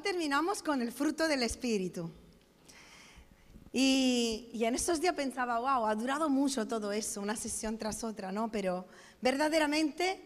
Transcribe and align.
Hoy 0.00 0.04
terminamos 0.12 0.62
con 0.62 0.80
el 0.80 0.92
fruto 0.92 1.28
del 1.28 1.42
Espíritu. 1.42 2.10
Y, 3.70 4.48
en 4.54 4.74
estos 4.74 4.98
días 4.98 5.14
pensaba, 5.14 5.58
wow, 5.58 5.84
ha 5.86 5.94
durado 5.94 6.30
mucho 6.30 6.66
todo 6.66 6.90
eso, 6.90 7.20
una 7.20 7.36
sesión 7.36 7.76
tras 7.76 8.02
otra, 8.02 8.32
¿no? 8.32 8.50
Pero 8.50 8.86
verdaderamente 9.20 10.22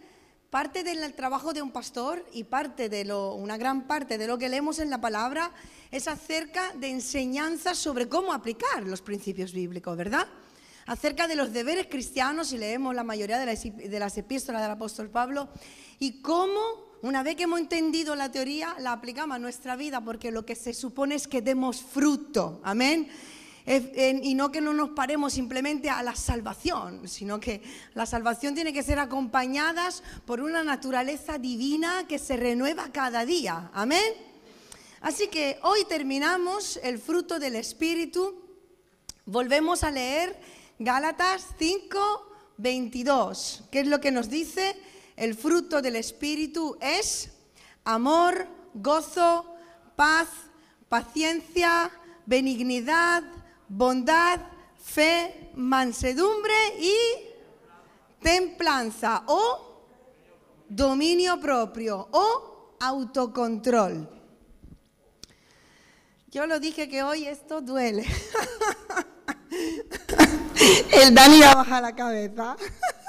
parte 0.49 0.85
del 0.85 1.13
trabajo 1.15 1.53
de 1.53 1.61
un 1.61 1.73
pastor 1.73 2.25
y 2.33 2.45
parte 2.45 2.89
de 2.89 3.05
lo, 3.05 3.35
una 3.35 3.57
gran 3.57 3.89
parte 3.89 4.17
de 4.17 4.29
lo 4.29 4.39
que 4.39 4.49
leemos 4.49 4.79
en 4.79 4.91
la 4.91 5.01
palabra 5.01 5.51
es 5.91 6.07
acerca 6.07 6.73
de 6.75 6.91
enseñanzas 6.91 7.77
sobre 7.77 8.09
cómo 8.09 8.33
aplicar 8.33 8.85
los 8.85 9.03
principios 9.03 9.53
bíblicos, 9.53 9.97
¿verdad? 9.97 10.29
Acerca 10.87 11.27
de 11.27 11.35
los 11.35 11.53
deberes 11.53 11.89
cristianos, 11.89 12.53
y 12.53 12.59
leemos 12.59 12.95
la 12.95 13.03
mayoría 13.03 13.41
de 13.41 13.47
las, 13.47 13.65
de 13.65 13.99
las 13.99 14.17
epístolas 14.19 14.63
del 14.63 14.71
apóstol 14.71 15.11
Pablo, 15.11 15.49
y 15.99 16.23
cómo 16.23 16.94
una 17.05 17.23
vez 17.23 17.37
que 17.37 17.43
hemos 17.43 17.61
entendido 17.61 18.17
la 18.17 18.33
teoría, 18.33 18.77
la 18.79 18.93
aplicamos 18.93 19.37
a 19.37 19.39
nuestra 19.39 19.77
vida 19.77 20.01
porque 20.01 20.31
lo 20.31 20.47
que 20.47 20.55
se 20.55 20.73
supone 20.73 21.17
es 21.17 21.29
que 21.29 21.43
demos 21.43 21.83
fruto. 21.83 22.63
Amén. 22.65 23.11
Y 24.23 24.35
no 24.35 24.51
que 24.51 24.63
no 24.63 24.73
nos 24.73 24.89
paremos 24.91 25.35
simplemente 25.35 25.91
a 25.91 26.03
la 26.03 26.17
salvación, 26.17 27.07
sino 27.07 27.39
que 27.39 27.61
la 27.93 28.07
salvación 28.07 28.55
tiene 28.55 28.73
que 28.73 28.83
ser 28.83 28.99
acompañada 28.99 29.91
por 30.25 30.41
una 30.41 30.65
naturaleza 30.65 31.37
divina 31.37 32.07
que 32.09 32.19
se 32.19 32.39
renueva 32.39 32.91
cada 32.91 33.27
día. 33.27 33.71
Amén. 33.75 34.15
Así 35.03 35.29
que 35.29 35.59
hoy 35.63 35.85
terminamos 35.85 36.81
el 36.83 36.99
fruto 36.99 37.39
del 37.39 37.57
Espíritu. 37.57 38.35
Volvemos 39.27 39.85
a 39.85 39.91
leer 39.91 40.41
Gálatas 40.79 41.49
5, 41.59 42.33
22. 42.57 43.65
¿Qué 43.71 43.81
es 43.81 43.89
lo 43.89 44.01
que 44.01 44.11
nos 44.11 44.31
dice? 44.31 44.75
El 45.17 45.35
fruto 45.35 45.81
del 45.81 45.97
Espíritu 45.97 46.77
es 46.81 47.31
amor, 47.85 48.47
gozo, 48.75 49.55
paz, 49.95 50.29
paciencia, 50.89 51.91
benignidad, 52.27 53.23
bondad, 53.69 54.41
fe, 54.83 55.51
mansedumbre 55.55 56.55
y 56.81 56.97
templanza 58.21 59.23
o 59.27 59.89
dominio 60.69 61.39
propio 61.39 62.09
o 62.11 62.77
autocontrol. 62.81 64.09
Yo 66.33 66.47
lo 66.47 66.59
dije 66.59 66.89
que 66.89 67.05
hoy 67.05 67.27
esto 67.27 67.61
duele. 67.61 68.05
El 70.93 71.15
Dani 71.15 71.41
va 71.41 71.53
a 71.53 71.57
bajar 71.57 71.83
la 71.83 71.95
cabeza. 71.95 72.57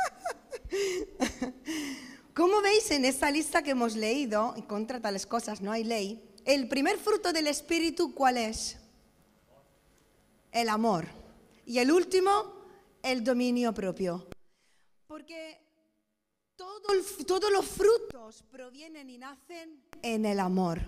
Como 2.34 2.62
veis 2.62 2.92
en 2.92 3.06
esta 3.06 3.32
lista 3.32 3.64
que 3.64 3.72
hemos 3.72 3.96
leído, 3.96 4.54
y 4.58 4.64
contra 4.64 5.02
tales 5.02 5.26
cosas 5.26 5.62
no 5.62 5.72
hay 5.72 5.84
ley, 5.84 6.22
el 6.44 6.68
primer 6.68 6.98
fruto 6.98 7.32
del 7.32 7.48
Espíritu, 7.48 8.14
¿cuál 8.14 8.38
es? 8.38 8.78
El 10.52 10.70
amor. 10.70 11.08
Y 11.66 11.80
el 11.80 11.92
último, 11.92 12.54
el 13.02 13.24
dominio 13.24 13.74
propio. 13.74 14.28
Porque 15.08 15.60
todos 17.26 17.52
los 17.52 17.66
frutos 17.66 18.44
provienen 18.52 19.10
y 19.10 19.18
nacen 19.18 19.82
en 20.02 20.26
el 20.26 20.40
amor. 20.40 20.82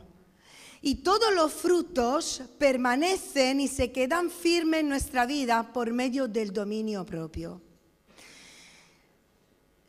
Y 0.82 0.96
todos 0.96 1.34
los 1.34 1.54
frutos 1.54 2.42
permanecen 2.60 3.60
y 3.60 3.68
se 3.68 3.92
quedan 3.92 4.30
firmes 4.30 4.82
en 4.82 4.90
nuestra 4.90 5.26
vida 5.26 5.74
por 5.74 5.92
medio 5.92 6.28
del 6.28 6.54
dominio 6.54 7.06
propio. 7.06 7.62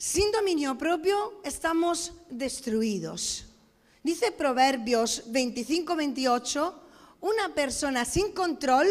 Sin 0.00 0.30
dominio 0.30 0.78
propio 0.78 1.40
estamos 1.42 2.12
destruidos. 2.30 3.46
Dice 4.04 4.30
Proverbios 4.30 5.24
25-28, 5.26 6.72
una 7.20 7.52
persona 7.52 8.04
sin 8.04 8.30
control, 8.30 8.86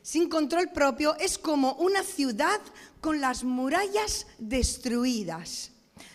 sin 0.00 0.30
control 0.30 0.70
propio, 0.72 1.14
es 1.16 1.36
como 1.36 1.74
una 1.74 2.02
ciudad 2.02 2.58
con 3.02 3.20
las 3.20 3.44
murallas 3.44 4.26
destruidas. 4.38 5.72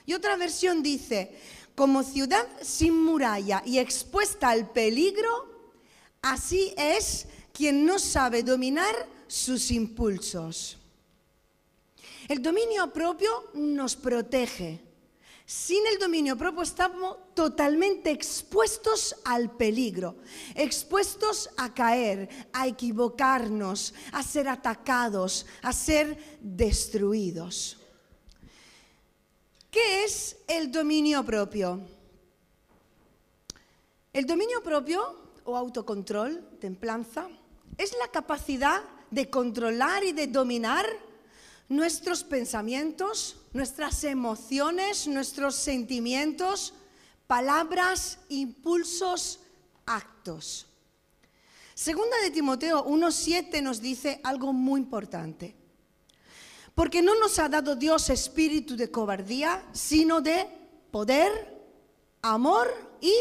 Y 0.07 0.15
otra 0.15 0.37
versión 0.37 0.81
dice, 0.81 1.37
como 1.75 2.01
ciudad 2.01 2.47
sin 2.63 2.99
muralla 2.99 3.61
y 3.63 3.77
expuesta 3.77 4.49
al 4.49 4.71
peligro, 4.71 5.75
así 6.23 6.73
es 6.77 7.27
quien 7.53 7.85
no 7.85 7.99
sabe 7.99 8.41
dominar 8.41 9.07
sus 9.27 9.69
impulsos. 9.69 10.78
El 12.29 12.43
dominio 12.43 12.93
propio 12.93 13.49
nos 13.55 13.95
protege. 13.95 14.79
Sin 15.47 15.81
el 15.87 15.97
dominio 15.97 16.37
propio 16.37 16.61
estamos 16.61 17.17
totalmente 17.33 18.11
expuestos 18.11 19.15
al 19.25 19.57
peligro, 19.57 20.17
expuestos 20.53 21.49
a 21.57 21.73
caer, 21.73 22.29
a 22.53 22.67
equivocarnos, 22.67 23.95
a 24.11 24.21
ser 24.21 24.47
atacados, 24.47 25.47
a 25.63 25.73
ser 25.73 26.37
destruidos. 26.39 27.79
¿Qué 29.71 30.03
es 30.03 30.37
el 30.47 30.71
dominio 30.71 31.25
propio? 31.25 31.81
El 34.13 34.27
dominio 34.27 34.61
propio 34.61 35.15
o 35.45 35.57
autocontrol, 35.57 36.47
templanza, 36.59 37.27
es 37.75 37.97
la 37.97 38.07
capacidad 38.09 38.83
de 39.09 39.31
controlar 39.31 40.03
y 40.03 40.11
de 40.11 40.27
dominar 40.27 41.08
nuestros 41.69 42.23
pensamientos, 42.23 43.37
nuestras 43.53 44.03
emociones, 44.03 45.07
nuestros 45.07 45.55
sentimientos, 45.55 46.73
palabras, 47.27 48.19
impulsos, 48.29 49.39
actos. 49.85 50.65
Segunda 51.75 52.17
de 52.23 52.31
Timoteo 52.31 52.83
1.7 52.85 53.61
nos 53.61 53.79
dice 53.79 54.19
algo 54.23 54.51
muy 54.51 54.81
importante. 54.81 55.55
Porque 56.75 57.01
no 57.01 57.17
nos 57.19 57.39
ha 57.39 57.47
dado 57.47 57.75
Dios 57.75 58.09
espíritu 58.09 58.75
de 58.75 58.89
cobardía, 58.89 59.63
sino 59.71 60.21
de 60.21 60.47
poder, 60.91 61.31
amor 62.21 62.67
y 62.99 63.13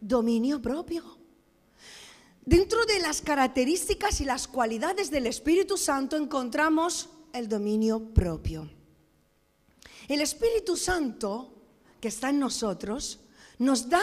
dominio 0.00 0.62
propio. 0.62 1.18
Dentro 2.44 2.84
de 2.86 2.98
las 3.00 3.20
características 3.20 4.20
y 4.20 4.24
las 4.24 4.48
cualidades 4.48 5.10
del 5.10 5.26
Espíritu 5.26 5.76
Santo 5.76 6.16
encontramos 6.16 7.10
el 7.32 7.48
dominio 7.48 8.12
propio. 8.12 8.68
El 10.08 10.20
Espíritu 10.20 10.76
Santo 10.76 11.54
que 12.00 12.08
está 12.08 12.30
en 12.30 12.40
nosotros 12.40 13.20
nos 13.58 13.88
da 13.88 14.00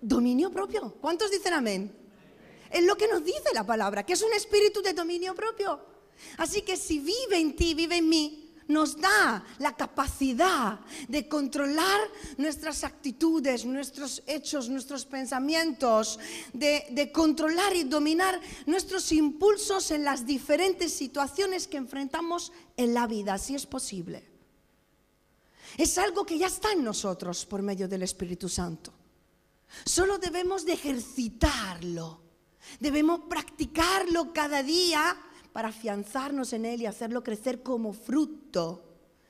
dominio 0.00 0.50
propio. 0.50 0.94
¿Cuántos 1.00 1.30
dicen 1.30 1.54
amén? 1.54 1.96
Es 2.70 2.84
lo 2.84 2.96
que 2.96 3.08
nos 3.08 3.24
dice 3.24 3.54
la 3.54 3.64
palabra, 3.64 4.04
que 4.04 4.14
es 4.14 4.22
un 4.22 4.32
espíritu 4.34 4.82
de 4.82 4.92
dominio 4.92 5.34
propio. 5.34 5.80
Así 6.38 6.62
que 6.62 6.76
si 6.76 6.98
vive 6.98 7.38
en 7.38 7.54
ti, 7.54 7.74
vive 7.74 7.98
en 7.98 8.08
mí, 8.08 8.45
nos 8.68 8.96
da 8.96 9.44
la 9.58 9.76
capacidad 9.76 10.80
de 11.08 11.28
controlar 11.28 12.00
nuestras 12.36 12.84
actitudes, 12.84 13.64
nuestros 13.64 14.22
hechos, 14.26 14.68
nuestros 14.68 15.04
pensamientos, 15.04 16.18
de, 16.52 17.10
controlar 17.12 17.74
y 17.76 17.84
dominar 17.84 18.40
nuestros 18.66 19.12
impulsos 19.12 19.90
en 19.90 20.04
las 20.04 20.26
diferentes 20.26 20.92
situaciones 20.92 21.66
que 21.66 21.76
enfrentamos 21.76 22.52
en 22.76 22.94
la 22.94 23.06
vida, 23.06 23.38
si 23.38 23.54
es 23.54 23.66
posible. 23.66 24.28
Es 25.76 25.98
algo 25.98 26.24
que 26.24 26.38
ya 26.38 26.46
está 26.46 26.72
en 26.72 26.84
nosotros 26.84 27.44
por 27.44 27.62
medio 27.62 27.88
del 27.88 28.02
Espíritu 28.02 28.48
Santo. 28.48 28.92
Solo 29.84 30.18
debemos 30.18 30.64
de 30.64 30.72
ejercitarlo, 30.72 32.22
debemos 32.80 33.20
practicarlo 33.28 34.32
cada 34.32 34.62
día 34.62 35.16
para 35.56 35.68
afianzarnos 35.68 36.52
en 36.52 36.66
Él 36.66 36.82
y 36.82 36.86
hacerlo 36.86 37.24
crecer 37.24 37.62
como 37.62 37.94
fruto 37.94 38.84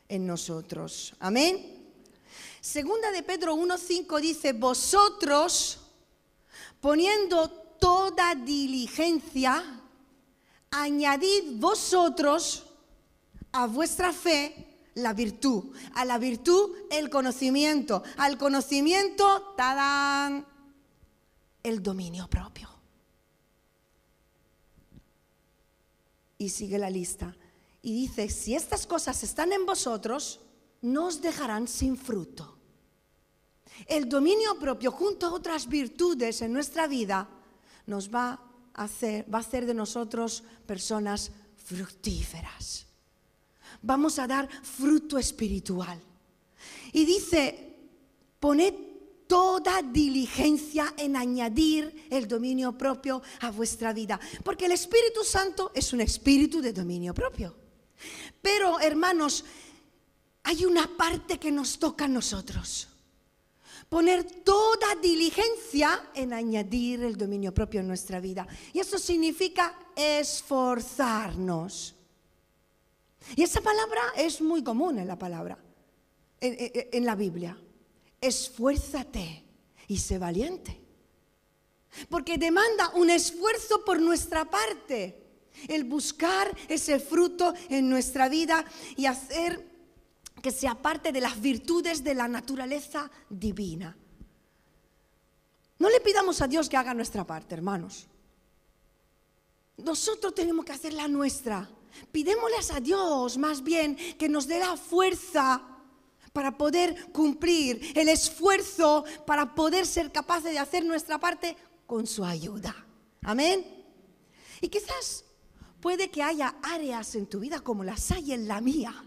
en 0.08 0.26
nosotros. 0.26 1.14
Amén. 1.20 1.86
Segunda 2.60 3.12
de 3.12 3.22
Pedro 3.22 3.54
1.5 3.54 4.20
dice, 4.20 4.52
vosotros 4.52 5.78
poniendo 6.80 7.48
toda 7.78 8.34
diligencia, 8.34 9.62
añadid 10.72 11.60
vosotros 11.60 12.64
a 13.52 13.68
vuestra 13.68 14.12
fe 14.12 14.80
la 14.94 15.12
virtud, 15.12 15.76
a 15.94 16.04
la 16.04 16.18
virtud 16.18 16.72
el 16.90 17.08
conocimiento, 17.08 18.02
al 18.16 18.36
conocimiento, 18.36 19.54
¡tadán! 19.56 20.44
el 21.62 21.80
dominio 21.80 22.26
propio. 22.26 22.75
Y 26.38 26.48
sigue 26.48 26.78
la 26.78 26.90
lista. 26.90 27.36
Y 27.82 27.92
dice, 27.92 28.28
si 28.28 28.54
estas 28.54 28.86
cosas 28.86 29.22
están 29.22 29.52
en 29.52 29.64
vosotros, 29.64 30.40
no 30.82 31.06
os 31.06 31.20
dejarán 31.20 31.68
sin 31.68 31.96
fruto. 31.96 32.56
El 33.86 34.08
dominio 34.08 34.58
propio 34.58 34.90
junto 34.90 35.26
a 35.26 35.32
otras 35.32 35.68
virtudes 35.68 36.40
en 36.42 36.52
nuestra 36.52 36.86
vida 36.86 37.28
nos 37.86 38.12
va 38.12 38.40
a 38.74 38.84
hacer, 38.84 39.32
va 39.32 39.38
a 39.38 39.42
hacer 39.42 39.66
de 39.66 39.74
nosotros 39.74 40.42
personas 40.66 41.30
fructíferas. 41.56 42.86
Vamos 43.82 44.18
a 44.18 44.26
dar 44.26 44.48
fruto 44.62 45.18
espiritual. 45.18 46.00
Y 46.92 47.04
dice, 47.04 47.76
poned 48.40 48.85
toda 49.26 49.82
diligencia 49.82 50.94
en 50.96 51.16
añadir 51.16 52.06
el 52.10 52.28
dominio 52.28 52.76
propio 52.76 53.22
a 53.40 53.50
vuestra 53.50 53.92
vida. 53.92 54.20
Porque 54.44 54.66
el 54.66 54.72
Espíritu 54.72 55.24
Santo 55.24 55.72
es 55.74 55.92
un 55.92 56.00
espíritu 56.00 56.60
de 56.60 56.72
dominio 56.72 57.14
propio. 57.14 57.54
Pero, 58.40 58.78
hermanos, 58.80 59.44
hay 60.44 60.64
una 60.64 60.96
parte 60.96 61.38
que 61.38 61.50
nos 61.50 61.78
toca 61.78 62.04
a 62.04 62.08
nosotros. 62.08 62.88
Poner 63.88 64.24
toda 64.24 64.96
diligencia 65.00 66.10
en 66.14 66.32
añadir 66.32 67.02
el 67.02 67.16
dominio 67.16 67.54
propio 67.54 67.80
en 67.80 67.88
nuestra 67.88 68.20
vida. 68.20 68.46
Y 68.72 68.80
eso 68.80 68.98
significa 68.98 69.78
esforzarnos. 69.94 71.96
Y 73.34 73.42
esa 73.42 73.60
palabra 73.60 74.02
es 74.16 74.40
muy 74.40 74.62
común 74.62 74.98
en 74.98 75.08
la 75.08 75.18
palabra, 75.18 75.58
en, 76.40 77.04
la 77.04 77.16
Biblia. 77.16 77.58
Esfuérzate 78.26 79.44
y 79.86 79.98
sé 79.98 80.18
valiente. 80.18 80.80
Porque 82.08 82.38
demanda 82.38 82.90
un 82.94 83.08
esfuerzo 83.10 83.84
por 83.84 84.00
nuestra 84.00 84.44
parte. 84.44 85.22
El 85.68 85.84
buscar 85.84 86.54
ese 86.68 86.98
fruto 86.98 87.54
en 87.68 87.88
nuestra 87.88 88.28
vida 88.28 88.64
y 88.96 89.06
hacer 89.06 89.64
que 90.42 90.50
sea 90.50 90.74
parte 90.74 91.12
de 91.12 91.20
las 91.20 91.40
virtudes 91.40 92.04
de 92.04 92.14
la 92.14 92.28
naturaleza 92.28 93.10
divina. 93.30 93.96
No 95.78 95.88
le 95.88 96.00
pidamos 96.00 96.40
a 96.42 96.48
Dios 96.48 96.68
que 96.68 96.76
haga 96.76 96.94
nuestra 96.94 97.24
parte, 97.24 97.54
hermanos. 97.54 98.06
Nosotros 99.76 100.34
tenemos 100.34 100.64
que 100.64 100.72
hacer 100.72 100.92
la 100.92 101.06
nuestra. 101.06 101.68
Pidémosles 102.12 102.70
a 102.70 102.80
Dios 102.80 103.38
más 103.38 103.62
bien 103.62 103.96
que 104.18 104.28
nos 104.28 104.46
dé 104.46 104.58
la 104.58 104.76
fuerza 104.76 105.75
para 106.36 106.58
poder 106.58 107.10
cumplir, 107.12 107.80
el 107.94 108.10
esfuerzo 108.10 109.06
para 109.24 109.54
poder 109.54 109.86
ser 109.86 110.12
capaces 110.12 110.52
de 110.52 110.58
hacer 110.58 110.84
nuestra 110.84 111.18
parte 111.18 111.56
con 111.86 112.06
su 112.06 112.26
ayuda. 112.26 112.76
Amén. 113.22 113.64
Y 114.60 114.68
quizás 114.68 115.24
puede 115.80 116.10
que 116.10 116.22
haya 116.22 116.56
áreas 116.62 117.14
en 117.14 117.24
tu 117.24 117.40
vida 117.40 117.60
como 117.60 117.84
las 117.84 118.10
hay 118.10 118.34
en 118.34 118.46
la 118.48 118.60
mía, 118.60 119.02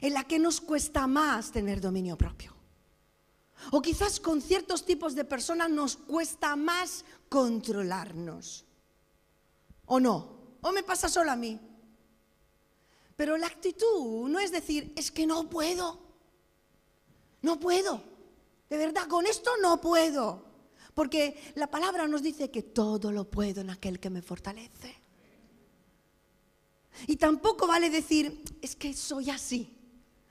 en 0.00 0.12
la 0.12 0.24
que 0.24 0.40
nos 0.40 0.60
cuesta 0.60 1.06
más 1.06 1.52
tener 1.52 1.80
dominio 1.80 2.18
propio. 2.18 2.56
O 3.70 3.80
quizás 3.80 4.18
con 4.18 4.42
ciertos 4.42 4.84
tipos 4.84 5.14
de 5.14 5.24
personas 5.24 5.70
nos 5.70 5.96
cuesta 5.96 6.56
más 6.56 7.04
controlarnos. 7.28 8.64
¿O 9.86 10.00
no? 10.00 10.56
¿O 10.60 10.72
me 10.72 10.82
pasa 10.82 11.08
solo 11.08 11.30
a 11.30 11.36
mí? 11.36 11.69
Pero 13.20 13.36
la 13.36 13.48
actitud 13.48 14.30
no 14.30 14.38
es 14.38 14.50
decir, 14.50 14.94
es 14.96 15.10
que 15.10 15.26
no 15.26 15.50
puedo. 15.50 16.00
No 17.42 17.60
puedo. 17.60 18.02
De 18.70 18.78
verdad, 18.78 19.08
con 19.08 19.26
esto 19.26 19.50
no 19.60 19.78
puedo. 19.78 20.42
Porque 20.94 21.52
la 21.54 21.66
palabra 21.66 22.08
nos 22.08 22.22
dice 22.22 22.50
que 22.50 22.62
todo 22.62 23.12
lo 23.12 23.30
puedo 23.30 23.60
en 23.60 23.68
aquel 23.68 24.00
que 24.00 24.08
me 24.08 24.22
fortalece. 24.22 24.96
Y 27.06 27.16
tampoco 27.16 27.66
vale 27.66 27.90
decir, 27.90 28.42
es 28.62 28.74
que 28.74 28.94
soy 28.94 29.28
así 29.28 29.70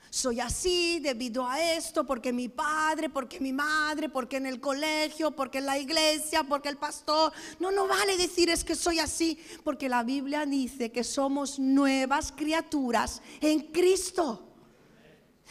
soy 0.09 0.39
así 0.39 0.99
debido 0.99 1.45
a 1.45 1.61
esto, 1.61 2.05
porque 2.05 2.33
mi 2.33 2.49
padre, 2.49 3.09
porque 3.09 3.39
mi 3.39 3.53
madre, 3.53 4.09
porque 4.09 4.37
en 4.37 4.47
el 4.47 4.59
colegio, 4.59 5.31
porque 5.31 5.59
en 5.59 5.67
la 5.67 5.77
iglesia, 5.77 6.43
porque 6.43 6.69
el 6.69 6.77
pastor. 6.77 7.31
No, 7.59 7.71
no 7.71 7.87
vale 7.87 8.17
decir 8.17 8.49
es 8.49 8.63
que 8.63 8.75
soy 8.75 8.99
así, 8.99 9.39
porque 9.63 9.87
la 9.87 10.03
Biblia 10.03 10.45
dice 10.45 10.91
que 10.91 11.03
somos 11.03 11.59
nuevas 11.59 12.31
criaturas 12.31 13.21
en 13.39 13.71
Cristo. 13.71 14.45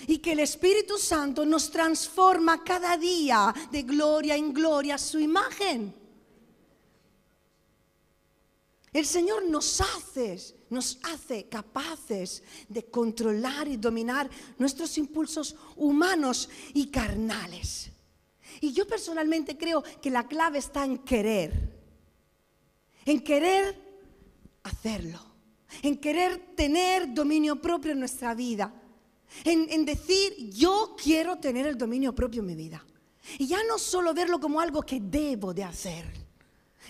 Y 0.06 0.18
que 0.18 0.32
el 0.32 0.40
Espíritu 0.40 0.96
Santo 0.96 1.44
nos 1.44 1.70
transforma 1.70 2.62
cada 2.62 2.96
día 2.96 3.52
de 3.72 3.82
gloria 3.82 4.36
en 4.36 4.52
gloria 4.52 4.94
a 4.94 4.98
su 4.98 5.18
imagen. 5.18 5.92
El 8.92 9.06
Señor 9.06 9.44
nos 9.46 9.80
hace, 9.80 10.38
nos 10.70 10.98
hace 11.02 11.48
capaces 11.48 12.42
de 12.68 12.84
controlar 12.84 13.68
y 13.68 13.76
dominar 13.76 14.28
nuestros 14.58 14.96
impulsos 14.98 15.56
humanos 15.76 16.48
y 16.74 16.88
carnales. 16.88 17.90
Y 18.60 18.72
yo 18.72 18.86
personalmente 18.86 19.56
creo 19.56 19.82
que 20.02 20.10
la 20.10 20.26
clave 20.26 20.58
está 20.58 20.84
en 20.84 20.98
querer, 20.98 21.76
en 23.04 23.20
querer 23.20 23.80
hacerlo, 24.62 25.20
en 25.82 25.98
querer 25.98 26.54
tener 26.56 27.12
dominio 27.12 27.60
propio 27.60 27.92
en 27.92 28.00
nuestra 28.00 28.34
vida, 28.34 28.72
en, 29.44 29.84
decir 29.84 30.50
yo 30.50 30.96
quiero 31.02 31.36
tener 31.36 31.66
el 31.66 31.76
dominio 31.76 32.14
propio 32.14 32.40
en 32.40 32.46
mi 32.46 32.54
vida. 32.54 32.84
Y 33.38 33.46
ya 33.46 33.62
no 33.64 33.78
solo 33.78 34.14
verlo 34.14 34.40
como 34.40 34.60
algo 34.60 34.82
que 34.82 35.00
debo 35.00 35.52
de 35.52 35.64
hacer 35.64 36.28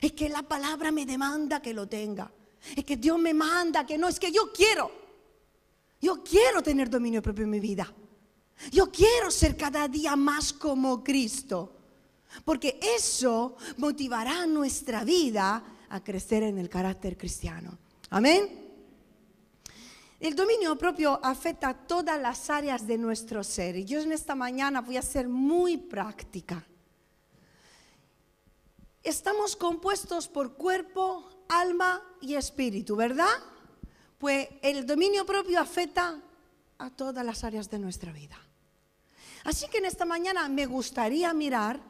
es 0.01 0.13
que 0.13 0.29
la 0.29 0.43
palabra 0.43 0.93
me 0.93 1.05
demanda 1.05 1.61
que 1.61 1.75
lo 1.75 1.89
tenga. 1.89 2.31
Es 2.77 2.85
que 2.85 2.97
Dios 2.97 3.19
me 3.19 3.35
manda 3.35 3.87
que 3.87 3.99
no. 3.99 4.09
Es 4.09 4.19
que 4.19 4.33
yo 4.33 4.53
quiero. 4.53 4.91
Yo 6.01 6.23
quiero 6.23 6.63
tener 6.63 6.89
dominio 6.89 7.23
propio 7.23 7.45
en 7.45 7.51
mi 7.51 7.61
vida. 7.61 7.93
Yo 8.71 8.91
quiero 8.91 9.31
ser 9.31 9.57
cada 9.57 9.89
día 9.89 10.17
más 10.17 10.53
como 10.53 11.03
Cristo. 11.03 11.75
Porque 12.45 12.79
eso 12.83 13.57
motivará 13.79 14.47
nuestra 14.47 15.05
vida 15.05 15.65
a 15.89 16.05
crecer 16.05 16.43
en 16.43 16.59
el 16.59 16.69
carácter 16.69 17.17
cristiano. 17.17 17.79
Amén. 18.11 18.67
El 20.21 20.35
dominio 20.35 20.77
propio 20.77 21.19
afecta 21.23 21.73
todas 21.73 22.21
las 22.21 22.51
áreas 22.51 22.87
de 22.87 22.99
nuestro 22.99 23.43
ser. 23.43 23.77
Y 23.77 23.85
yo 23.85 24.01
en 24.01 24.13
esta 24.13 24.35
mañana 24.35 24.81
voy 24.81 24.97
a 24.97 25.03
ser 25.03 25.29
muy 25.29 25.77
práctica 25.77 26.67
estamos 29.09 29.57
compuestos 29.57 30.29
por 30.29 30.55
cuerpo, 30.55 31.25
alma 31.49 32.03
y 32.21 32.35
espíritu, 32.35 32.97
¿verdad? 32.97 33.35
Pues 34.19 34.49
el 34.63 34.87
dominio 34.87 35.25
propio 35.25 35.61
afecta 35.61 36.21
a 36.79 36.91
todas 36.91 37.25
las 37.25 37.45
áreas 37.45 37.71
de 37.71 37.79
nuestra 37.79 38.13
vida. 38.13 38.39
Así 39.45 39.67
que 39.69 39.79
en 39.79 39.87
esta 39.87 40.05
mañana 40.05 40.49
me 40.49 40.67
gustaría 40.67 41.33
mirar 41.33 41.81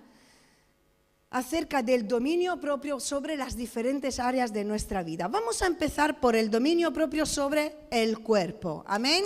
acerca 1.31 1.83
del 1.83 2.09
dominio 2.09 2.59
propio 2.61 3.01
sobre 3.01 3.37
las 3.37 3.57
diferentes 3.57 4.19
áreas 4.19 4.53
de 4.53 4.65
nuestra 4.65 5.03
vida. 5.03 5.29
Vamos 5.29 5.61
a 5.63 5.67
empezar 5.67 6.21
por 6.21 6.37
el 6.37 6.51
dominio 6.51 6.93
propio 6.93 7.27
sobre 7.27 7.77
el 7.91 8.21
cuerpo. 8.21 8.85
Amén. 8.87 9.25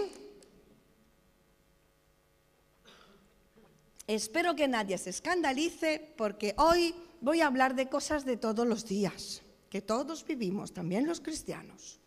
Espero 4.07 4.57
que 4.57 4.67
nadie 4.67 4.99
se 4.99 5.11
escandalice 5.11 6.13
porque 6.17 6.55
hoy 6.59 6.95
voy 7.21 7.41
a 7.41 7.47
hablar 7.47 7.75
de 7.77 7.89
cosas 7.89 8.25
de 8.25 8.37
todos 8.37 8.67
los 8.67 8.85
días, 8.85 9.43
que 9.73 9.81
todos 9.81 10.23
vivimos, 10.27 10.75
también 10.75 11.07
los 11.07 11.23
cristianos. 11.23 11.99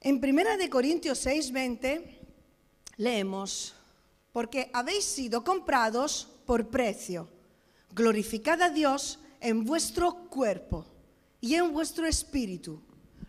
En 0.00 0.16
1 0.16 0.56
de 0.58 0.68
Corintios 0.68 1.24
6:20 1.24 2.18
leemos, 2.96 3.72
porque 4.32 4.68
habéis 4.72 5.04
sido 5.04 5.44
comprados 5.44 6.26
por 6.44 6.70
precio. 6.70 7.28
Glorificad 7.92 8.60
a 8.62 8.70
Dios 8.70 9.20
en 9.40 9.64
vuestro 9.64 10.28
cuerpo 10.28 10.86
y 11.40 11.54
en 11.54 11.72
vuestro 11.72 12.04
espíritu, 12.04 12.82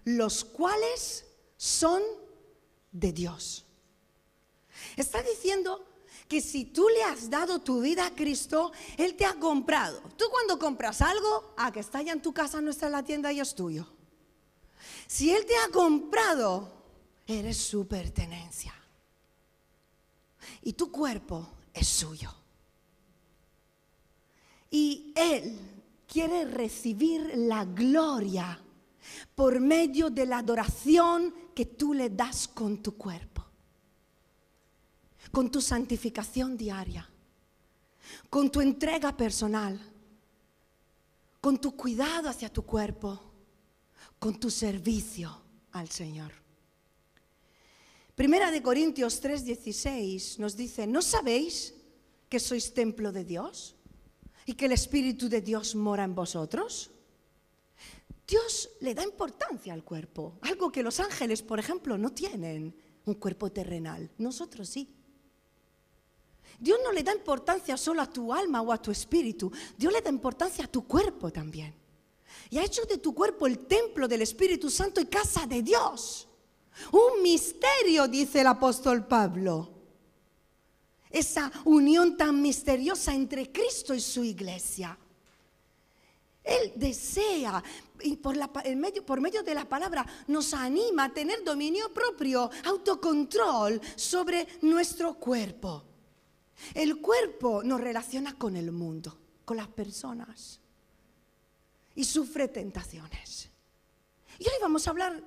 los 0.03 0.43
cuales 0.43 1.27
son 1.57 2.01
de 2.91 3.13
Dios. 3.13 3.65
Está 4.97 5.21
diciendo 5.21 5.85
que 6.27 6.41
si 6.41 6.65
tú 6.65 6.87
le 6.89 7.03
has 7.03 7.29
dado 7.29 7.59
tu 7.59 7.81
vida 7.81 8.05
a 8.05 8.15
Cristo, 8.15 8.71
Él 8.97 9.15
te 9.15 9.25
ha 9.25 9.35
comprado. 9.35 10.01
Tú 10.17 10.25
cuando 10.31 10.57
compras 10.57 11.01
algo, 11.01 11.53
a 11.57 11.71
que 11.71 11.79
está 11.79 12.01
ya 12.01 12.13
en 12.13 12.21
tu 12.21 12.33
casa, 12.33 12.61
no 12.61 12.71
está 12.71 12.87
en 12.87 12.93
la 12.93 13.03
tienda 13.03 13.31
y 13.31 13.39
es 13.39 13.53
tuyo. 13.53 13.87
Si 15.07 15.31
Él 15.31 15.45
te 15.45 15.55
ha 15.57 15.69
comprado, 15.71 16.71
eres 17.27 17.57
su 17.57 17.87
pertenencia. 17.87 18.73
Y 20.61 20.73
tu 20.73 20.91
cuerpo 20.91 21.49
es 21.73 21.87
suyo. 21.87 22.33
Y 24.69 25.13
Él 25.15 25.59
quiere 26.07 26.45
recibir 26.45 27.33
la 27.35 27.65
gloria 27.65 28.59
por 29.35 29.59
medio 29.59 30.09
de 30.09 30.25
la 30.25 30.39
adoración 30.39 31.33
que 31.53 31.65
tú 31.65 31.93
le 31.93 32.09
das 32.09 32.47
con 32.47 32.81
tu 32.81 32.97
cuerpo 32.97 33.32
con 35.33 35.49
tu 35.49 35.61
santificación 35.61 36.55
diaria, 36.55 37.09
con 38.29 38.51
tu 38.51 38.61
entrega 38.61 39.17
personal, 39.17 39.81
con 41.41 41.59
tu 41.59 41.75
cuidado 41.75 42.29
hacia 42.29 42.53
tu 42.53 42.61
cuerpo, 42.61 43.19
con 44.19 44.39
tu 44.39 44.51
servicio 44.51 45.35
al 45.71 45.89
Señor. 45.89 46.31
Primera 48.13 48.51
de 48.51 48.61
Corintios 48.61 49.23
3:16 49.23 50.37
nos 50.37 50.55
dice, 50.55 50.85
¿no 50.85 51.01
sabéis 51.01 51.73
que 52.29 52.39
sois 52.39 52.71
templo 52.71 53.11
de 53.11 53.25
Dios 53.25 53.75
y 54.45 54.53
que 54.53 54.67
el 54.67 54.73
Espíritu 54.73 55.29
de 55.29 55.41
Dios 55.41 55.73
mora 55.73 56.03
en 56.03 56.13
vosotros? 56.13 56.91
Dios 58.27 58.69
le 58.81 58.93
da 58.93 59.03
importancia 59.03 59.73
al 59.73 59.83
cuerpo, 59.83 60.37
algo 60.41 60.71
que 60.71 60.83
los 60.83 60.99
ángeles, 60.99 61.41
por 61.41 61.57
ejemplo, 61.57 61.97
no 61.97 62.11
tienen, 62.11 62.75
un 63.05 63.15
cuerpo 63.15 63.51
terrenal, 63.51 64.11
nosotros 64.19 64.69
sí. 64.69 65.02
Dios 66.59 66.79
no 66.83 66.91
le 66.91 67.03
da 67.03 67.13
importancia 67.13 67.77
solo 67.77 68.01
a 68.01 68.09
tu 68.09 68.33
alma 68.33 68.61
o 68.61 68.71
a 68.71 68.81
tu 68.81 68.91
espíritu, 68.91 69.51
Dios 69.77 69.91
le 69.91 70.01
da 70.01 70.09
importancia 70.09 70.65
a 70.65 70.67
tu 70.67 70.85
cuerpo 70.87 71.31
también. 71.31 71.73
Y 72.49 72.57
ha 72.57 72.63
hecho 72.63 72.85
de 72.85 72.97
tu 72.97 73.13
cuerpo 73.13 73.47
el 73.47 73.59
templo 73.65 74.07
del 74.07 74.21
Espíritu 74.21 74.69
Santo 74.69 75.01
y 75.01 75.05
casa 75.05 75.45
de 75.47 75.61
Dios. 75.61 76.27
Un 76.91 77.21
misterio, 77.21 78.07
dice 78.07 78.41
el 78.41 78.47
apóstol 78.47 79.05
Pablo. 79.05 79.71
Esa 81.09 81.51
unión 81.65 82.17
tan 82.17 82.41
misteriosa 82.41 83.13
entre 83.13 83.51
Cristo 83.51 83.93
y 83.93 83.99
su 83.99 84.23
iglesia. 84.23 84.97
Él 86.43 86.73
desea, 86.75 87.63
y 88.01 88.17
por, 88.17 88.35
medio, 88.75 89.05
por 89.05 89.21
medio 89.21 89.43
de 89.43 89.55
la 89.55 89.65
palabra, 89.65 90.05
nos 90.27 90.53
anima 90.53 91.05
a 91.05 91.13
tener 91.13 91.43
dominio 91.43 91.93
propio, 91.93 92.49
autocontrol 92.65 93.79
sobre 93.95 94.47
nuestro 94.61 95.13
cuerpo. 95.13 95.83
El 96.73 96.99
cuerpo 97.01 97.63
nos 97.63 97.81
relaciona 97.81 98.37
con 98.37 98.55
el 98.55 98.71
mundo, 98.71 99.17
con 99.45 99.57
las 99.57 99.67
personas, 99.67 100.59
y 101.95 102.03
sufre 102.03 102.47
tentaciones. 102.47 103.49
Y 104.39 104.43
hoy 104.45 104.55
vamos 104.61 104.87
a 104.87 104.91
hablar 104.91 105.23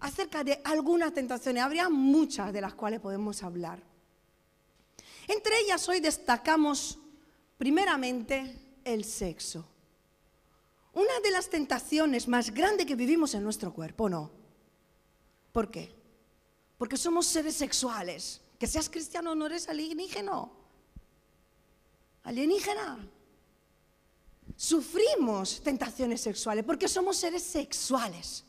acerca 0.00 0.44
de 0.44 0.60
algunas 0.64 1.12
tentaciones. 1.12 1.62
Habría 1.62 1.88
muchas 1.88 2.52
de 2.52 2.60
las 2.60 2.74
cuales 2.74 3.00
podemos 3.00 3.42
hablar. 3.42 3.82
Entre 5.26 5.58
ellas 5.60 5.88
hoy 5.88 6.00
destacamos 6.00 6.98
primeramente 7.56 8.78
el 8.84 9.04
sexo. 9.04 9.66
Una 10.92 11.18
de 11.22 11.30
las 11.30 11.48
tentaciones 11.50 12.28
más 12.28 12.50
grandes 12.50 12.86
que 12.86 12.94
vivimos 12.94 13.34
en 13.34 13.42
nuestro 13.42 13.72
cuerpo, 13.72 14.08
¿no? 14.08 14.30
¿Por 15.50 15.70
qué? 15.70 15.92
Porque 16.78 16.96
somos 16.96 17.26
seres 17.26 17.56
sexuales. 17.56 18.40
Que 18.58 18.66
seas 18.66 18.88
cristiano 18.88 19.34
no 19.34 19.46
eres 19.46 19.68
alienígena. 19.68 20.48
Alienígena. 22.24 22.98
Sufrimos 24.56 25.60
tentaciones 25.62 26.20
sexuales 26.20 26.64
porque 26.64 26.88
somos 26.88 27.16
seres 27.16 27.42
sexuales. 27.42 28.44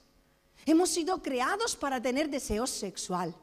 Hemos 0.65 0.89
sido 0.89 1.22
creados 1.22 1.75
para 1.75 2.01
tener 2.01 2.29
deseo 2.29 2.65
sexual. 2.67 3.36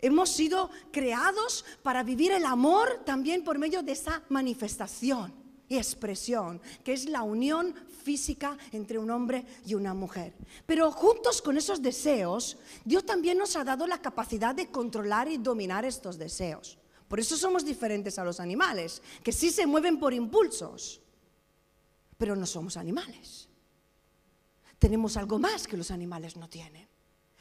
Hemos 0.00 0.30
sido 0.30 0.70
creados 0.90 1.64
para 1.82 2.02
vivir 2.02 2.32
el 2.32 2.44
amor 2.44 3.02
también 3.04 3.44
por 3.44 3.58
medio 3.58 3.82
de 3.82 3.92
esa 3.92 4.22
manifestación 4.28 5.32
y 5.68 5.76
expresión, 5.76 6.60
que 6.82 6.92
es 6.92 7.08
la 7.08 7.22
unión 7.22 7.74
física 8.02 8.58
entre 8.72 8.98
un 8.98 9.10
hombre 9.10 9.46
y 9.66 9.74
una 9.74 9.94
mujer. 9.94 10.34
Pero 10.66 10.90
juntos 10.92 11.40
con 11.40 11.56
esos 11.56 11.80
deseos, 11.80 12.58
Dios 12.84 13.06
también 13.06 13.38
nos 13.38 13.56
ha 13.56 13.64
dado 13.64 13.86
la 13.86 14.02
capacidad 14.02 14.54
de 14.54 14.70
controlar 14.70 15.28
y 15.28 15.38
dominar 15.38 15.84
estos 15.84 16.18
deseos. 16.18 16.78
Por 17.08 17.20
eso 17.20 17.36
somos 17.36 17.64
diferentes 17.64 18.18
a 18.18 18.24
los 18.24 18.40
animales, 18.40 19.02
que 19.22 19.32
sí 19.32 19.50
se 19.50 19.66
mueven 19.66 19.98
por 19.98 20.14
impulsos, 20.14 21.00
pero 22.16 22.34
no 22.34 22.46
somos 22.46 22.76
animales 22.76 23.48
tenemos 24.84 25.16
algo 25.16 25.38
más 25.38 25.66
que 25.66 25.78
los 25.78 25.90
animales 25.90 26.36
no 26.36 26.46
tienen. 26.46 26.86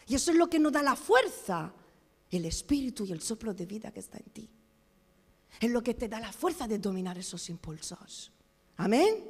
Y 0.07 0.15
eso 0.15 0.31
es 0.31 0.37
lo 0.37 0.49
que 0.49 0.59
nos 0.59 0.71
da 0.71 0.81
la 0.81 0.95
fuerza, 0.95 1.73
el 2.31 2.45
espíritu 2.45 3.03
y 3.03 3.11
el 3.11 3.21
soplo 3.21 3.53
de 3.53 3.65
vida 3.65 3.91
que 3.91 3.99
está 3.99 4.17
en 4.17 4.31
ti. 4.31 4.49
Es 5.59 5.69
lo 5.69 5.83
que 5.83 5.93
te 5.93 6.07
da 6.07 6.21
la 6.21 6.31
fuerza 6.31 6.69
de 6.69 6.79
dominar 6.79 7.17
esos 7.17 7.49
impulsos. 7.49 8.31
Amén. 8.77 9.25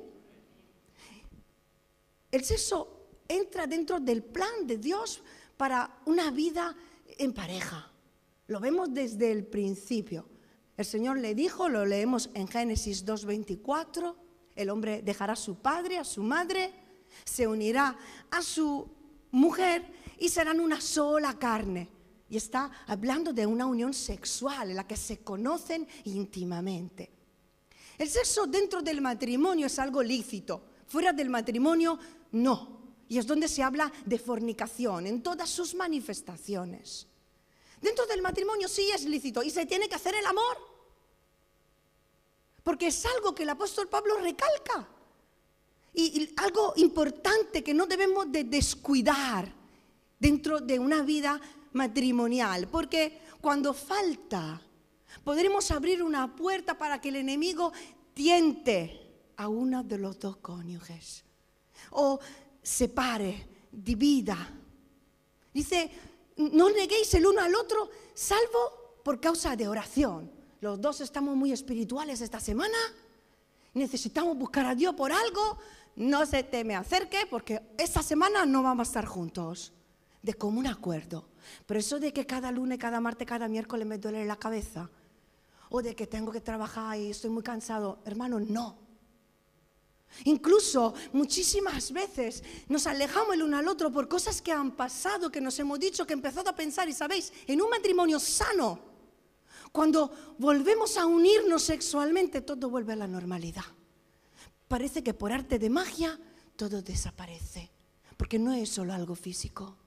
El 2.31 2.45
sexo 2.45 3.07
entra 3.27 3.65
dentro 3.65 3.99
del 3.99 4.23
plan 4.23 4.67
de 4.67 4.77
Dios 4.77 5.23
para 5.57 6.01
una 6.05 6.29
vida 6.29 6.75
en 7.17 7.33
pareja. 7.33 7.91
Lo 8.47 8.59
vemos 8.59 8.93
desde 8.93 9.31
el 9.31 9.45
principio. 9.45 10.27
El 10.75 10.85
Señor 10.85 11.17
le 11.19 11.35
dijo, 11.35 11.69
lo 11.69 11.85
leemos 11.85 12.29
en 12.33 12.47
Génesis 12.47 13.05
2.24, 13.05 14.15
el 14.55 14.69
hombre 14.69 15.01
dejará 15.01 15.33
a 15.33 15.38
su 15.38 15.55
padre, 15.55 15.97
a 15.97 16.03
su 16.03 16.23
madre, 16.23 16.73
se 17.23 17.47
unirá 17.47 17.97
a 18.31 18.41
su 18.41 18.88
mujer 19.31 19.85
y 20.19 20.29
serán 20.29 20.59
una 20.59 20.81
sola 20.81 21.38
carne. 21.38 21.89
Y 22.29 22.38
está 22.38 22.71
hablando 22.88 23.31
de 23.33 23.45
una 23.45 23.65
unión 23.65 23.93
sexual 23.93 24.71
en 24.71 24.75
la 24.75 24.88
que 24.88 24.97
se 24.97 25.23
conocen 25.23 25.88
íntimamente. 26.05 27.12
El 27.97 28.09
sexo 28.09 28.47
dentro 28.47 28.81
del 28.81 29.01
matrimonio 29.01 29.67
es 29.67 29.77
algo 29.77 30.01
lícito, 30.01 30.63
fuera 30.88 31.13
del 31.13 31.29
matrimonio 31.29 32.00
no. 32.31 32.81
Y 33.07 33.19
es 33.19 33.27
donde 33.27 33.47
se 33.47 33.62
habla 33.62 33.91
de 34.05 34.17
fornicación 34.17 35.05
en 35.05 35.21
todas 35.21 35.50
sus 35.50 35.75
manifestaciones. 35.75 37.07
Dentro 37.83 38.05
del 38.05 38.21
matrimonio 38.21 38.69
sí 38.69 38.89
es 38.91 39.03
lícito 39.03 39.43
y 39.43 39.49
se 39.49 39.65
tiene 39.65 39.89
que 39.89 39.95
hacer 39.95 40.15
el 40.15 40.25
amor. 40.25 40.57
Porque 42.63 42.87
es 42.87 43.05
algo 43.05 43.35
que 43.35 43.43
el 43.43 43.49
apóstol 43.49 43.89
Pablo 43.89 44.15
recalca. 44.19 44.87
Y, 45.93 46.33
algo 46.37 46.73
importante 46.77 47.61
que 47.61 47.73
no 47.73 47.85
debemos 47.85 48.31
de 48.31 48.45
descuidar 48.45 49.53
dentro 50.17 50.61
de 50.61 50.79
una 50.79 51.03
vida 51.03 51.39
matrimonial, 51.73 52.69
porque 52.69 53.19
cuando 53.41 53.73
falta, 53.73 54.61
podremos 55.25 55.69
abrir 55.69 56.01
una 56.01 56.33
puerta 56.33 56.77
para 56.77 57.01
que 57.01 57.09
el 57.09 57.17
enemigo 57.17 57.73
tiente 58.13 59.33
a 59.35 59.49
uno 59.49 59.83
de 59.83 59.97
los 59.97 60.17
dos 60.17 60.37
cónyuges 60.37 61.25
o 61.91 62.17
separe, 62.61 63.45
divida. 63.69 64.37
Dice, 65.53 65.91
no 66.37 66.69
neguéis 66.69 67.13
el 67.13 67.25
uno 67.25 67.41
al 67.41 67.55
otro, 67.55 67.89
salvo 68.13 68.99
por 69.03 69.19
causa 69.19 69.55
de 69.55 69.67
oración. 69.67 70.31
Los 70.61 70.79
dos 70.79 71.01
estamos 71.01 71.35
muy 71.35 71.51
espirituales 71.51 72.21
esta 72.21 72.39
semana, 72.39 72.77
necesitamos 73.73 74.37
buscar 74.37 74.65
a 74.65 74.75
Dios 74.75 74.95
por 74.95 75.11
algo, 75.11 75.57
no 75.95 76.25
se 76.25 76.43
te 76.43 76.63
me 76.63 76.75
acerque 76.75 77.27
porque 77.29 77.61
esta 77.77 78.01
semana 78.01 78.45
no 78.45 78.63
vamos 78.63 78.87
a 78.87 78.89
estar 78.89 79.05
juntos. 79.05 79.73
De 80.21 80.33
común 80.35 80.67
acuerdo. 80.67 81.25
Pero 81.65 81.79
eso 81.81 81.99
de 81.99 82.13
que 82.13 82.25
cada 82.25 82.49
lunes, 82.49 82.77
cada 82.77 83.01
martes, 83.01 83.27
cada 83.27 83.49
miércoles 83.49 83.85
me 83.85 83.97
duele 83.97 84.23
la 84.25 84.37
cabeza, 84.37 84.89
o 85.69 85.81
de 85.81 85.95
que 85.95 86.07
tengo 86.07 86.31
que 86.31 86.39
trabajar 86.39 86.97
y 86.97 87.09
estoy 87.09 87.29
muy 87.29 87.43
cansado, 87.43 87.99
hermano, 88.05 88.39
no. 88.39 88.77
Incluso 90.25 90.93
muchísimas 91.12 91.91
veces 91.91 92.43
nos 92.67 92.88
alejamos 92.88 93.34
el 93.34 93.43
uno 93.43 93.58
al 93.58 93.67
otro 93.67 93.91
por 93.91 94.08
cosas 94.08 94.41
que 94.41 94.51
han 94.51 94.72
pasado, 94.72 95.32
que 95.32 95.41
nos 95.41 95.58
hemos 95.60 95.79
dicho, 95.79 96.05
que 96.05 96.13
he 96.13 96.15
empezado 96.15 96.50
a 96.50 96.55
pensar, 96.55 96.88
y 96.88 96.93
sabéis, 96.93 97.34
en 97.48 97.62
un 97.62 97.70
matrimonio 97.70 98.20
sano, 98.20 98.79
cuando 99.72 100.36
volvemos 100.38 100.98
a 100.98 101.05
unirnos 101.05 101.63
sexualmente, 101.63 102.41
todo 102.41 102.70
vuelve 102.70 102.93
a 102.93 102.98
la 102.98 103.08
normalidad 103.08 103.65
parece 104.74 105.03
que 105.03 105.13
por 105.13 105.32
arte 105.32 105.60
de 105.60 105.70
magia 105.70 106.20
todo 106.55 106.82
desaparece, 106.82 107.70
porque 108.17 108.39
no 108.39 108.53
es 108.53 108.70
solo 108.70 108.91
algo 108.91 109.13
físico. 109.13 109.77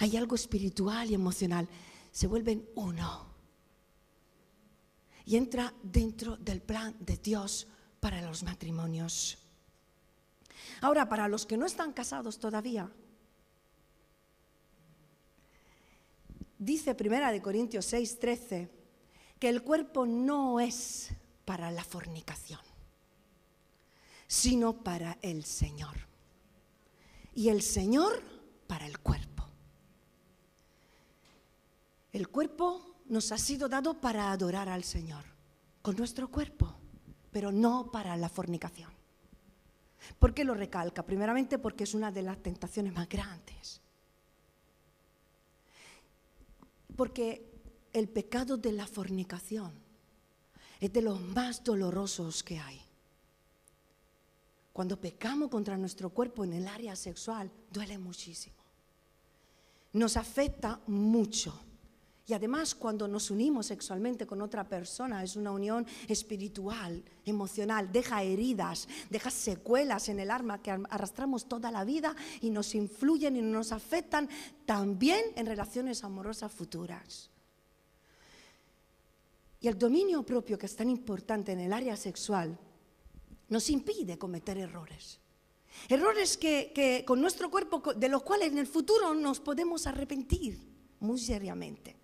Hay 0.00 0.18
algo 0.18 0.34
espiritual 0.34 1.10
y 1.10 1.14
emocional. 1.14 1.66
Se 2.12 2.26
vuelven 2.26 2.68
uno. 2.74 3.26
Y 5.24 5.36
entra 5.36 5.72
dentro 5.82 6.36
del 6.36 6.60
plan 6.60 6.94
de 7.00 7.16
Dios 7.16 7.66
para 8.00 8.22
los 8.22 8.42
matrimonios. 8.42 9.38
Ahora, 10.80 11.08
para 11.08 11.28
los 11.28 11.46
que 11.46 11.56
no 11.56 11.66
están 11.66 11.92
casados 11.92 12.38
todavía, 12.38 12.90
dice 16.58 16.94
Primera 16.94 17.32
de 17.32 17.42
Corintios 17.42 17.86
6, 17.86 18.18
13, 18.18 18.70
que 19.38 19.48
el 19.48 19.62
cuerpo 19.62 20.06
no 20.06 20.60
es 20.60 21.10
para 21.44 21.70
la 21.70 21.84
fornicación 21.84 22.60
sino 24.28 24.84
para 24.84 25.18
el 25.22 25.44
Señor. 25.44 25.96
Y 27.34 27.48
el 27.48 27.62
Señor 27.62 28.22
para 28.66 28.86
el 28.86 28.98
cuerpo. 28.98 29.48
El 32.12 32.28
cuerpo 32.28 32.96
nos 33.06 33.32
ha 33.32 33.38
sido 33.38 33.68
dado 33.68 34.00
para 34.00 34.30
adorar 34.30 34.68
al 34.68 34.84
Señor, 34.84 35.24
con 35.82 35.96
nuestro 35.96 36.28
cuerpo, 36.28 36.77
pero 37.30 37.52
no 37.52 37.90
para 37.90 38.16
la 38.16 38.28
fornicación. 38.28 38.90
¿Por 40.18 40.34
qué 40.34 40.44
lo 40.44 40.54
recalca? 40.54 41.04
Primeramente 41.04 41.58
porque 41.58 41.84
es 41.84 41.94
una 41.94 42.10
de 42.10 42.22
las 42.22 42.42
tentaciones 42.42 42.94
más 42.94 43.08
grandes. 43.08 43.80
Porque 46.96 47.44
el 47.92 48.08
pecado 48.08 48.56
de 48.56 48.72
la 48.72 48.86
fornicación 48.86 49.72
es 50.80 50.92
de 50.92 51.02
los 51.02 51.20
más 51.20 51.62
dolorosos 51.62 52.42
que 52.42 52.58
hay. 52.58 52.80
Cuando 54.72 55.00
pecamos 55.00 55.50
contra 55.50 55.76
nuestro 55.76 56.10
cuerpo 56.10 56.44
en 56.44 56.52
el 56.52 56.68
área 56.68 56.94
sexual, 56.94 57.50
duele 57.70 57.98
muchísimo. 57.98 58.56
Nos 59.92 60.16
afecta 60.16 60.80
mucho. 60.86 61.60
Y 62.28 62.34
además 62.34 62.74
cuando 62.74 63.08
nos 63.08 63.30
unimos 63.30 63.66
sexualmente 63.66 64.26
con 64.26 64.42
otra 64.42 64.68
persona 64.68 65.24
es 65.24 65.34
una 65.34 65.50
unión 65.50 65.86
espiritual, 66.08 67.02
emocional, 67.24 67.90
deja 67.90 68.22
heridas, 68.22 68.86
deja 69.08 69.30
secuelas 69.30 70.10
en 70.10 70.20
el 70.20 70.30
alma 70.30 70.60
que 70.60 70.70
arrastramos 70.70 71.48
toda 71.48 71.70
la 71.70 71.84
vida 71.84 72.14
y 72.42 72.50
nos 72.50 72.74
influyen 72.74 73.34
y 73.36 73.40
nos 73.40 73.72
afectan 73.72 74.28
también 74.66 75.24
en 75.36 75.46
relaciones 75.46 76.04
amorosas 76.04 76.52
futuras. 76.52 77.30
Y 79.62 79.68
el 79.68 79.78
dominio 79.78 80.22
propio, 80.22 80.58
que 80.58 80.66
es 80.66 80.76
tan 80.76 80.90
importante 80.90 81.52
en 81.52 81.60
el 81.60 81.72
área 81.72 81.96
sexual, 81.96 82.58
nos 83.48 83.70
impide 83.70 84.18
cometer 84.18 84.58
errores. 84.58 85.18
Errores 85.88 86.36
que, 86.36 87.04
con 87.06 87.22
nuestro 87.22 87.50
cuerpo, 87.50 87.94
de 87.94 88.08
los 88.10 88.22
cuales 88.22 88.52
en 88.52 88.58
el 88.58 88.66
futuro 88.66 89.14
nos 89.14 89.40
podemos 89.40 89.86
arrepentir 89.86 90.60
muy 91.00 91.18
seriamente. 91.18 91.97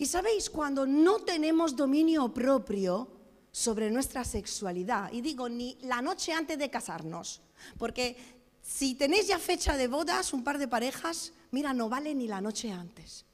Y 0.00 0.06
sabéis, 0.06 0.48
cuando 0.48 0.86
no 0.86 1.18
tenemos 1.20 1.76
dominio 1.76 2.32
propio 2.32 3.06
sobre 3.52 3.90
nuestra 3.90 4.24
sexualidad, 4.24 5.12
y 5.12 5.20
digo 5.20 5.46
ni 5.46 5.76
la 5.82 6.00
noche 6.00 6.32
antes 6.32 6.58
de 6.58 6.70
casarnos, 6.70 7.42
porque 7.76 8.16
si 8.62 8.94
tenéis 8.94 9.28
ya 9.28 9.38
fecha 9.38 9.76
de 9.76 9.88
bodas, 9.88 10.32
un 10.32 10.42
par 10.42 10.56
de 10.56 10.68
parejas, 10.68 11.34
mira, 11.50 11.74
no 11.74 11.90
vale 11.90 12.14
ni 12.14 12.26
la 12.26 12.40
noche 12.40 12.72
antes, 12.72 13.26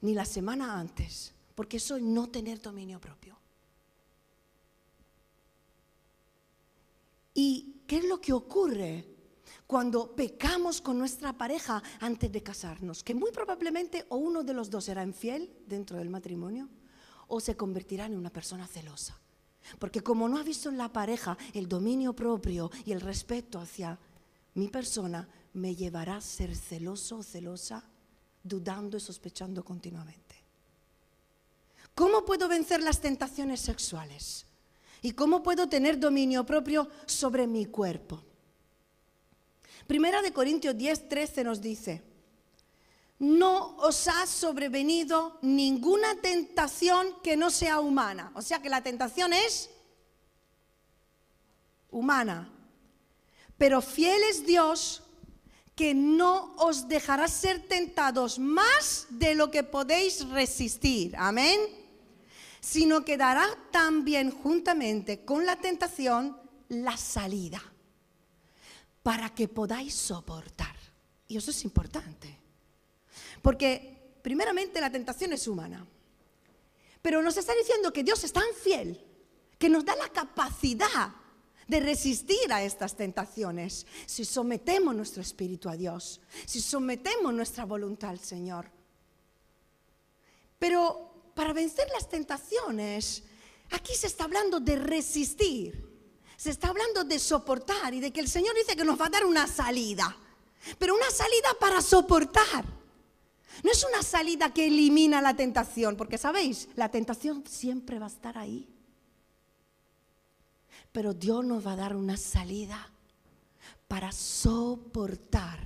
ni 0.00 0.14
la 0.14 0.24
semana 0.24 0.80
antes, 0.80 1.34
porque 1.54 1.76
eso 1.76 1.96
es 1.96 2.02
no 2.02 2.30
tener 2.30 2.62
dominio 2.62 2.98
propio. 2.98 3.36
¿Y 7.34 7.82
qué 7.86 7.98
es 7.98 8.04
lo 8.06 8.18
que 8.18 8.32
ocurre 8.32 9.04
cuando 9.66 10.14
pecamos 10.14 10.80
con 10.80 10.98
nuestra 10.98 11.32
pareja 11.32 11.82
antes 12.00 12.30
de 12.30 12.42
casarnos? 12.42 13.02
Que 13.02 13.14
muy 13.14 13.30
probablemente 13.32 14.06
o 14.08 14.16
uno 14.16 14.42
de 14.42 14.54
los 14.54 14.70
dos 14.70 14.84
será 14.84 15.02
infiel 15.02 15.52
dentro 15.66 15.98
del 15.98 16.10
matrimonio 16.10 16.68
o 17.28 17.40
se 17.40 17.56
convertirá 17.56 18.06
en 18.06 18.16
una 18.16 18.30
persona 18.30 18.66
celosa. 18.66 19.18
Porque 19.78 20.00
como 20.00 20.28
no 20.28 20.38
ha 20.38 20.44
visto 20.44 20.68
en 20.68 20.78
la 20.78 20.92
pareja 20.92 21.36
el 21.52 21.68
dominio 21.68 22.14
propio 22.14 22.70
y 22.84 22.92
el 22.92 23.00
respeto 23.00 23.58
hacia 23.58 23.98
mi 24.54 24.68
persona, 24.68 25.28
me 25.54 25.74
llevará 25.74 26.16
a 26.16 26.20
ser 26.20 26.54
celoso 26.54 27.18
o 27.18 27.22
celosa, 27.22 27.82
dudando 28.42 28.96
y 28.96 29.00
sospechando 29.00 29.64
continuamente. 29.64 30.36
¿Cómo 31.94 32.24
puedo 32.24 32.46
vencer 32.46 32.82
las 32.82 33.00
tentaciones 33.00 33.60
sexuales? 33.60 34.46
¿Y 35.02 35.12
cómo 35.12 35.42
puedo 35.42 35.68
tener 35.68 35.98
dominio 35.98 36.44
propio 36.44 36.88
sobre 37.06 37.46
mi 37.46 37.66
cuerpo? 37.66 38.22
Primera 39.86 40.20
de 40.20 40.32
Corintios 40.32 40.76
10, 40.76 41.08
13 41.08 41.44
nos 41.44 41.60
dice, 41.60 42.02
no 43.18 43.76
os 43.76 44.08
ha 44.08 44.26
sobrevenido 44.26 45.38
ninguna 45.42 46.16
tentación 46.20 47.06
que 47.22 47.36
no 47.36 47.50
sea 47.50 47.80
humana. 47.80 48.32
O 48.34 48.42
sea 48.42 48.60
que 48.60 48.68
la 48.68 48.82
tentación 48.82 49.32
es 49.32 49.70
humana. 51.90 52.52
Pero 53.56 53.80
fiel 53.80 54.20
es 54.30 54.44
Dios 54.44 55.02
que 55.74 55.94
no 55.94 56.54
os 56.56 56.88
dejará 56.88 57.28
ser 57.28 57.66
tentados 57.68 58.38
más 58.38 59.06
de 59.10 59.34
lo 59.34 59.50
que 59.50 59.62
podéis 59.62 60.28
resistir. 60.28 61.14
Amén. 61.16 61.58
Sino 62.60 63.04
que 63.04 63.16
dará 63.16 63.46
también 63.70 64.30
juntamente 64.30 65.24
con 65.24 65.46
la 65.46 65.56
tentación 65.56 66.36
la 66.68 66.96
salida 66.96 67.62
para 69.06 69.32
que 69.32 69.46
podáis 69.46 69.94
soportar. 69.94 70.74
Y 71.28 71.36
eso 71.36 71.52
es 71.52 71.62
importante. 71.62 72.36
Porque 73.40 74.18
primeramente 74.20 74.80
la 74.80 74.90
tentación 74.90 75.32
es 75.32 75.46
humana. 75.46 75.86
Pero 77.02 77.22
nos 77.22 77.36
está 77.36 77.54
diciendo 77.54 77.92
que 77.92 78.02
Dios 78.02 78.24
es 78.24 78.32
tan 78.32 78.52
fiel 78.60 79.00
que 79.60 79.68
nos 79.68 79.84
da 79.84 79.94
la 79.94 80.08
capacidad 80.08 81.14
de 81.68 81.78
resistir 81.78 82.52
a 82.52 82.64
estas 82.64 82.96
tentaciones 82.96 83.86
si 84.06 84.24
sometemos 84.24 84.92
nuestro 84.92 85.22
espíritu 85.22 85.68
a 85.68 85.76
Dios, 85.76 86.20
si 86.44 86.60
sometemos 86.60 87.32
nuestra 87.32 87.64
voluntad 87.64 88.10
al 88.10 88.18
Señor. 88.18 88.72
Pero 90.58 91.30
para 91.36 91.52
vencer 91.52 91.86
las 91.92 92.08
tentaciones, 92.08 93.22
aquí 93.70 93.94
se 93.94 94.08
está 94.08 94.24
hablando 94.24 94.58
de 94.58 94.74
resistir, 94.74 95.85
se 96.36 96.50
está 96.50 96.68
hablando 96.68 97.04
de 97.04 97.18
soportar 97.18 97.94
y 97.94 98.00
de 98.00 98.12
que 98.12 98.20
el 98.20 98.28
Señor 98.28 98.54
dice 98.54 98.76
que 98.76 98.84
nos 98.84 99.00
va 99.00 99.06
a 99.06 99.10
dar 99.10 99.24
una 99.24 99.46
salida, 99.46 100.16
pero 100.78 100.94
una 100.94 101.10
salida 101.10 101.48
para 101.58 101.80
soportar. 101.80 102.64
No 103.64 103.70
es 103.70 103.84
una 103.84 104.02
salida 104.02 104.52
que 104.52 104.66
elimina 104.66 105.22
la 105.22 105.34
tentación, 105.34 105.96
porque 105.96 106.18
sabéis, 106.18 106.68
la 106.76 106.90
tentación 106.90 107.44
siempre 107.46 107.98
va 107.98 108.06
a 108.06 108.10
estar 108.10 108.36
ahí. 108.36 108.68
Pero 110.92 111.14
Dios 111.14 111.44
nos 111.44 111.66
va 111.66 111.72
a 111.72 111.76
dar 111.76 111.96
una 111.96 112.16
salida 112.16 112.90
para 113.88 114.12
soportar 114.12 115.58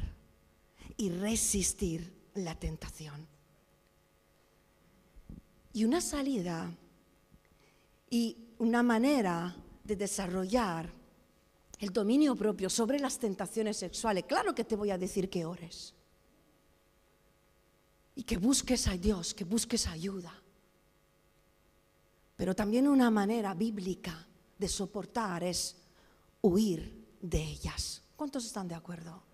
y 0.97 1.11
resistir 1.11 2.13
la 2.35 2.55
tentación. 2.55 3.27
Y 5.73 5.85
una 5.85 6.01
salida 6.01 6.71
y 8.09 8.37
una 8.59 8.83
manera 8.83 9.57
de 9.91 9.97
desarrollar 9.97 10.89
el 11.81 11.93
dominio 11.93 12.37
propio 12.37 12.71
sobre 12.71 13.01
las 13.01 13.19
tentaciones 13.19 13.77
sexuales. 13.77 14.25
Claro 14.25 14.55
que 14.55 14.63
te 14.63 14.77
voy 14.77 14.93
a 14.93 14.99
decir 14.99 15.29
que 15.29 15.45
ores 15.45 15.95
y 18.15 18.23
que 18.23 18.37
busques 18.37 18.87
a 18.87 18.97
Dios, 18.97 19.35
que 19.35 19.43
busques 19.43 19.89
ayuda. 19.89 20.33
Pero 22.37 22.55
también 22.55 22.87
una 22.87 23.11
manera 23.11 23.53
bíblica 23.55 24.27
de 24.57 24.69
soportar 24.69 25.43
es 25.43 25.77
huir 26.41 27.17
de 27.21 27.43
ellas. 27.43 28.03
¿Cuántos 28.15 28.45
están 28.45 28.69
de 28.69 28.77
acuerdo? 28.77 29.25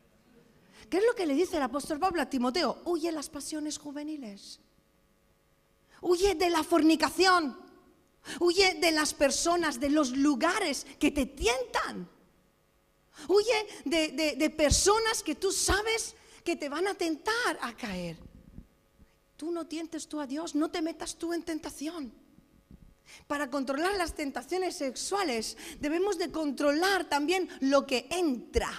¿Qué 0.89 0.99
es 0.99 1.05
lo 1.05 1.15
que 1.15 1.27
le 1.27 1.35
dice 1.35 1.59
el 1.59 1.65
apóstol 1.65 1.99
Pablo 1.99 2.23
a 2.23 2.31
Timoteo? 2.31 2.81
Huye 2.87 3.13
las 3.13 3.29
pasiones 3.29 3.77
juveniles. 3.77 4.61
Huye 6.01 6.35
de 6.35 6.49
la 6.49 6.63
fornicación. 6.63 7.66
Huye 8.41 8.75
de 8.75 8.93
las 8.93 9.15
personas, 9.15 9.81
de 9.81 9.91
los 9.91 10.17
lugares 10.17 10.87
que 10.99 11.11
te 11.11 11.27
tientan. 11.27 12.09
Huye 13.29 13.67
de, 13.85 14.51
personas 14.51 15.23
que 15.23 15.35
tú 15.35 15.51
sabes 15.53 16.15
que 16.45 16.57
te 16.57 16.69
van 16.69 16.87
a 16.87 16.95
tentar 16.95 17.59
a 17.61 17.75
caer. 17.75 18.19
Tú 19.37 19.51
no 19.51 19.67
tientes 19.67 20.09
tú 20.09 20.21
a 20.21 20.27
Dios, 20.27 20.55
no 20.55 20.71
te 20.71 20.83
metas 20.83 21.17
tú 21.17 21.33
en 21.33 21.43
tentación. 21.43 22.13
Para 23.27 23.51
controlar 23.51 23.95
las 23.97 24.15
tentaciones 24.15 24.77
sexuales 24.77 25.57
debemos 25.81 26.19
de 26.19 26.31
controlar 26.31 27.09
también 27.09 27.49
lo 27.61 27.87
que 27.87 28.07
entra 28.11 28.71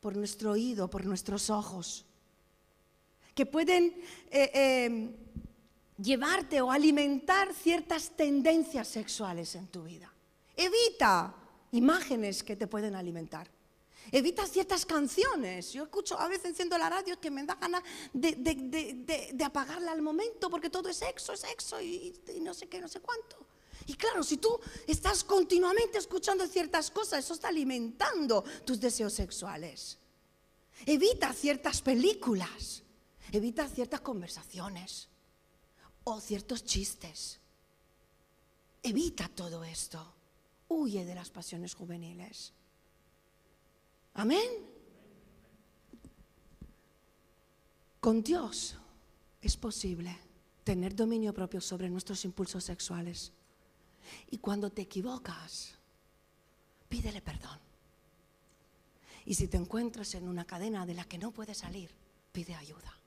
por 0.00 0.16
nuestro 0.16 0.52
oído, 0.52 0.88
por 0.88 1.04
nuestros 1.04 1.50
ojos, 1.50 2.06
que 3.34 3.46
pueden 3.46 4.02
eh, 4.30 4.50
eh, 4.54 5.16
llevarte 6.02 6.60
o 6.60 6.70
alimentar 6.70 7.54
ciertas 7.54 8.16
tendencias 8.16 8.88
sexuales 8.88 9.54
en 9.54 9.68
tu 9.68 9.84
vida. 9.84 10.12
Evita 10.56 11.34
imágenes 11.72 12.42
que 12.42 12.56
te 12.56 12.66
pueden 12.66 12.94
alimentar. 12.94 13.50
Evita 14.12 14.46
ciertas 14.46 14.86
canciones. 14.86 15.72
Yo 15.72 15.84
escucho, 15.84 16.18
a 16.18 16.26
veces 16.28 16.46
enciendo 16.46 16.76
la 16.78 16.88
radio 16.88 17.20
que 17.20 17.30
me 17.30 17.44
da 17.44 17.54
ganas 17.54 17.82
de, 18.12 19.44
apagarla 19.44 19.92
al 19.92 20.02
momento 20.02 20.50
porque 20.50 20.70
todo 20.70 20.88
es 20.88 20.96
sexo, 20.96 21.32
es 21.32 21.40
sexo 21.40 21.80
y, 21.80 22.14
y 22.34 22.40
no 22.40 22.54
sé 22.54 22.68
qué, 22.68 22.80
no 22.80 22.88
sé 22.88 23.00
cuánto. 23.00 23.36
Y 23.86 23.94
claro, 23.94 24.22
si 24.22 24.38
tú 24.38 24.58
estás 24.86 25.24
continuamente 25.24 25.98
escuchando 25.98 26.46
ciertas 26.46 26.90
cosas, 26.90 27.24
eso 27.24 27.34
está 27.34 27.48
alimentando 27.48 28.44
tus 28.64 28.80
deseos 28.80 29.12
sexuales. 29.12 29.98
Evita 30.86 31.32
ciertas 31.32 31.82
películas, 31.82 32.82
evita 33.32 33.68
ciertas 33.68 34.00
conversaciones 34.00 35.09
o 36.04 36.20
ciertos 36.20 36.64
chistes. 36.64 37.38
Evita 38.82 39.28
todo 39.28 39.64
esto. 39.64 40.14
Huye 40.68 41.04
de 41.04 41.14
las 41.14 41.30
pasiones 41.30 41.74
juveniles. 41.74 42.52
Amén. 44.14 44.48
Con 48.00 48.22
Dios 48.22 48.76
es 49.42 49.56
posible 49.56 50.16
tener 50.64 50.94
dominio 50.94 51.34
propio 51.34 51.60
sobre 51.60 51.90
nuestros 51.90 52.24
impulsos 52.24 52.64
sexuales. 52.64 53.32
Y 54.30 54.38
cuando 54.38 54.70
te 54.70 54.82
equivocas, 54.82 55.74
pídele 56.88 57.20
perdón. 57.20 57.58
Y 59.26 59.34
si 59.34 59.48
te 59.48 59.58
encuentras 59.58 60.14
en 60.14 60.28
una 60.28 60.46
cadena 60.46 60.86
de 60.86 60.94
la 60.94 61.04
que 61.04 61.18
no 61.18 61.30
puedes 61.30 61.58
salir, 61.58 61.90
pide 62.32 62.54
ayuda. 62.54 62.99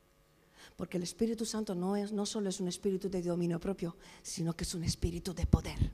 Porque 0.75 0.97
el 0.97 1.03
Espíritu 1.03 1.45
Santo 1.45 1.75
no, 1.75 1.95
es, 1.95 2.11
no 2.11 2.25
solo 2.25 2.49
es 2.49 2.59
un 2.59 2.67
espíritu 2.67 3.09
de 3.09 3.21
dominio 3.21 3.59
propio, 3.59 3.95
sino 4.21 4.55
que 4.55 4.63
es 4.63 4.73
un 4.73 4.83
espíritu 4.83 5.33
de 5.33 5.45
poder. 5.45 5.91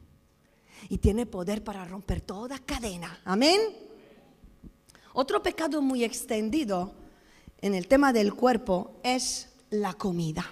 Y 0.87 0.99
tiene 0.99 1.25
poder 1.25 1.63
para 1.63 1.83
romper 1.85 2.21
toda 2.21 2.59
cadena. 2.59 3.19
Amén. 3.25 3.59
Otro 5.13 5.43
pecado 5.43 5.81
muy 5.81 6.03
extendido 6.03 6.93
en 7.59 7.73
el 7.73 7.87
tema 7.87 8.13
del 8.13 8.33
cuerpo 8.33 8.99
es 9.03 9.49
la 9.69 9.93
comida. 9.93 10.45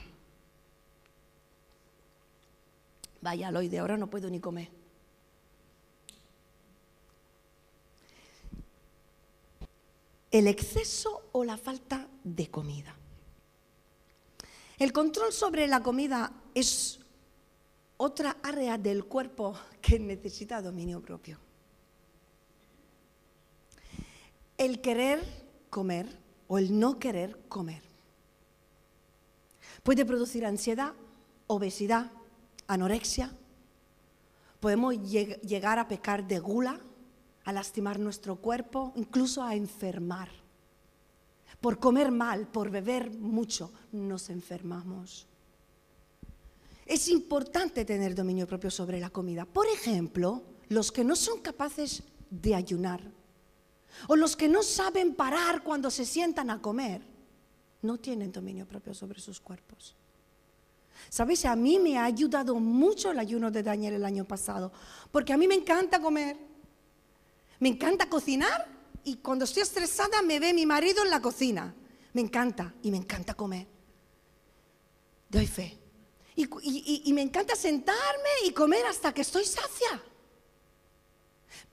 Vaya, 3.21 3.49
hoy 3.49 3.69
de 3.69 3.79
ahora 3.79 3.97
no 3.97 4.09
puedo 4.09 4.29
ni 4.29 4.39
comer. 4.39 4.69
El 10.29 10.47
exceso 10.47 11.29
o 11.31 11.45
la 11.45 11.57
falta 11.57 12.07
de 12.23 12.51
comida. 12.51 12.96
El 14.77 14.93
control 14.93 15.33
sobre 15.33 15.67
la 15.67 15.81
comida 15.81 16.31
es 16.53 16.99
otra 17.97 18.37
área 18.43 18.77
del 18.77 19.05
cuerpo 19.05 19.55
que 19.81 19.97
necesita 19.97 20.61
dominio 20.61 21.01
propio. 21.01 21.39
El 24.55 24.81
querer 24.81 25.23
comer 25.69 26.07
o 26.47 26.57
el 26.59 26.79
no 26.79 26.99
querer 26.99 27.39
comer 27.49 27.81
puede 29.81 30.05
producir 30.05 30.45
ansiedad, 30.45 30.93
obesidad, 31.47 32.11
anorexia. 32.67 33.31
Podemos 34.59 34.95
llegar 35.11 35.79
a 35.79 35.87
pecar 35.87 36.27
de 36.27 36.39
gula, 36.39 36.79
a 37.45 37.51
lastimar 37.51 37.97
nuestro 37.97 38.35
cuerpo, 38.35 38.91
incluso 38.95 39.41
a 39.41 39.55
enfermar. 39.55 40.29
Por 41.61 41.79
comer 41.79 42.11
mal, 42.11 42.47
por 42.47 42.69
beber 42.69 43.11
mucho, 43.11 43.71
nos 43.91 44.29
enfermamos. 44.29 45.27
Es 46.85 47.09
importante 47.09 47.83
tener 47.83 48.15
dominio 48.15 48.47
propio 48.47 48.71
sobre 48.71 48.99
la 48.99 49.09
comida. 49.09 49.45
Por 49.45 49.67
ejemplo, 49.67 50.43
los 50.69 50.91
que 50.91 51.03
no 51.03 51.15
son 51.15 51.41
capaces 51.41 52.03
de 52.29 52.55
ayunar 52.55 53.01
o 54.07 54.15
los 54.15 54.35
que 54.35 54.47
no 54.47 54.63
saben 54.63 55.15
parar 55.15 55.63
cuando 55.63 55.89
se 55.89 56.05
sientan 56.05 56.49
a 56.49 56.61
comer, 56.61 57.01
no 57.81 57.97
tienen 57.97 58.31
dominio 58.31 58.67
propio 58.67 58.93
sobre 58.93 59.19
sus 59.19 59.39
cuerpos. 59.39 59.95
¿Sabéis? 61.09 61.45
A 61.45 61.55
mí 61.55 61.79
me 61.79 61.97
ha 61.97 62.05
ayudado 62.05 62.55
mucho 62.55 63.11
el 63.11 63.19
ayuno 63.19 63.49
de 63.51 63.63
Daniel 63.63 63.95
el 63.95 64.05
año 64.05 64.25
pasado, 64.25 64.71
porque 65.11 65.33
a 65.33 65.37
mí 65.37 65.47
me 65.47 65.55
encanta 65.55 65.99
comer, 65.99 66.37
me 67.59 67.69
encanta 67.69 68.09
cocinar 68.09 68.76
y 69.07 69.15
cuando 69.15 69.45
estoy 69.45 69.63
estresada 69.63 70.21
me 70.21 70.37
ve 70.37 70.53
mi 70.53 70.65
marido 70.65 71.01
en 71.01 71.09
la 71.09 71.21
cocina. 71.21 71.73
Me 72.11 72.19
encanta 72.19 72.73
y 72.83 72.91
me 72.91 72.97
encanta 72.97 73.35
comer. 73.35 73.65
Doy 75.29 75.47
fe. 75.47 75.79
Y, 76.35 77.13
me 77.13 77.21
encanta 77.21 77.55
sentarme 77.55 78.29
y 78.45 78.51
comer 78.51 78.85
hasta 78.85 79.13
que 79.13 79.21
estoy 79.21 79.45
sacia. 79.45 80.03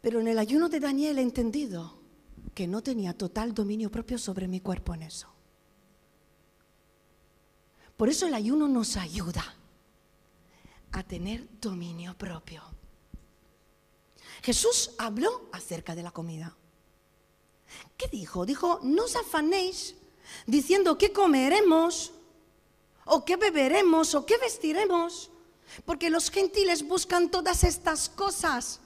Pero 0.00 0.20
en 0.20 0.28
el 0.28 0.38
ayuno 0.38 0.68
de 0.68 0.78
Daniel 0.78 1.18
he 1.18 1.22
entendido 1.22 1.98
que 2.54 2.68
no 2.68 2.84
tenía 2.84 3.18
total 3.18 3.52
dominio 3.52 3.90
propio 3.90 4.16
sobre 4.16 4.46
mi 4.46 4.60
cuerpo 4.60 4.94
en 4.94 5.02
eso. 5.02 5.28
Por 7.96 8.08
eso 8.08 8.28
el 8.28 8.34
ayuno 8.34 8.68
nos 8.68 8.96
ayuda 8.96 9.56
a 10.92 11.02
tener 11.02 11.48
dominio 11.60 12.16
propio. 12.16 12.62
Jesús 14.44 14.92
habló 14.98 15.48
acerca 15.52 15.96
de 15.96 16.04
la 16.04 16.12
comida. 16.12 16.56
¿Qué 17.96 18.08
dijo? 18.08 18.44
Dijo, 18.44 18.80
no 18.82 19.04
os 19.04 19.16
afanéis 19.16 19.94
diciendo 20.46 20.98
qué 20.98 21.12
comeremos, 21.12 22.12
o 23.04 23.24
qué 23.24 23.36
beberemos, 23.36 24.14
o 24.14 24.24
qué 24.24 24.36
vestiremos, 24.38 25.30
porque 25.84 26.10
los 26.10 26.30
gentiles 26.30 26.86
buscan 26.86 27.30
todas 27.30 27.64
estas 27.64 28.08
cosas, 28.08 28.80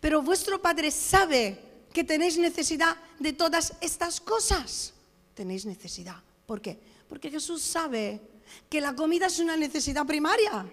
pero 0.00 0.22
vuestro 0.22 0.60
Padre 0.60 0.90
sabe 0.90 1.60
que 1.92 2.04
tenéis 2.04 2.38
necesidad 2.38 2.96
de 3.18 3.32
todas 3.32 3.74
estas 3.80 4.20
cosas. 4.20 4.92
Tenéis 5.34 5.64
necesidad. 5.66 6.16
¿Por 6.46 6.60
qué? 6.60 6.78
Porque 7.08 7.30
Jesús 7.30 7.62
sabe 7.62 8.20
que 8.68 8.80
la 8.80 8.94
comida 8.94 9.26
es 9.26 9.38
una 9.38 9.56
necesidad 9.56 10.06
primaria 10.06 10.66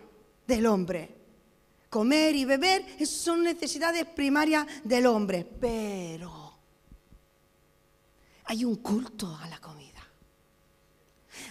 del 0.47 0.65
hombre. 0.65 1.17
Comer 1.89 2.35
y 2.35 2.45
beber 2.45 3.05
son 3.05 3.43
necesidades 3.43 4.05
primarias 4.05 4.65
del 4.83 5.05
hombre, 5.07 5.45
pero 5.59 6.40
hay 8.51 8.65
un 8.65 8.75
culto 8.75 9.33
a 9.41 9.47
la 9.47 9.61
comida. 9.61 10.05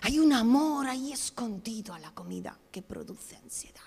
Hay 0.03 0.19
un 0.19 0.35
amor 0.35 0.87
ahí 0.87 1.15
escondido 1.15 1.95
a 1.95 1.99
la 1.99 2.13
comida 2.13 2.59
que 2.71 2.83
produce 2.83 3.37
ansiedad, 3.37 3.81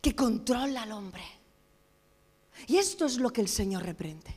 que 0.00 0.16
controla 0.16 0.80
al 0.80 0.92
hombre. 0.92 1.22
Y 2.68 2.78
esto 2.78 3.04
es 3.04 3.18
lo 3.18 3.30
que 3.30 3.42
el 3.42 3.48
Señor 3.48 3.82
reprende. 3.82 4.34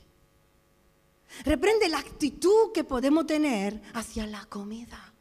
Reprende 1.46 1.88
la 1.88 2.00
actitud 2.00 2.72
que 2.74 2.84
podemos 2.84 3.26
tener 3.26 3.80
hacia 3.94 4.26
la 4.26 4.44
comida, 4.44 5.14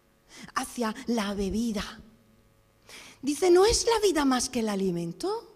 hacia 0.56 0.93
la 1.08 1.34
bebida. 1.34 2.02
Dice, 3.21 3.49
¿no 3.49 3.65
es 3.65 3.86
la 3.86 4.06
vida 4.06 4.26
más 4.26 4.49
que 4.49 4.60
el 4.60 4.67
alimento? 4.67 5.56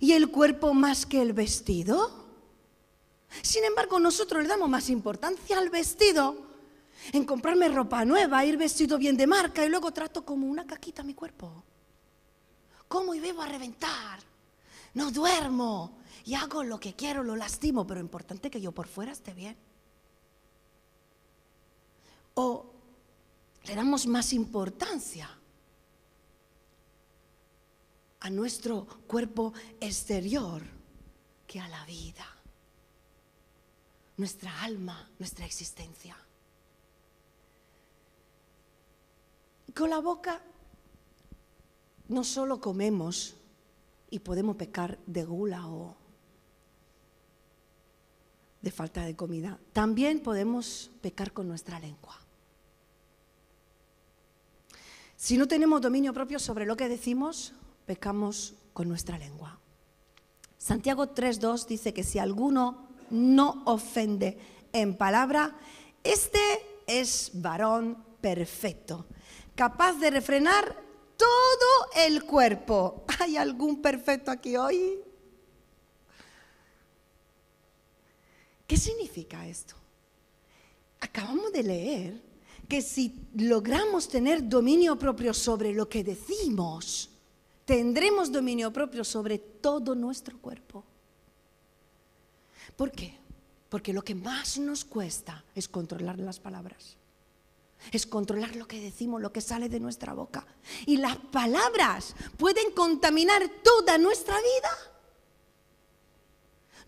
¿Y 0.00 0.14
el 0.14 0.32
cuerpo 0.32 0.74
más 0.74 1.06
que 1.06 1.22
el 1.22 1.32
vestido? 1.32 2.25
Sin 3.42 3.64
embargo, 3.64 3.98
nosotros 3.98 4.42
le 4.42 4.48
damos 4.48 4.68
más 4.68 4.88
importancia 4.88 5.58
al 5.58 5.70
vestido 5.70 6.46
en 7.12 7.24
comprarme 7.24 7.68
ropa 7.68 8.04
nueva, 8.04 8.44
ir 8.44 8.56
vestido 8.56 8.98
bien 8.98 9.16
de 9.16 9.26
marca 9.26 9.64
y 9.64 9.68
luego 9.68 9.92
trato 9.92 10.24
como 10.24 10.46
una 10.46 10.66
caquita 10.66 11.02
mi 11.02 11.14
cuerpo. 11.14 11.64
Como 12.88 13.14
y 13.14 13.20
bebo 13.20 13.42
a 13.42 13.46
reventar. 13.46 14.20
No 14.94 15.10
duermo 15.10 15.98
y 16.24 16.34
hago 16.34 16.64
lo 16.64 16.80
que 16.80 16.94
quiero, 16.94 17.22
lo 17.22 17.36
lastimo, 17.36 17.86
pero 17.86 18.00
importante 18.00 18.50
que 18.50 18.60
yo 18.60 18.72
por 18.72 18.88
fuera 18.88 19.12
esté 19.12 19.34
bien. 19.34 19.56
O 22.34 22.72
le 23.64 23.74
damos 23.74 24.06
más 24.06 24.32
importancia 24.32 25.28
a 28.20 28.30
nuestro 28.30 28.86
cuerpo 29.06 29.52
exterior 29.80 30.62
que 31.46 31.60
a 31.60 31.68
la 31.68 31.84
vida, 31.84 32.26
nuestra 34.16 34.62
alma, 34.62 35.10
nuestra 35.18 35.44
existencia. 35.44 36.16
Con 39.74 39.90
la 39.90 39.98
boca 39.98 40.40
no 42.08 42.24
solo 42.24 42.60
comemos 42.60 43.36
y 44.08 44.20
podemos 44.20 44.56
pecar 44.56 44.98
de 45.06 45.24
gula 45.24 45.66
o 45.66 45.96
de 48.62 48.70
falta 48.70 49.04
de 49.04 49.14
comida, 49.14 49.60
también 49.72 50.20
podemos 50.20 50.90
pecar 51.00 51.32
con 51.32 51.46
nuestra 51.46 51.78
lengua. 51.78 52.18
Si 55.16 55.36
no 55.36 55.46
tenemos 55.46 55.80
dominio 55.80 56.12
propio 56.12 56.38
sobre 56.38 56.66
lo 56.66 56.76
que 56.76 56.88
decimos, 56.88 57.52
pecamos 57.86 58.54
con 58.72 58.88
nuestra 58.88 59.18
lengua. 59.18 59.58
Santiago 60.58 61.14
3.2 61.14 61.66
dice 61.66 61.94
que 61.94 62.02
si 62.02 62.18
alguno 62.18 62.85
no 63.10 63.62
ofende 63.66 64.38
en 64.72 64.96
palabra, 64.96 65.56
este 66.02 66.40
es 66.86 67.30
varón 67.34 67.96
perfecto, 68.20 69.06
capaz 69.54 69.94
de 69.94 70.10
refrenar 70.10 70.84
todo 71.16 72.06
el 72.06 72.24
cuerpo. 72.24 73.04
¿Hay 73.20 73.36
algún 73.36 73.80
perfecto 73.80 74.30
aquí 74.30 74.56
hoy? 74.56 75.00
¿Qué 78.66 78.76
significa 78.76 79.46
esto? 79.46 79.74
Acabamos 81.00 81.52
de 81.52 81.62
leer 81.62 82.22
que 82.68 82.82
si 82.82 83.28
logramos 83.34 84.08
tener 84.08 84.48
dominio 84.48 84.98
propio 84.98 85.32
sobre 85.32 85.72
lo 85.72 85.88
que 85.88 86.02
decimos, 86.02 87.10
tendremos 87.64 88.32
dominio 88.32 88.72
propio 88.72 89.04
sobre 89.04 89.38
todo 89.38 89.94
nuestro 89.94 90.38
cuerpo. 90.38 90.84
¿Por 92.76 92.92
qué? 92.92 93.18
Porque 93.68 93.92
lo 93.92 94.02
que 94.02 94.14
más 94.14 94.58
nos 94.58 94.84
cuesta 94.84 95.44
es 95.54 95.68
controlar 95.68 96.18
las 96.18 96.38
palabras 96.38 96.96
es 97.92 98.06
controlar 98.06 98.56
lo 98.56 98.66
que 98.66 98.80
decimos, 98.80 99.22
lo 99.22 99.32
que 99.32 99.40
sale 99.40 99.68
de 99.68 99.80
nuestra 99.80 100.12
boca. 100.12 100.46
Y 100.86 100.96
las 100.96 101.16
palabras 101.16 102.14
pueden 102.36 102.72
contaminar 102.72 103.48
toda 103.62 103.98
nuestra 103.98 104.36
vida. 104.36 104.70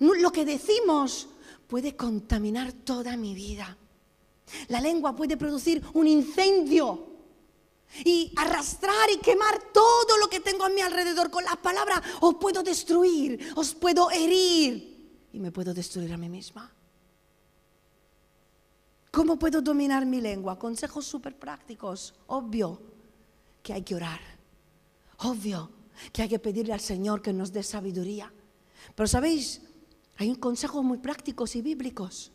Lo 0.01 0.33
que 0.33 0.45
decimos 0.45 1.29
puede 1.67 1.97
contaminar 1.97 2.73
toda 2.73 3.17
mi 3.17 3.35
vida. 3.35 3.77
La 4.69 4.81
lengua 4.81 5.15
puede 5.15 5.37
producir 5.37 5.85
un 5.95 6.07
incendio 6.07 7.07
y 8.05 8.33
arrastrar 8.37 9.11
y 9.11 9.19
quemar 9.19 9.73
todo 9.73 10.17
lo 10.19 10.29
que 10.29 10.41
tengo 10.41 10.65
a 10.65 10.69
mi 10.69 10.81
alrededor. 10.81 11.31
Con 11.31 11.45
las 11.45 11.57
palabras 11.59 12.03
os 12.21 12.35
puedo 12.37 12.63
destruir, 12.63 13.53
os 13.57 13.75
puedo 13.75 14.11
herir 14.11 14.98
me 15.39 15.53
puedo 15.53 15.73
destruir 15.73 16.13
a 16.13 16.17
mí 16.17 16.29
misma. 16.29 16.71
¿Cómo 19.11 19.39
puedo 19.39 19.63
dominar 19.63 20.05
mi 20.07 20.21
lengua? 20.21 20.59
Consejos 20.59 21.07
súper 21.07 21.37
prácticos. 21.39 22.15
Obvio 22.27 22.81
que 23.63 23.73
hay 23.73 23.83
que 23.83 23.95
orar. 23.95 24.21
Obvio 25.19 25.71
que 26.13 26.23
hay 26.23 26.29
que 26.29 26.39
pedirle 26.39 26.73
al 26.73 26.81
Señor 26.81 27.23
que 27.23 27.33
nos 27.33 27.53
dé 27.53 27.63
sabiduría. 27.63 28.33
Pero 28.95 29.07
sabéis, 29.07 29.63
hay 30.17 30.29
un 30.29 30.37
consejo 30.37 30.83
muy 30.83 30.99
prácticos 30.99 31.57
y 31.57 31.63
bíblicos. 31.63 32.33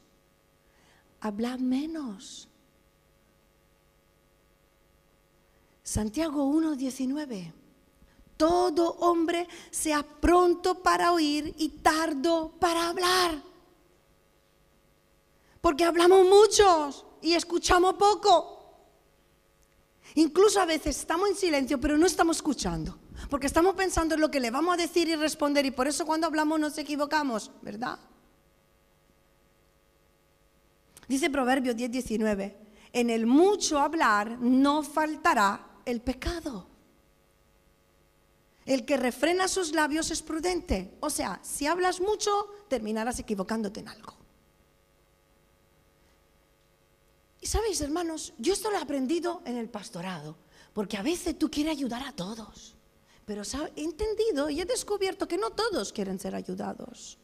Hablad 1.22 1.60
menos. 1.60 2.50
Santiago 5.84 6.52
1.19. 6.52 7.62
Todo 8.38 8.98
hombre 9.00 9.48
sea 9.72 10.04
pronto 10.04 10.76
para 10.76 11.12
oír 11.12 11.54
y 11.58 11.69
tardo 11.69 12.52
para 12.60 12.89
hablar 12.89 13.54
porque 15.63 15.86
hablamos 15.86 16.26
muchos 16.26 17.06
y 17.22 17.36
escuchamos 17.36 17.93
poco. 17.93 18.76
Incluso 20.15 20.60
a 20.60 20.65
veces 20.65 21.00
estamos 21.00 21.30
en 21.30 21.38
silencio, 21.38 21.80
pero 21.80 21.98
no 21.98 22.06
estamos 22.06 22.36
escuchando. 22.36 23.00
porque 23.30 23.48
estamos 23.48 23.74
pensando 23.74 24.15
en 24.15 24.19
lo 24.19 24.30
que 24.30 24.41
le 24.41 24.52
vamos 24.52 24.74
a 24.74 24.82
decir 24.82 25.08
y 25.08 25.15
responder 25.15 25.65
y 25.65 25.72
por 25.72 25.88
eso 25.88 26.06
cuando 26.06 26.28
hablamos 26.28 26.60
nos 26.60 26.78
equivocamos, 26.78 27.50
¿verdad? 27.62 27.98
Dice 31.08 31.30
Proverbios 31.30 31.78
10, 31.78 31.91
19, 31.91 32.58
en 32.91 33.10
el 33.10 33.26
mucho 33.26 33.80
hablar 33.80 34.38
no 34.41 34.84
faltará 34.84 35.65
el 35.86 36.02
pecado. 36.02 36.67
El 38.65 38.86
que 38.86 38.97
refrena 38.97 39.47
sus 39.47 39.73
labios 39.73 40.12
es 40.12 40.21
prudente. 40.21 40.95
O 41.02 41.10
sea, 41.10 41.39
si 41.43 41.67
hablas 41.67 41.99
mucho, 41.99 42.47
terminarás 42.69 43.19
equivocándote 43.19 43.82
en 43.82 43.89
algo. 43.89 44.13
Y 47.41 47.45
sabéis, 47.45 47.82
hermanos, 47.82 48.34
yo 48.38 48.54
esto 48.54 48.71
lo 48.71 48.78
he 48.78 48.82
aprendido 48.82 49.41
en 49.43 49.58
el 49.58 49.67
pastorado, 49.67 50.38
porque 50.71 50.95
a 50.95 51.04
veces 51.04 51.38
tú 51.38 51.52
quieres 51.52 51.73
ayudar 51.73 52.02
a 52.04 52.13
todos, 52.13 52.73
pero 53.26 53.43
he 53.76 53.84
entendido 53.84 54.49
y 54.49 54.62
he 54.62 54.65
descubierto 54.65 55.28
que 55.28 55.38
no 55.38 55.49
todos 55.49 55.91
quieren 55.91 56.19
ser 56.19 56.36
ayudados. 56.36 57.17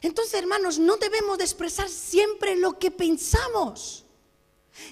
Entonces, 0.00 0.32
hermanos, 0.32 0.78
no 0.78 0.96
debemos 0.96 1.36
de 1.36 1.44
expresar 1.44 1.90
siempre 1.90 2.56
lo 2.56 2.78
que 2.78 2.90
pensamos, 2.90 4.05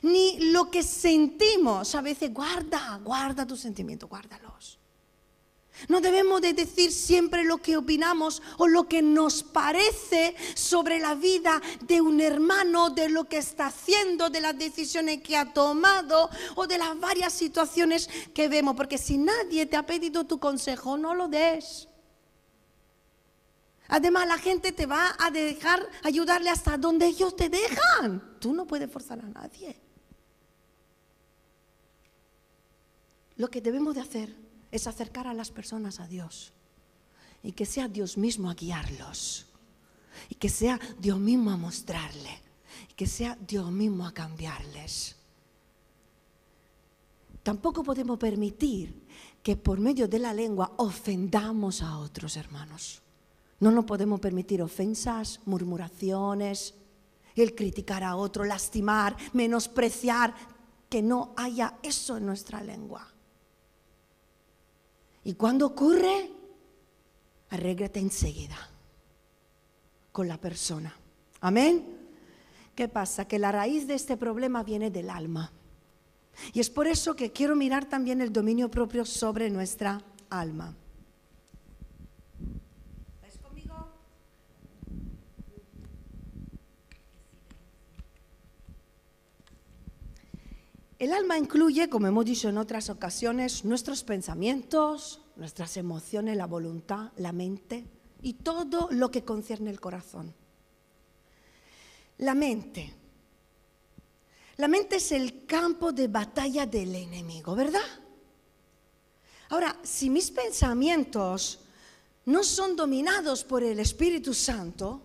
ni 0.02 0.38
lo 0.52 0.70
que 0.70 0.82
sentimos. 0.82 1.94
A 1.94 2.00
veces 2.00 2.32
guarda, 2.32 3.00
guarda 3.02 3.46
tus 3.46 3.60
sentimientos, 3.60 4.08
guárdalos. 4.08 4.78
No 5.88 6.00
debemos 6.00 6.40
de 6.40 6.52
decir 6.52 6.92
siempre 6.92 7.42
lo 7.44 7.58
que 7.58 7.76
opinamos 7.76 8.42
o 8.58 8.68
lo 8.68 8.88
que 8.88 9.02
nos 9.02 9.42
parece 9.42 10.36
sobre 10.54 11.00
la 11.00 11.14
vida 11.14 11.60
de 11.80 12.00
un 12.00 12.20
hermano, 12.20 12.90
de 12.90 13.08
lo 13.08 13.24
que 13.24 13.38
está 13.38 13.66
haciendo, 13.66 14.30
de 14.30 14.40
las 14.40 14.56
decisiones 14.56 15.20
que 15.22 15.36
ha 15.36 15.52
tomado 15.52 16.30
o 16.54 16.66
de 16.66 16.78
las 16.78 16.98
varias 16.98 17.32
situaciones 17.32 18.08
que 18.32 18.48
vemos. 18.48 18.76
Porque 18.76 18.98
si 18.98 19.18
nadie 19.18 19.66
te 19.66 19.76
ha 19.76 19.84
pedido 19.84 20.24
tu 20.24 20.38
consejo, 20.38 20.96
no 20.96 21.14
lo 21.14 21.28
des. 21.28 21.88
Además, 23.88 24.26
la 24.26 24.38
gente 24.38 24.72
te 24.72 24.86
va 24.86 25.14
a 25.18 25.30
dejar 25.30 25.86
ayudarle 26.02 26.50
hasta 26.50 26.78
donde 26.78 27.06
ellos 27.06 27.36
te 27.36 27.48
dejan. 27.48 28.38
Tú 28.40 28.52
no 28.54 28.66
puedes 28.66 28.90
forzar 28.90 29.20
a 29.20 29.28
nadie. 29.28 29.78
Lo 33.36 33.48
que 33.48 33.60
debemos 33.60 33.94
de 33.94 34.00
hacer 34.00 34.34
es 34.70 34.86
acercar 34.86 35.26
a 35.26 35.34
las 35.34 35.50
personas 35.50 36.00
a 36.00 36.06
Dios 36.06 36.52
y 37.42 37.52
que 37.52 37.66
sea 37.66 37.88
Dios 37.88 38.16
mismo 38.16 38.48
a 38.48 38.54
guiarlos 38.54 39.46
y 40.28 40.36
que 40.36 40.48
sea 40.48 40.80
Dios 40.98 41.18
mismo 41.18 41.50
a 41.50 41.56
mostrarle 41.56 42.40
y 42.90 42.94
que 42.94 43.06
sea 43.06 43.36
Dios 43.40 43.70
mismo 43.70 44.06
a 44.06 44.14
cambiarles. 44.14 45.16
Tampoco 47.42 47.82
podemos 47.82 48.18
permitir 48.18 49.04
que 49.42 49.56
por 49.56 49.78
medio 49.78 50.08
de 50.08 50.18
la 50.18 50.32
lengua 50.32 50.72
ofendamos 50.78 51.82
a 51.82 51.98
otros 51.98 52.36
hermanos. 52.36 53.03
No 53.60 53.70
nos 53.70 53.84
podemos 53.84 54.20
permitir 54.20 54.62
ofensas, 54.62 55.40
murmuraciones, 55.46 56.74
el 57.34 57.54
criticar 57.54 58.04
a 58.04 58.16
otro, 58.16 58.44
lastimar, 58.44 59.16
menospreciar, 59.32 60.34
que 60.88 61.02
no 61.02 61.32
haya 61.36 61.78
eso 61.82 62.16
en 62.16 62.26
nuestra 62.26 62.62
lengua. 62.62 63.08
Y 65.24 65.34
cuando 65.34 65.66
ocurre, 65.66 66.30
arréglate 67.50 67.98
enseguida 67.98 68.56
con 70.12 70.28
la 70.28 70.38
persona. 70.38 70.94
Amén. 71.40 71.98
¿Qué 72.74 72.88
pasa? 72.88 73.26
Que 73.26 73.38
la 73.38 73.50
raíz 73.50 73.86
de 73.86 73.94
este 73.94 74.16
problema 74.16 74.62
viene 74.62 74.90
del 74.90 75.10
alma. 75.10 75.50
Y 76.52 76.60
es 76.60 76.70
por 76.70 76.86
eso 76.86 77.16
que 77.16 77.32
quiero 77.32 77.56
mirar 77.56 77.88
también 77.88 78.20
el 78.20 78.32
dominio 78.32 78.70
propio 78.70 79.04
sobre 79.04 79.50
nuestra 79.50 80.02
alma. 80.30 80.76
El 91.04 91.12
alma 91.12 91.36
incluye, 91.36 91.90
como 91.90 92.06
hemos 92.06 92.24
dicho 92.24 92.48
en 92.48 92.56
otras 92.56 92.88
ocasiones, 92.88 93.62
nuestros 93.66 94.02
pensamientos, 94.02 95.20
nuestras 95.36 95.76
emociones, 95.76 96.34
la 96.34 96.46
voluntad, 96.46 97.12
la 97.18 97.30
mente 97.30 97.84
y 98.22 98.32
todo 98.32 98.88
lo 98.90 99.10
que 99.10 99.22
concierne 99.22 99.68
el 99.68 99.80
corazón. 99.80 100.34
La 102.16 102.34
mente. 102.34 102.94
La 104.56 104.66
mente 104.66 104.96
es 104.96 105.12
el 105.12 105.44
campo 105.44 105.92
de 105.92 106.08
batalla 106.08 106.64
del 106.64 106.94
enemigo, 106.94 107.54
¿verdad? 107.54 107.84
Ahora, 109.50 109.78
si 109.82 110.08
mis 110.08 110.30
pensamientos 110.30 111.60
no 112.24 112.42
son 112.42 112.76
dominados 112.76 113.44
por 113.44 113.62
el 113.62 113.78
Espíritu 113.78 114.32
Santo, 114.32 115.02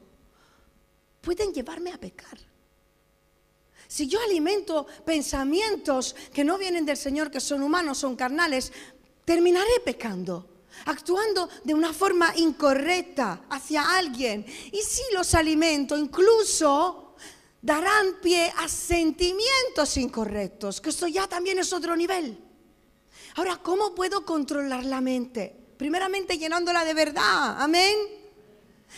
pueden 1.20 1.52
llevarme 1.54 1.92
a 1.92 1.98
pecar. 1.98 2.49
Si 3.90 4.08
yo 4.08 4.22
alimento 4.22 4.86
pensamientos 5.04 6.16
que 6.32 6.44
no 6.44 6.60
vienen 6.60 6.86
del 6.86 6.96
Señor, 6.96 7.32
que 7.32 7.40
son 7.40 7.64
humanos, 7.64 7.98
son 7.98 8.16
carnales, 8.16 8.72
terminaré 9.26 9.80
pecando, 9.84 10.48
actuando 10.86 11.50
de 11.64 11.74
una 11.74 11.92
forma 11.92 12.32
incorrecta 12.36 13.46
hacia 13.50 13.98
alguien. 13.98 14.46
Y 14.72 14.84
si 14.84 15.02
los 15.12 15.34
alimento, 15.34 15.98
incluso 15.98 17.16
darán 17.64 18.22
pie 18.22 18.54
a 18.58 18.70
sentimientos 18.70 19.98
incorrectos, 19.98 20.80
que 20.82 20.92
esto 20.92 21.08
ya 21.08 21.26
también 21.28 21.58
es 21.58 21.74
otro 21.74 21.96
nivel. 21.96 22.38
Ahora, 23.38 23.58
¿cómo 23.58 23.96
puedo 23.96 24.24
controlar 24.24 24.86
la 24.86 25.02
mente? 25.02 25.74
Primeramente 25.78 26.38
llenándola 26.38 26.86
de 26.86 26.94
verdad, 26.94 27.60
amén 27.60 28.19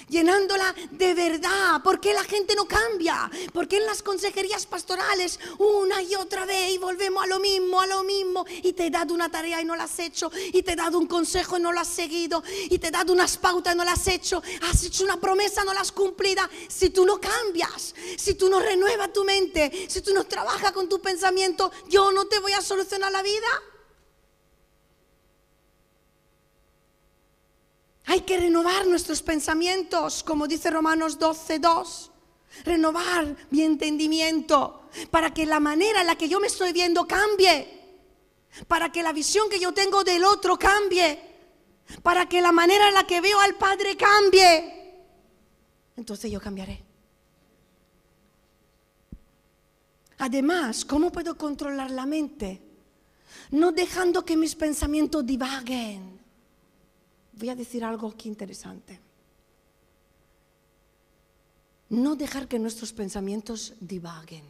llenándola 0.09 0.73
de 0.91 1.13
verdad. 1.13 1.81
¿Por 1.83 1.99
qué 1.99 2.13
la 2.13 2.23
gente 2.23 2.55
no 2.55 2.65
cambia? 2.65 3.29
¿Por 3.53 3.67
qué 3.67 3.77
en 3.77 3.85
las 3.85 4.03
consejerías 4.03 4.65
pastorales 4.65 5.39
una 5.57 6.01
y 6.01 6.15
otra 6.15 6.45
vez 6.45 6.71
y 6.71 6.77
volvemos 6.77 7.23
a 7.23 7.27
lo 7.27 7.39
mismo, 7.39 7.81
a 7.81 7.87
lo 7.87 8.03
mismo? 8.03 8.45
Y 8.63 8.73
te 8.73 8.87
he 8.87 8.89
dado 8.89 9.13
una 9.13 9.29
tarea 9.29 9.61
y 9.61 9.65
no 9.65 9.75
la 9.75 9.83
has 9.83 9.99
hecho, 9.99 10.31
y 10.53 10.63
te 10.63 10.73
he 10.73 10.75
dado 10.75 10.97
un 10.97 11.07
consejo 11.07 11.57
y 11.57 11.61
no 11.61 11.71
lo 11.71 11.79
has 11.79 11.87
seguido, 11.87 12.43
y 12.69 12.77
te 12.79 12.87
he 12.87 12.91
dado 12.91 13.13
unas 13.13 13.37
pautas 13.37 13.73
y 13.73 13.77
no 13.77 13.83
las 13.83 13.99
has 13.99 14.07
hecho, 14.07 14.41
has 14.69 14.83
hecho 14.83 15.03
una 15.03 15.19
promesa, 15.19 15.63
no 15.63 15.73
la 15.73 15.81
has 15.81 15.91
cumplida. 15.91 16.49
Si 16.67 16.89
tú 16.89 17.05
no 17.05 17.19
cambias, 17.19 17.93
si 18.17 18.35
tú 18.35 18.49
no 18.49 18.59
renuevas 18.59 19.13
tu 19.13 19.23
mente, 19.23 19.87
si 19.87 20.01
tú 20.01 20.13
no 20.13 20.25
trabajas 20.25 20.71
con 20.71 20.89
tu 20.89 20.99
pensamiento, 21.01 21.71
yo 21.87 22.11
no 22.11 22.25
te 22.25 22.39
voy 22.39 22.53
a 22.53 22.61
solucionar 22.61 23.11
la 23.11 23.21
vida. 23.21 23.47
Hay 28.05 28.21
que 28.21 28.37
renovar 28.37 28.87
nuestros 28.87 29.21
pensamientos, 29.21 30.23
como 30.23 30.47
dice 30.47 30.69
Romanos 30.69 31.19
12, 31.19 31.59
2. 31.59 32.11
Renovar 32.65 33.35
mi 33.51 33.61
entendimiento 33.61 34.89
para 35.09 35.33
que 35.33 35.45
la 35.45 35.59
manera 35.59 36.01
en 36.01 36.07
la 36.07 36.17
que 36.17 36.27
yo 36.27 36.39
me 36.39 36.47
estoy 36.47 36.73
viendo 36.73 37.07
cambie. 37.07 37.79
Para 38.67 38.91
que 38.91 39.03
la 39.03 39.13
visión 39.13 39.49
que 39.49 39.59
yo 39.59 39.73
tengo 39.73 40.03
del 40.03 40.23
otro 40.23 40.57
cambie. 40.57 41.19
Para 42.03 42.27
que 42.27 42.41
la 42.41 42.51
manera 42.51 42.87
en 42.87 42.93
la 42.93 43.05
que 43.05 43.21
veo 43.21 43.39
al 43.39 43.55
Padre 43.55 43.95
cambie. 43.95 44.95
Entonces 45.95 46.31
yo 46.31 46.41
cambiaré. 46.41 46.83
Además, 50.17 50.85
¿cómo 50.85 51.11
puedo 51.11 51.37
controlar 51.37 51.91
la 51.91 52.05
mente? 52.05 52.61
No 53.51 53.71
dejando 53.71 54.25
que 54.25 54.37
mis 54.37 54.55
pensamientos 54.55 55.25
divaguen 55.25 56.10
voy 57.41 57.49
a 57.49 57.55
decir 57.55 57.83
algo 57.83 58.07
aquí 58.07 58.29
interesante. 58.29 58.99
No 61.89 62.15
dejar 62.15 62.47
que 62.47 62.59
nuestros 62.59 62.93
pensamientos 62.93 63.73
divaguen, 63.79 64.45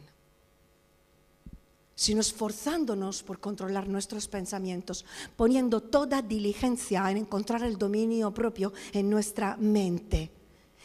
sino 1.94 2.20
esforzándonos 2.20 3.22
por 3.22 3.40
controlar 3.40 3.88
nuestros 3.88 4.28
pensamientos, 4.28 5.06
poniendo 5.36 5.80
toda 5.80 6.20
diligencia 6.20 7.10
en 7.10 7.16
encontrar 7.16 7.62
el 7.62 7.78
dominio 7.78 8.32
propio 8.32 8.74
en 8.92 9.08
nuestra 9.08 9.56
mente. 9.56 10.30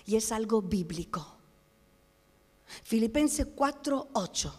Y 0.06 0.16
es 0.16 0.32
algo 0.32 0.62
bíblico. 0.62 1.28
Filipenses 2.84 3.48
4:8. 3.54 4.54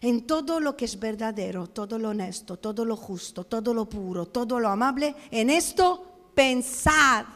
En 0.00 0.26
todo 0.26 0.58
lo 0.58 0.76
que 0.76 0.86
es 0.86 0.98
verdadero, 0.98 1.68
todo 1.68 1.96
lo 1.96 2.08
honesto, 2.08 2.56
todo 2.56 2.84
lo 2.84 2.96
justo, 2.96 3.44
todo 3.44 3.72
lo 3.72 3.88
puro, 3.88 4.26
todo 4.26 4.58
lo 4.58 4.68
amable, 4.68 5.14
en 5.30 5.50
esto 5.50 6.13
pensar. 6.34 7.26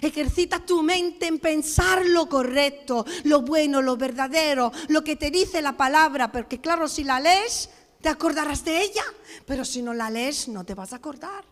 Ejercita 0.00 0.58
tu 0.58 0.82
mente 0.82 1.26
en 1.26 1.38
pensar 1.38 2.04
lo 2.04 2.28
correcto, 2.28 3.04
lo 3.24 3.42
bueno, 3.42 3.80
lo 3.80 3.96
verdadero, 3.96 4.72
lo 4.88 5.04
que 5.04 5.16
te 5.16 5.30
dice 5.30 5.62
la 5.62 5.76
palabra, 5.76 6.32
porque 6.32 6.60
claro, 6.60 6.88
si 6.88 7.04
la 7.04 7.20
lees, 7.20 7.70
te 8.00 8.08
acordarás 8.08 8.64
de 8.64 8.82
ella, 8.82 9.04
pero 9.46 9.64
si 9.64 9.80
no 9.80 9.94
la 9.94 10.10
lees, 10.10 10.48
no 10.48 10.64
te 10.64 10.74
vas 10.74 10.92
a 10.92 10.96
acordar. 10.96 11.44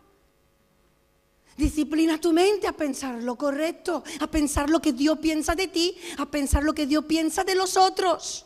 Disciplina 1.55 2.19
tu 2.19 2.33
mente 2.33 2.67
a 2.67 2.73
pensar 2.73 3.21
lo 3.23 3.37
correcto, 3.37 4.03
a 4.19 4.27
pensar 4.27 4.69
lo 4.69 4.81
que 4.81 4.93
Dios 4.93 5.19
piensa 5.19 5.55
de 5.55 5.67
ti, 5.67 5.95
a 6.17 6.25
pensar 6.25 6.63
lo 6.63 6.73
que 6.73 6.87
Dios 6.87 7.05
piensa 7.05 7.43
de 7.43 7.55
los 7.55 7.77
otros. 7.77 8.45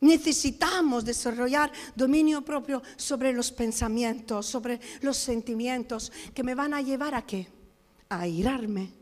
Necesitamos 0.00 1.04
desarrollar 1.04 1.72
dominio 1.96 2.42
propio 2.42 2.82
sobre 2.96 3.32
los 3.32 3.50
pensamientos, 3.50 4.46
sobre 4.46 4.80
los 5.00 5.16
sentimientos 5.16 6.12
que 6.32 6.44
me 6.44 6.54
van 6.54 6.72
a 6.74 6.80
llevar 6.80 7.14
a 7.14 7.26
qué? 7.26 7.48
A 8.08 8.26
irarme, 8.26 8.92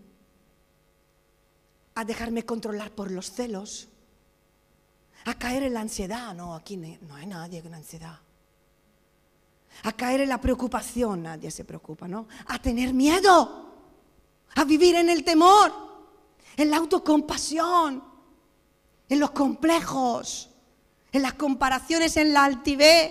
a 1.95 2.05
dejarme 2.05 2.45
controlar 2.45 2.93
por 2.93 3.11
los 3.11 3.31
celos, 3.31 3.89
a 5.27 5.35
caer 5.35 5.65
en 5.65 5.75
la 5.75 5.81
ansiedad. 5.81 6.35
No, 6.35 6.55
aquí 6.55 6.77
no 6.77 7.15
hay 7.15 7.27
nadie 7.27 7.63
con 7.63 7.75
ansiedad. 7.75 8.19
A 9.83 9.93
caer 9.93 10.23
en 10.23 10.31
la 10.31 10.41
preocupación, 10.41 11.25
nadie 11.25 11.51
se 11.51 11.65
preocupa, 11.65 12.09
¿no? 12.09 12.27
A 12.47 12.59
tener 12.59 12.95
miedo, 12.95 13.75
a 14.55 14.65
vivir 14.65 14.95
en 14.95 15.11
el 15.11 15.23
temor, 15.23 15.73
en 16.57 16.71
la 16.71 16.79
autocompasión, 16.79 18.03
en 19.11 19.21
los 19.21 19.33
complejos, 19.33 20.51
en 21.13 21.23
las 21.23 21.35
comparaciones, 21.35 22.17
en 22.17 22.33
la 22.33 22.45
altivez. 22.45 23.11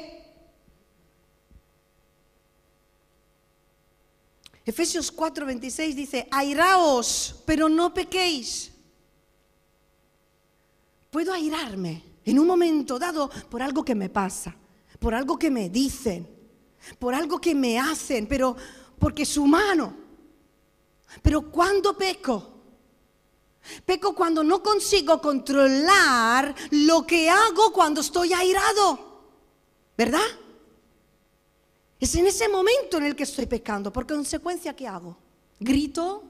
Efesios 4.66 5.16
4:26 5.16 5.94
dice, 5.94 6.28
airaos, 6.32 7.44
pero 7.46 7.70
no 7.70 7.94
pequéis. 7.94 8.72
Puedo 11.12 11.32
airarme 11.32 12.04
en 12.26 12.40
un 12.40 12.48
momento 12.48 12.98
dado 12.98 13.30
por 13.50 13.62
algo 13.62 13.86
que 13.86 13.96
me 13.96 14.10
pasa, 14.10 14.56
por 15.00 15.14
algo 15.14 15.38
que 15.38 15.52
me 15.52 15.70
dicen, 15.70 16.28
por 16.98 17.14
algo 17.14 17.40
que 17.40 17.54
me 17.54 17.80
hacen, 17.80 18.28
pero 18.28 18.56
porque 18.98 19.24
es 19.24 19.38
humano. 19.38 19.96
Pero 21.22 21.52
cuando 21.52 21.96
peco, 21.96 22.55
peco 23.86 24.14
cuando 24.16 24.44
no 24.44 24.62
consigo 24.62 25.22
controlar 25.22 26.54
lo 26.72 27.06
que 27.06 27.30
hago 27.30 27.72
cuando 27.72 28.02
estoy 28.02 28.34
airado, 28.34 29.24
¿verdad? 29.98 30.26
Es 32.00 32.16
en 32.16 32.28
ese 32.28 32.50
momento 32.50 32.98
en 32.98 33.06
el 33.06 33.16
que 33.16 33.24
estoy 33.24 33.46
pecando. 33.46 33.92
Por 33.92 34.06
consecuencia, 34.06 34.76
¿qué 34.76 34.88
hago? 34.88 35.18
Grito, 35.60 36.24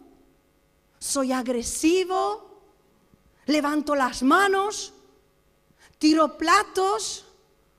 soy 0.99 1.31
agresivo, 1.31 2.61
levanto 3.45 3.95
las 3.95 4.23
manos, 4.23 4.93
tiro 5.97 6.37
platos, 6.37 7.25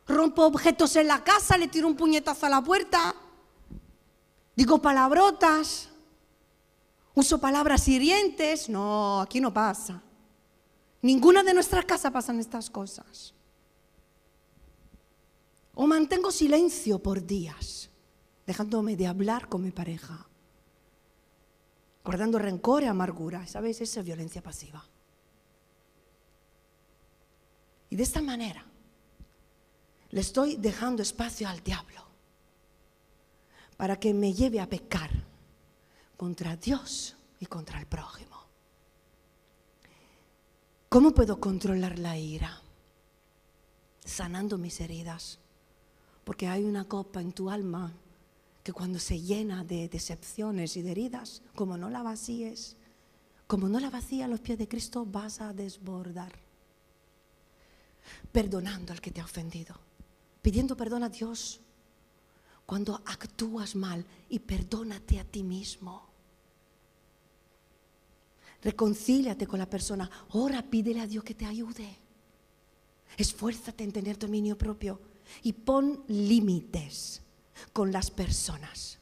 rompo 0.07 0.45
objetos 0.45 0.97
en 0.97 1.09
la 1.09 1.25
casa, 1.25 1.57
le 1.57 1.69
tiro 1.69 1.87
un 1.87 1.97
puñetazo 1.97 2.47
a 2.47 2.51
la 2.51 2.63
puerta, 2.63 3.15
digo 4.55 4.81
palabrotas, 4.81 5.89
uso 7.17 7.41
palabras 7.41 7.89
hirientes. 7.89 8.69
No, 8.69 9.21
aquí 9.21 9.41
no 9.41 9.53
pasa. 9.53 10.01
Ninguna 11.03 11.43
de 11.43 11.55
nuestras 11.55 11.85
casas 11.85 12.13
pasan 12.13 12.39
estas 12.39 12.71
cosas. 12.71 13.35
O 15.75 15.87
mantengo 15.87 16.31
silencio 16.31 16.99
por 16.99 17.27
días, 17.27 17.91
dejándome 18.47 18.97
de 18.97 19.07
hablar 19.07 19.49
con 19.49 19.63
mi 19.63 19.73
pareja, 19.73 20.27
guardando 22.05 22.39
rencor 22.39 22.83
y 22.83 22.87
amargura. 22.87 23.47
¿Sabes? 23.47 23.81
Esa 23.81 24.01
es 24.01 24.07
violencia 24.07 24.43
pasiva. 24.43 24.85
Y 27.89 27.97
de 27.97 28.03
esta 28.03 28.21
manera 28.21 28.65
le 30.11 30.21
estoy 30.21 30.57
dejando 30.57 31.03
espacio 31.03 31.49
al 31.49 31.63
diablo 31.63 32.05
para 33.77 33.99
que 33.99 34.13
me 34.13 34.33
lleve 34.33 34.61
a 34.61 34.69
pecar 34.69 35.26
contra 36.17 36.57
Dios 36.57 37.17
y 37.41 37.47
contra 37.47 37.79
el 37.79 37.87
prójimo. 37.87 38.37
¿Cómo 40.89 41.13
puedo 41.13 41.41
controlar 41.41 41.99
la 41.99 42.17
ira? 42.17 42.61
Sanando 44.05 44.57
mis 44.59 44.81
heridas. 44.81 45.39
Porque 46.25 46.49
hay 46.49 46.65
una 46.65 46.85
copa 46.85 47.21
en 47.21 47.33
tu 47.33 47.51
alma 47.51 47.93
que 48.65 48.73
cuando 48.73 48.99
se 48.99 49.21
llena 49.21 49.65
de 49.65 49.89
decepciones 49.89 50.77
y 50.77 50.83
de 50.83 50.91
heridas, 50.91 51.43
como 51.55 51.77
no 51.77 51.89
la 51.89 52.03
vacíes, 52.03 52.77
como 53.47 53.69
no 53.69 53.79
la 53.79 53.91
vacía 53.91 54.25
a 54.25 54.29
los 54.29 54.41
pies 54.41 54.59
de 54.59 54.67
Cristo, 54.67 55.07
vas 55.07 55.41
a 55.41 55.53
desbordar 55.53 56.47
perdonando 58.33 58.93
al 58.93 59.01
que 59.01 59.11
te 59.11 59.21
ha 59.21 59.25
ofendido, 59.25 59.75
pidiendo 60.43 60.77
perdón 60.77 61.03
a 61.03 61.09
Dios 61.09 61.61
cuando 62.65 62.97
actúas 63.07 63.77
mal 63.77 64.05
y 64.29 64.41
perdónate 64.41 65.21
a 65.21 65.25
ti 65.25 65.43
mismo. 65.43 66.06
Reconcíliate 68.67 69.47
con 69.47 69.61
la 69.61 69.71
persona, 69.71 70.11
ora, 70.31 70.61
pídele 70.61 70.99
a 70.99 71.07
Dios 71.07 71.23
que 71.23 71.37
te 71.37 71.47
ayude. 71.47 71.87
Esfuérzate 73.17 73.85
en 73.85 73.93
tener 73.93 74.19
dominio 74.19 74.59
propio 74.59 75.01
y 75.45 75.53
pon 75.53 76.03
límites 76.09 77.23
con 77.73 77.93
las 77.93 78.11
personas 78.11 78.99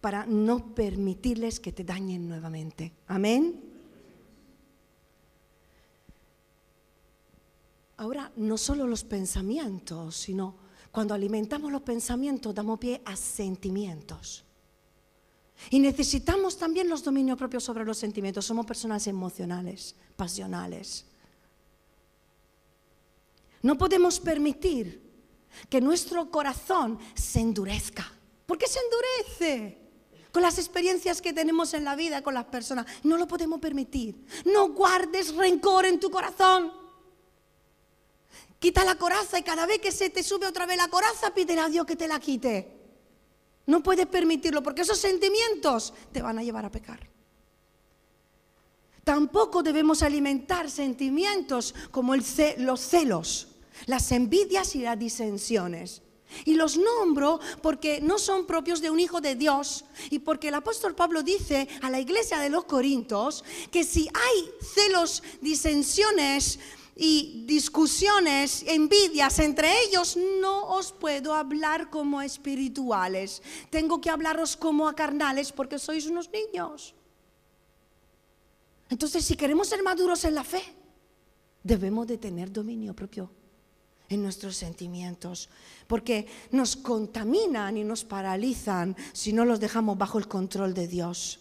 para 0.00 0.26
no 0.26 0.76
permitirles 0.76 1.58
que 1.58 1.72
te 1.72 1.82
dañen 1.82 2.28
nuevamente. 2.28 2.92
Amén. 3.08 3.64
Ahora, 7.96 8.30
no 8.36 8.56
solo 8.56 8.86
los 8.86 9.02
pensamientos, 9.02 10.14
sino 10.14 10.54
cuando 10.92 11.14
alimentamos 11.14 11.72
los 11.72 11.82
pensamientos, 11.82 12.54
damos 12.54 12.78
pie 12.78 13.02
a 13.04 13.16
sentimientos. 13.16 14.44
Y 15.68 15.78
necesitamos 15.78 16.56
también 16.56 16.88
los 16.88 17.04
dominios 17.04 17.36
propios 17.36 17.62
sobre 17.62 17.84
los 17.84 17.98
sentimientos. 17.98 18.46
Somos 18.46 18.64
personas 18.64 19.06
emocionales, 19.06 19.94
pasionales. 20.16 21.04
No 23.62 23.76
podemos 23.76 24.18
permitir 24.18 25.10
que 25.68 25.80
nuestro 25.80 26.30
corazón 26.30 26.98
se 27.14 27.40
endurezca. 27.40 28.10
¿Por 28.46 28.56
qué 28.56 28.66
se 28.66 28.78
endurece? 28.80 29.78
Con 30.32 30.42
las 30.42 30.58
experiencias 30.58 31.20
que 31.20 31.32
tenemos 31.32 31.74
en 31.74 31.84
la 31.84 31.96
vida 31.96 32.22
con 32.22 32.34
las 32.34 32.46
personas. 32.46 32.86
No 33.02 33.18
lo 33.18 33.26
podemos 33.26 33.60
permitir. 33.60 34.24
No 34.46 34.70
guardes 34.72 35.34
rencor 35.34 35.84
en 35.84 36.00
tu 36.00 36.10
corazón. 36.10 36.72
Quita 38.58 38.84
la 38.84 38.94
coraza 38.94 39.38
y 39.38 39.42
cada 39.42 39.66
vez 39.66 39.78
que 39.80 39.92
se 39.92 40.10
te 40.10 40.22
sube 40.22 40.46
otra 40.46 40.66
vez 40.66 40.76
la 40.76 40.88
coraza, 40.88 41.34
pídele 41.34 41.60
a 41.60 41.68
Dios 41.68 41.86
que 41.86 41.96
te 41.96 42.08
la 42.08 42.20
quite. 42.20 42.79
No 43.70 43.84
puedes 43.84 44.06
permitirlo 44.06 44.64
porque 44.64 44.82
esos 44.82 44.98
sentimientos 44.98 45.94
te 46.10 46.20
van 46.20 46.36
a 46.40 46.42
llevar 46.42 46.64
a 46.64 46.72
pecar. 46.72 47.08
Tampoco 49.04 49.62
debemos 49.62 50.02
alimentar 50.02 50.68
sentimientos 50.68 51.72
como 51.92 52.16
los 52.16 52.80
celos, 52.80 53.46
las 53.86 54.10
envidias 54.10 54.74
y 54.74 54.80
las 54.80 54.98
disensiones. 54.98 56.02
Y 56.44 56.54
los 56.54 56.76
nombro 56.78 57.38
porque 57.62 58.00
no 58.00 58.18
son 58.18 58.44
propios 58.44 58.80
de 58.80 58.90
un 58.90 58.98
hijo 58.98 59.20
de 59.20 59.36
Dios 59.36 59.84
y 60.10 60.18
porque 60.18 60.48
el 60.48 60.54
apóstol 60.54 60.96
Pablo 60.96 61.22
dice 61.22 61.68
a 61.80 61.90
la 61.90 62.00
iglesia 62.00 62.40
de 62.40 62.50
los 62.50 62.64
Corintios 62.64 63.44
que 63.70 63.84
si 63.84 64.08
hay 64.12 64.50
celos, 64.74 65.22
disensiones, 65.40 66.58
y 67.02 67.44
discusiones, 67.46 68.62
envidias 68.66 69.38
entre 69.38 69.72
ellos, 69.84 70.18
no 70.18 70.68
os 70.68 70.92
puedo 70.92 71.32
hablar 71.32 71.88
como 71.88 72.20
espirituales. 72.20 73.42
Tengo 73.70 74.02
que 74.02 74.10
hablaros 74.10 74.54
como 74.54 74.86
a 74.86 74.94
carnales 74.94 75.50
porque 75.50 75.78
sois 75.78 76.04
unos 76.04 76.28
niños. 76.28 76.94
Entonces, 78.90 79.24
si 79.24 79.34
queremos 79.34 79.68
ser 79.68 79.82
maduros 79.82 80.24
en 80.24 80.34
la 80.34 80.44
fe, 80.44 80.60
debemos 81.64 82.06
de 82.06 82.18
tener 82.18 82.52
dominio 82.52 82.92
propio 82.92 83.30
en 84.10 84.20
nuestros 84.20 84.56
sentimientos, 84.56 85.48
porque 85.86 86.26
nos 86.50 86.76
contaminan 86.76 87.78
y 87.78 87.84
nos 87.84 88.04
paralizan 88.04 88.94
si 89.14 89.32
no 89.32 89.46
los 89.46 89.58
dejamos 89.58 89.96
bajo 89.96 90.18
el 90.18 90.28
control 90.28 90.74
de 90.74 90.86
Dios. 90.86 91.40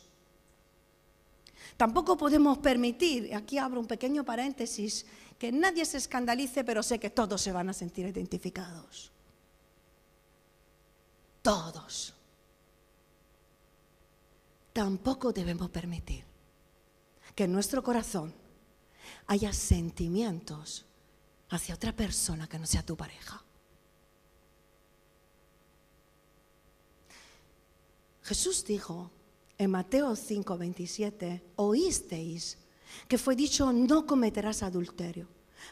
Tampoco 1.76 2.18
podemos 2.18 2.60
permitir, 2.60 3.34
aquí 3.36 3.58
abro 3.58 3.80
un 3.80 3.88
pequeño 3.88 4.24
paréntesis, 4.24 5.06
que 5.40 5.52
nadie 5.54 5.86
se 5.86 5.98
escandalice, 5.98 6.66
pero 6.66 6.84
sé 6.84 7.00
que 7.00 7.10
todos 7.10 7.42
se 7.42 7.54
van 7.54 7.70
a 7.70 7.74
sentir 7.74 8.06
identificados. 8.06 9.12
Todos. 11.42 12.14
Tampoco 14.74 15.32
debemos 15.32 15.70
permitir 15.70 16.26
que 17.34 17.46
en 17.46 17.54
nuestro 17.54 17.82
corazón 17.82 18.34
haya 19.28 19.54
sentimientos 19.54 20.86
hacia 21.50 21.76
otra 21.76 21.96
persona 21.96 22.48
que 22.48 22.60
no 22.60 22.66
sea 22.66 22.86
tu 22.86 22.98
pareja. 22.98 23.42
Jesús 28.24 28.66
dijo 28.66 29.10
en 29.58 29.72
Mateo 29.72 30.16
5, 30.16 30.58
27, 30.58 31.44
oísteis 31.56 32.58
que 33.08 33.18
fue 33.18 33.36
dicho, 33.36 33.72
no 33.74 34.06
cometerás 34.06 34.64
adulterio. 34.64 35.28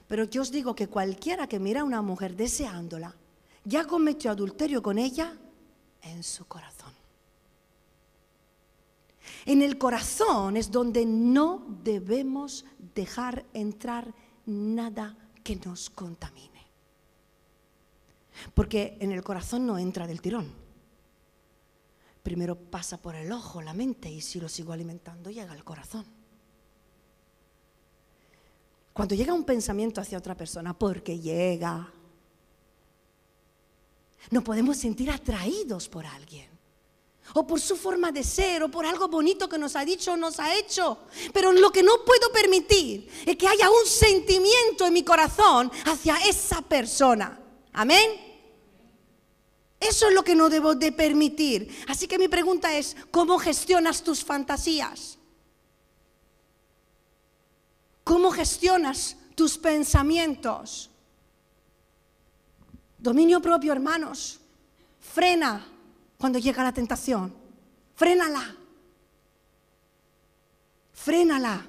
Pero 0.07 0.25
yo 0.25 0.41
os 0.41 0.51
digo 0.51 0.75
que 0.75 0.87
cualquiera 0.87 1.47
que 1.47 1.59
mira 1.59 1.81
a 1.81 1.85
una 1.85 2.01
mujer 2.01 2.35
deseándola, 2.35 3.15
ya 3.63 3.85
cometió 3.85 4.31
adulterio 4.31 4.81
con 4.81 4.97
ella 4.97 5.37
en 6.01 6.23
su 6.23 6.45
corazón. 6.45 6.93
En 9.45 9.61
el 9.61 9.77
corazón 9.77 10.57
es 10.57 10.71
donde 10.71 11.05
no 11.05 11.65
debemos 11.83 12.65
dejar 12.95 13.45
entrar 13.53 14.13
nada 14.45 15.17
que 15.43 15.55
nos 15.57 15.89
contamine. 15.89 16.65
Porque 18.53 18.97
en 18.99 19.11
el 19.11 19.23
corazón 19.23 19.65
no 19.65 19.77
entra 19.77 20.07
del 20.07 20.21
tirón. 20.21 20.53
Primero 22.23 22.57
pasa 22.57 22.97
por 22.97 23.15
el 23.15 23.31
ojo, 23.31 23.61
la 23.61 23.73
mente, 23.73 24.11
y 24.11 24.21
si 24.21 24.39
lo 24.39 24.49
sigo 24.49 24.73
alimentando 24.73 25.29
llega 25.29 25.53
al 25.53 25.63
corazón. 25.63 26.16
Cuando 28.97 29.13
llega 29.13 29.31
un 29.31 29.43
pensamiento 29.43 30.01
hacia 30.01 30.17
otra 30.17 30.33
persona, 30.33 30.73
porque 30.73 31.19
llega, 31.19 31.93
no 34.31 34.43
podemos 34.43 34.75
sentir 34.75 35.11
atraídos 35.11 35.87
por 35.87 36.03
alguien 36.03 36.49
o 37.35 37.45
por 37.45 37.61
su 37.61 37.75
forma 37.75 38.11
de 38.11 38.23
ser, 38.23 38.63
o 38.63 38.71
por 38.71 38.87
algo 38.87 39.07
bonito 39.07 39.47
que 39.47 39.59
nos 39.59 39.75
ha 39.75 39.85
dicho 39.85 40.13
o 40.13 40.17
nos 40.17 40.39
ha 40.39 40.55
hecho. 40.55 40.97
Pero 41.31 41.51
lo 41.51 41.69
que 41.71 41.83
no 41.83 41.91
puedo 42.03 42.31
permitir 42.31 43.07
es 43.23 43.37
que 43.37 43.47
haya 43.47 43.69
un 43.69 43.85
sentimiento 43.85 44.87
en 44.87 44.93
mi 44.93 45.03
corazón 45.03 45.71
hacia 45.85 46.17
esa 46.27 46.63
persona. 46.63 47.39
Amén. 47.73 48.09
Eso 49.79 50.07
es 50.07 50.13
lo 50.15 50.23
que 50.23 50.33
no 50.33 50.49
debo 50.49 50.73
de 50.73 50.91
permitir. 50.91 51.85
Así 51.87 52.07
que 52.07 52.17
mi 52.17 52.29
pregunta 52.29 52.75
es, 52.75 52.95
¿cómo 53.11 53.37
gestionas 53.37 54.03
tus 54.03 54.23
fantasías? 54.23 55.16
¿Cómo 58.07 58.31
gestionas 58.31 59.17
tus 59.35 59.57
pensamientos? 59.57 60.89
Dominio 62.97 63.41
propio, 63.41 63.73
hermanos. 63.73 64.39
Frena 65.01 65.67
cuando 66.17 66.39
llega 66.39 66.63
la 66.63 66.71
tentación. 66.71 67.35
Frénala. 67.95 68.55
Frénala. 70.93 71.65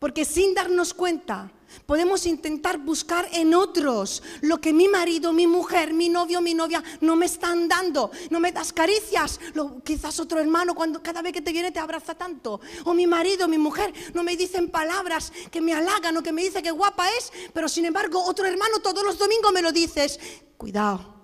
Porque 0.00 0.24
sin 0.24 0.54
darnos 0.54 0.94
cuenta, 0.94 1.52
podemos 1.84 2.24
intentar 2.24 2.78
buscar 2.78 3.28
en 3.32 3.52
otros 3.54 4.22
lo 4.40 4.58
que 4.58 4.72
mi 4.72 4.88
marido, 4.88 5.30
mi 5.34 5.46
mujer, 5.46 5.92
mi 5.92 6.08
novio, 6.08 6.40
mi 6.40 6.54
novia 6.54 6.82
no 7.02 7.16
me 7.16 7.26
están 7.26 7.68
dando. 7.68 8.10
No 8.30 8.40
me 8.40 8.50
das 8.50 8.72
caricias. 8.72 9.38
quizás 9.84 10.18
otro 10.18 10.40
hermano 10.40 10.74
cuando 10.74 11.02
cada 11.02 11.20
vez 11.20 11.34
que 11.34 11.42
te 11.42 11.52
viene 11.52 11.70
te 11.70 11.78
abraza 11.78 12.14
tanto. 12.14 12.62
O 12.84 12.94
mi 12.94 13.06
marido, 13.06 13.46
mi 13.46 13.58
mujer 13.58 13.92
no 14.14 14.22
me 14.22 14.38
dicen 14.38 14.70
palabras 14.70 15.34
que 15.50 15.60
me 15.60 15.74
halagan 15.74 16.16
o 16.16 16.22
que 16.22 16.32
me 16.32 16.42
dice 16.42 16.62
que 16.62 16.70
guapa 16.70 17.06
es, 17.18 17.30
pero 17.52 17.68
sin 17.68 17.84
embargo 17.84 18.24
otro 18.24 18.46
hermano 18.46 18.78
todos 18.78 19.04
los 19.04 19.18
domingos 19.18 19.52
me 19.52 19.60
lo 19.60 19.70
dices. 19.70 20.18
Cuidado 20.56 21.20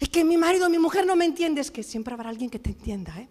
es 0.00 0.08
que 0.08 0.24
mi 0.24 0.36
marido, 0.36 0.68
mi 0.68 0.80
mujer 0.80 1.06
no 1.06 1.14
me 1.14 1.24
entiende, 1.24 1.60
es 1.60 1.70
que 1.70 1.84
siempre 1.84 2.12
habrá 2.12 2.28
alguien 2.28 2.50
que 2.50 2.58
te 2.58 2.70
entienda. 2.70 3.16
¿eh? 3.20 3.28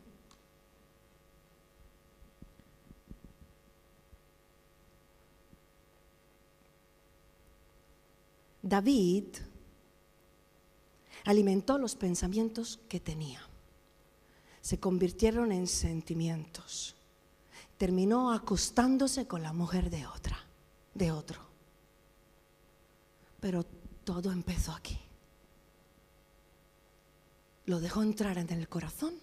David 8.71 9.25
alimentó 11.25 11.77
los 11.77 11.95
pensamientos 11.95 12.79
que 12.87 12.99
tenía. 12.99 13.41
Se 14.61 14.79
convirtieron 14.79 15.51
en 15.51 15.67
sentimientos. 15.67 16.95
Terminó 17.77 18.31
acostándose 18.31 19.27
con 19.27 19.43
la 19.43 19.51
mujer 19.51 19.89
de 19.89 20.07
otra, 20.07 20.39
de 20.93 21.11
otro. 21.11 21.41
Pero 23.39 23.65
todo 24.05 24.31
empezó 24.31 24.71
aquí 24.71 24.97
lo 27.71 27.79
dejó 27.79 28.03
entrar 28.03 28.37
en 28.37 28.49
el 28.49 28.67
corazón 28.67 29.13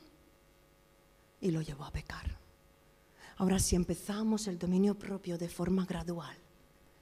y 1.40 1.50
lo 1.50 1.60
llevó 1.60 1.84
a 1.84 1.90
pecar. 1.90 2.38
Ahora 3.36 3.58
si 3.58 3.76
empezamos 3.76 4.46
el 4.46 4.58
dominio 4.58 4.98
propio 4.98 5.36
de 5.36 5.50
forma 5.50 5.84
gradual, 5.84 6.36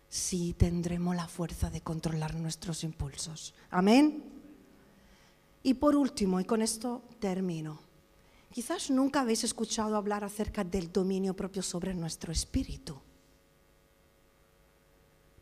sí 0.09 0.55
tendremos 0.57 1.17
la 1.17 1.29
fuerza 1.29 1.71
de 1.71 1.81
controlar 1.81 2.35
nuestros 2.35 2.85
impulsos. 2.85 3.55
Amén. 3.71 4.25
Y 5.63 5.75
por 5.75 5.97
último, 5.97 6.39
y 6.41 6.45
con 6.45 6.63
esto 6.63 7.03
termino, 7.19 7.81
quizás 8.53 8.91
nunca 8.91 9.21
habéis 9.21 9.45
escuchado 9.45 9.97
hablar 9.97 10.23
acerca 10.23 10.63
del 10.63 10.93
dominio 10.93 11.35
propio 11.35 11.63
sobre 11.63 11.93
nuestro 11.93 12.33
espíritu. 12.33 13.01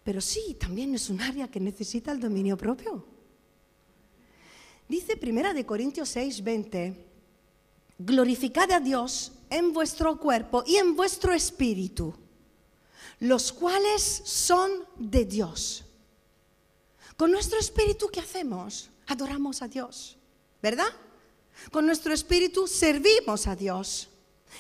Pero 0.03 0.21
sí, 0.21 0.57
también 0.59 0.95
es 0.95 1.09
un 1.11 1.21
área 1.21 1.49
que 1.49 1.61
necesita 1.61 2.12
el 2.12 2.21
dominio 2.21 2.57
propio. 2.57 3.05
Dice 4.89 5.17
Primera 5.17 5.55
de 5.55 5.65
Corintios 5.65 6.11
6, 6.11 6.43
20, 6.45 7.07
glorificad 7.99 8.71
a 8.71 8.81
Dios 8.81 9.33
en 9.49 9.73
vuestro 9.73 10.19
cuerpo 10.19 10.62
y 10.67 10.77
en 10.77 10.95
vuestro 10.95 11.33
espíritu, 11.33 12.15
los 13.21 13.53
cuales 13.53 14.03
son 14.25 14.71
de 14.97 15.25
Dios. 15.25 15.85
Con 17.17 17.31
nuestro 17.31 17.59
espíritu, 17.59 18.09
¿qué 18.09 18.21
hacemos? 18.21 18.91
Adoramos 19.07 19.62
a 19.62 19.69
Dios, 19.69 20.17
¿verdad? 20.62 20.93
Con 21.71 21.87
nuestro 21.87 22.12
espíritu 22.12 22.67
servimos 22.67 23.47
a 23.47 23.55
Dios. 23.55 24.11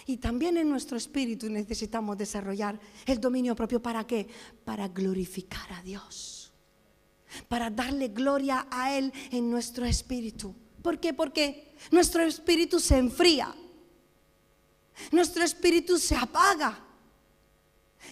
Y 0.06 0.16
también 0.16 0.56
en 0.56 0.68
nuestro 0.68 0.96
espíritu 0.96 1.48
necesitamos 1.48 2.18
desarrollar 2.18 2.80
el 3.06 3.20
dominio 3.20 3.54
propio. 3.54 3.80
¿Para 3.80 4.06
qué? 4.06 4.28
Para 4.64 4.88
glorificar 4.88 5.72
a 5.72 5.82
Dios 5.82 6.44
para 7.48 7.70
darle 7.70 8.08
gloria 8.08 8.66
a 8.70 8.96
Él 8.96 9.12
en 9.30 9.50
nuestro 9.50 9.84
espíritu. 9.84 10.54
¿Por 10.82 11.00
qué? 11.00 11.14
Porque 11.14 11.74
nuestro 11.90 12.22
espíritu 12.22 12.78
se 12.78 12.98
enfría, 12.98 13.54
nuestro 15.10 15.44
espíritu 15.44 15.98
se 15.98 16.16
apaga, 16.16 16.78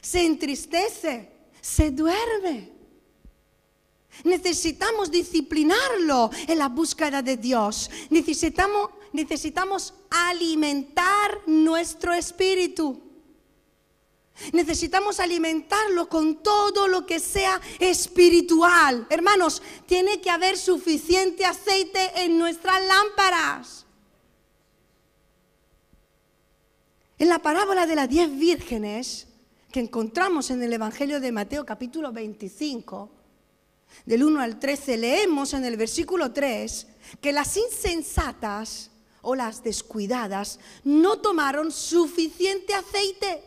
se 0.01 0.25
entristece, 0.25 1.31
se 1.61 1.91
duerme. 1.91 2.71
Necesitamos 4.25 5.11
disciplinarlo 5.11 6.31
en 6.47 6.59
la 6.59 6.69
búsqueda 6.69 7.23
de 7.23 7.37
Dios. 7.37 7.91
Necesitamos, 8.11 8.91
necesitamos 9.13 9.95
alimentar 10.11 11.41
nuestro 11.47 12.13
espíritu. 12.13 13.01
Necesitamos 14.53 15.21
alimentarlo 15.21 16.09
con 16.09 16.43
todo 16.43 16.89
lo 16.89 17.07
que 17.07 17.21
sea 17.21 17.61
espiritual. 17.79 19.07
Hermanos, 19.11 19.63
tiene 19.87 20.21
que 20.21 20.31
haber 20.31 20.57
suficiente 20.57 21.45
aceite 21.45 22.11
en 22.23 22.39
nuestras 22.39 22.83
lámparas. 22.85 23.87
En 27.19 27.29
la 27.29 27.39
parábola 27.41 27.87
de 27.87 27.95
las 27.95 28.09
diez 28.09 28.37
vírgenes 28.37 29.29
que 29.73 29.81
encontramos 29.81 30.51
en 30.51 30.63
el 30.63 30.73
Evangelio 30.73 31.19
de 31.19 31.33
Mateo 31.33 31.65
capítulo 31.65 32.13
25, 32.13 33.11
del 34.05 34.23
1 34.23 34.41
al 34.41 34.61
13, 34.61 34.97
leemos 34.99 35.55
en 35.55 35.65
el 35.65 35.77
versículo 35.77 36.33
3 36.33 36.87
que 37.21 37.33
las 37.33 37.57
insensatas 37.57 38.91
o 39.23 39.35
las 39.35 39.63
descuidadas 39.65 40.61
no 40.85 41.19
tomaron 41.19 41.73
suficiente 41.73 42.75
aceite. 42.75 43.43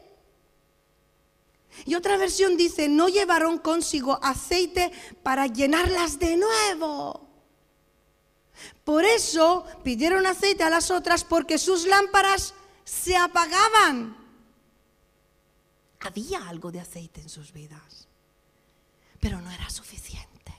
Y 1.85 1.95
otra 1.95 2.17
versión 2.17 2.57
dice, 2.57 2.87
no 2.89 3.07
llevaron 3.07 3.59
consigo 3.59 4.19
aceite 4.23 4.91
para 5.23 5.47
llenarlas 5.47 6.17
de 6.19 6.37
nuevo. 6.37 7.27
Por 8.83 9.03
eso 9.03 9.65
pidieron 9.83 10.25
aceite 10.25 10.63
a 10.63 10.69
las 10.69 10.89
otras 10.89 11.23
porque 11.23 11.57
sus 11.57 11.85
lámparas 11.85 12.53
se 12.83 13.15
apagaban. 13.17 14.24
Había 16.05 16.47
algo 16.47 16.71
de 16.71 16.79
aceite 16.79 17.21
en 17.21 17.29
sus 17.29 17.51
vidas, 17.51 18.07
pero 19.19 19.41
no 19.41 19.51
era 19.51 19.69
suficiente. 19.69 20.53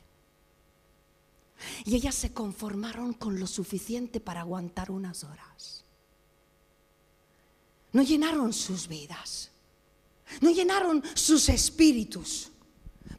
Y 1.85 1.95
ellas 1.97 2.15
se 2.15 2.33
conformaron 2.33 3.13
con 3.15 3.39
lo 3.39 3.47
suficiente 3.47 4.21
para 4.21 4.41
aguantar 4.41 4.91
unas 4.91 5.25
horas. 5.25 5.85
No 7.93 8.03
llenaron 8.03 8.53
sus 8.53 8.89
vidas 8.89 9.51
no 10.41 10.51
llenaron 10.51 11.03
sus 11.15 11.49
espíritus. 11.49 12.51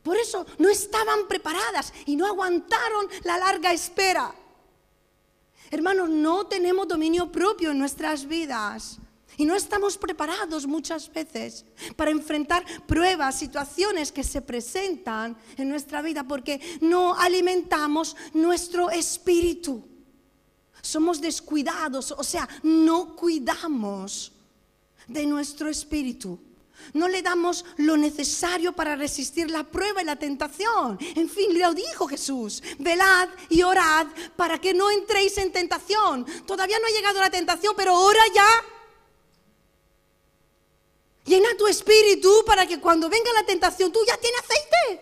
Por 0.04 0.18
eso 0.18 0.46
no 0.58 0.70
estaban 0.70 1.28
preparadas 1.28 1.94
y 2.06 2.16
no 2.16 2.26
aguantaron 2.26 3.08
la 3.24 3.38
larga 3.38 3.74
espera. 3.74 4.34
Hermanos, 5.70 6.10
no 6.10 6.46
tenemos 6.48 6.88
dominio 6.88 7.32
propio 7.32 7.72
en 7.72 7.80
nuestras 7.80 8.26
vidas. 8.26 9.00
Y 9.36 9.46
no 9.46 9.56
estamos 9.56 9.98
preparados 9.98 10.66
muchas 10.66 11.12
veces 11.12 11.66
para 11.96 12.12
enfrentar 12.12 12.66
pruebas, 12.88 13.38
situaciones 13.38 14.12
que 14.12 14.24
se 14.24 14.42
presentan 14.42 15.38
en 15.58 15.70
nuestra 15.70 16.02
vida 16.02 16.24
porque 16.24 16.62
no 16.82 17.14
alimentamos 17.14 18.16
nuestro 18.34 18.90
espíritu. 18.90 19.84
Somos 20.82 21.20
descuidados, 21.20 22.12
o 22.12 22.24
sea, 22.24 22.48
no 22.64 23.16
cuidamos 23.16 24.32
de 25.08 25.26
nuestro 25.26 25.70
espíritu. 25.70 26.40
No 26.94 27.08
le 27.08 27.22
damos 27.22 27.66
lo 27.78 27.98
necesario 27.98 28.74
para 28.74 28.96
resistir 28.96 29.52
la 29.52 29.64
prueba 29.64 30.02
y 30.02 30.06
la 30.06 30.16
tentación. 30.16 30.98
En 31.16 31.30
fin, 31.30 31.60
lo 31.60 31.74
dijo 31.74 32.08
Jesús. 32.08 32.64
Velad 32.80 33.30
y 33.50 33.62
orad 33.64 34.08
para 34.36 34.60
que 34.60 34.74
no 34.74 34.90
entréis 34.90 35.38
en 35.38 35.52
tentación. 35.52 36.26
Todavía 36.46 36.78
no 36.80 36.88
ha 36.88 36.98
llegado 36.98 37.20
la 37.20 37.30
tentación, 37.30 37.74
pero 37.76 37.94
ora 38.00 38.22
ya. 38.34 38.48
Llena 41.28 41.50
tu 41.58 41.68
espíritu 41.68 42.44
para 42.46 42.66
que 42.66 42.80
cuando 42.80 43.10
venga 43.10 43.32
la 43.34 43.46
tentación 43.46 43.92
tú 43.92 44.00
ya 44.08 44.18
tienes 44.18 44.40
aceite. 44.40 45.02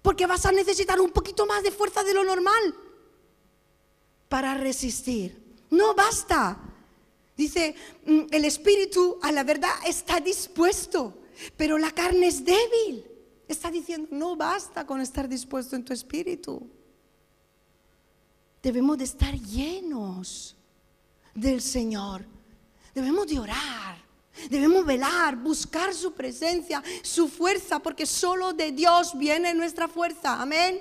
Porque 0.00 0.26
vas 0.26 0.46
a 0.46 0.52
necesitar 0.52 1.00
un 1.00 1.10
poquito 1.10 1.44
más 1.44 1.62
de 1.62 1.70
fuerza 1.70 2.02
de 2.02 2.14
lo 2.14 2.24
normal 2.24 2.74
para 4.28 4.54
resistir. 4.54 5.38
No 5.70 5.94
basta. 5.94 6.58
Dice, 7.36 7.74
mm, 8.06 8.22
el 8.30 8.44
espíritu 8.46 9.18
a 9.22 9.32
la 9.32 9.44
verdad 9.44 9.70
está 9.86 10.18
dispuesto, 10.20 11.14
pero 11.56 11.76
la 11.76 11.90
carne 11.90 12.28
es 12.28 12.44
débil. 12.44 13.04
Está 13.46 13.70
diciendo, 13.70 14.08
no 14.12 14.34
basta 14.34 14.86
con 14.86 15.02
estar 15.02 15.28
dispuesto 15.28 15.76
en 15.76 15.84
tu 15.84 15.92
espíritu. 15.92 16.66
Debemos 18.62 18.96
de 18.96 19.04
estar 19.04 19.34
llenos 19.34 20.56
del 21.34 21.60
Señor. 21.60 22.24
Debemos 22.94 23.26
de 23.26 23.38
orar. 23.38 24.03
Debemos 24.50 24.84
velar, 24.84 25.36
buscar 25.36 25.94
su 25.94 26.12
presencia, 26.12 26.82
su 27.02 27.28
fuerza, 27.28 27.78
porque 27.78 28.04
solo 28.04 28.52
de 28.52 28.72
Dios 28.72 29.16
viene 29.16 29.54
nuestra 29.54 29.88
fuerza. 29.88 30.40
Amén. 30.40 30.80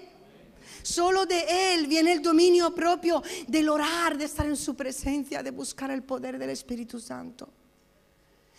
Solo 0.81 1.25
de 1.25 1.73
Él 1.73 1.87
viene 1.87 2.11
el 2.11 2.21
dominio 2.21 2.73
propio 2.75 3.23
del 3.47 3.69
orar, 3.69 4.17
de 4.17 4.25
estar 4.25 4.45
en 4.45 4.57
su 4.57 4.75
presencia, 4.75 5.41
de 5.41 5.51
buscar 5.51 5.91
el 5.91 6.03
poder 6.03 6.37
del 6.37 6.49
Espíritu 6.49 6.99
Santo. 6.99 7.47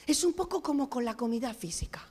Es 0.06 0.24
un 0.24 0.32
poco 0.32 0.62
como 0.62 0.88
con 0.88 1.04
la 1.04 1.16
comida 1.16 1.52
física. 1.52 2.02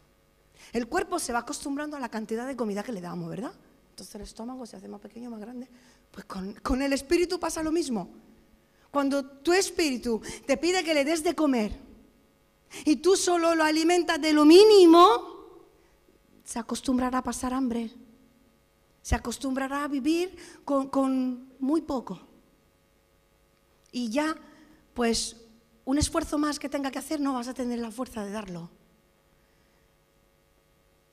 El 0.71 0.87
cuerpo 0.87 1.19
se 1.19 1.33
va 1.33 1.39
acostumbrando 1.39 1.97
a 1.97 1.99
la 1.99 2.09
cantidad 2.09 2.45
de 2.45 2.55
comida 2.55 2.83
que 2.83 2.91
le 2.91 3.01
damos, 3.01 3.29
¿verdad? 3.29 3.53
Entonces 3.89 4.13
el 4.15 4.21
estómago 4.21 4.65
se 4.65 4.75
hace 4.75 4.87
más 4.87 4.99
pequeño, 4.99 5.29
más 5.29 5.39
grande. 5.39 5.67
Pues 6.11 6.25
con, 6.25 6.53
con 6.55 6.81
el 6.81 6.93
espíritu 6.93 7.39
pasa 7.39 7.63
lo 7.63 7.71
mismo. 7.71 8.09
Cuando 8.91 9.25
tu 9.25 9.53
espíritu 9.53 10.21
te 10.45 10.57
pide 10.57 10.83
que 10.83 10.93
le 10.93 11.05
des 11.05 11.23
de 11.23 11.33
comer 11.33 11.92
y 12.85 12.97
tú 12.97 13.15
solo 13.15 13.55
lo 13.55 13.63
alimentas 13.63 14.21
de 14.21 14.33
lo 14.33 14.45
mínimo, 14.45 15.33
se 16.43 16.59
acostumbrará 16.59 17.19
a 17.19 17.23
pasar 17.23 17.53
hambre. 17.53 17.91
Se 19.01 19.15
acostumbrará 19.15 19.83
a 19.83 19.87
vivir 19.87 20.35
con, 20.63 21.55
muy 21.59 21.81
poco. 21.81 22.19
Y 23.91 24.09
ya, 24.09 24.35
pues, 24.93 25.37
un 25.85 25.97
esfuerzo 25.97 26.37
más 26.37 26.57
que 26.57 26.69
tenga 26.69 26.89
que 26.89 26.99
hacer 26.99 27.19
no 27.19 27.33
vas 27.33 27.47
a 27.47 27.53
tener 27.53 27.79
la 27.79 27.91
fuerza 27.91 28.23
de 28.23 28.31
darlo. 28.31 28.69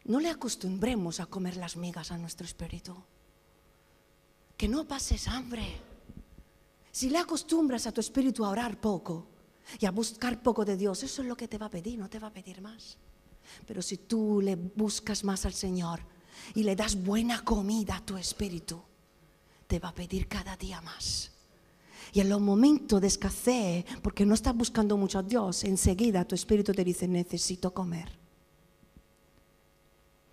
No 0.05 0.21
le 0.21 0.31
acostumbremos 0.31 1.21
a 1.21 1.27
comer 1.27 1.57
las 1.57 1.77
migas 1.77 2.11
a 2.11 2.19
nuestro 2.19 2.47
espíritu. 2.47 2.97
Que 4.57 4.69
no 4.69 4.87
pases 4.87 5.29
hambre. 5.29 5.81
Si 6.93 7.11
le 7.11 7.19
acostumbras 7.19 7.87
a 7.87 7.93
tu 7.93 8.01
espíritu 8.01 8.45
a 8.45 8.51
orar 8.51 8.81
poco 8.81 9.27
y 9.79 9.87
a 9.87 9.91
buscar 9.91 10.43
poco 10.43 10.65
de 10.65 10.77
Dios, 10.77 11.03
eso 11.03 11.23
es 11.23 11.29
lo 11.29 11.37
que 11.37 11.49
te 11.49 11.59
va 11.59 11.67
a 11.67 11.71
pedir, 11.71 11.99
no 11.99 12.09
te 12.09 12.19
va 12.19 12.29
a 12.29 12.33
pedir 12.33 12.61
más. 12.61 12.97
Pero 13.67 13.83
si 13.83 13.99
tú 13.99 14.41
le 14.43 14.57
buscas 14.57 15.25
más 15.25 15.45
al 15.47 15.53
Señor 15.53 16.01
y 16.55 16.63
le 16.63 16.77
das 16.77 17.03
buena 17.03 17.45
comida 17.45 17.97
a 17.97 18.05
tu 18.05 18.17
espíritu, 18.17 18.83
te 19.67 19.79
va 19.79 19.91
a 19.91 19.95
pedir 19.95 20.29
cada 20.29 20.57
día 20.57 20.81
más. 20.81 21.33
Y 22.13 22.21
en 22.21 22.29
los 22.29 22.41
momentos 22.41 23.01
de 23.01 23.07
escasez, 23.07 23.85
porque 24.03 24.27
no 24.27 24.35
estás 24.35 24.57
buscando 24.57 24.97
mucho 24.97 25.19
a 25.19 25.23
Dios, 25.23 25.65
enseguida 25.65 26.25
tu 26.25 26.35
espíritu 26.35 26.73
te 26.73 26.85
dice, 26.85 27.07
necesito 27.07 27.73
comer. 27.73 28.19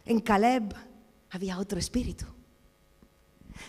En 0.05 0.19
Caleb 0.21 0.73
había 1.29 1.59
otro 1.59 1.77
espíritu 1.77 2.25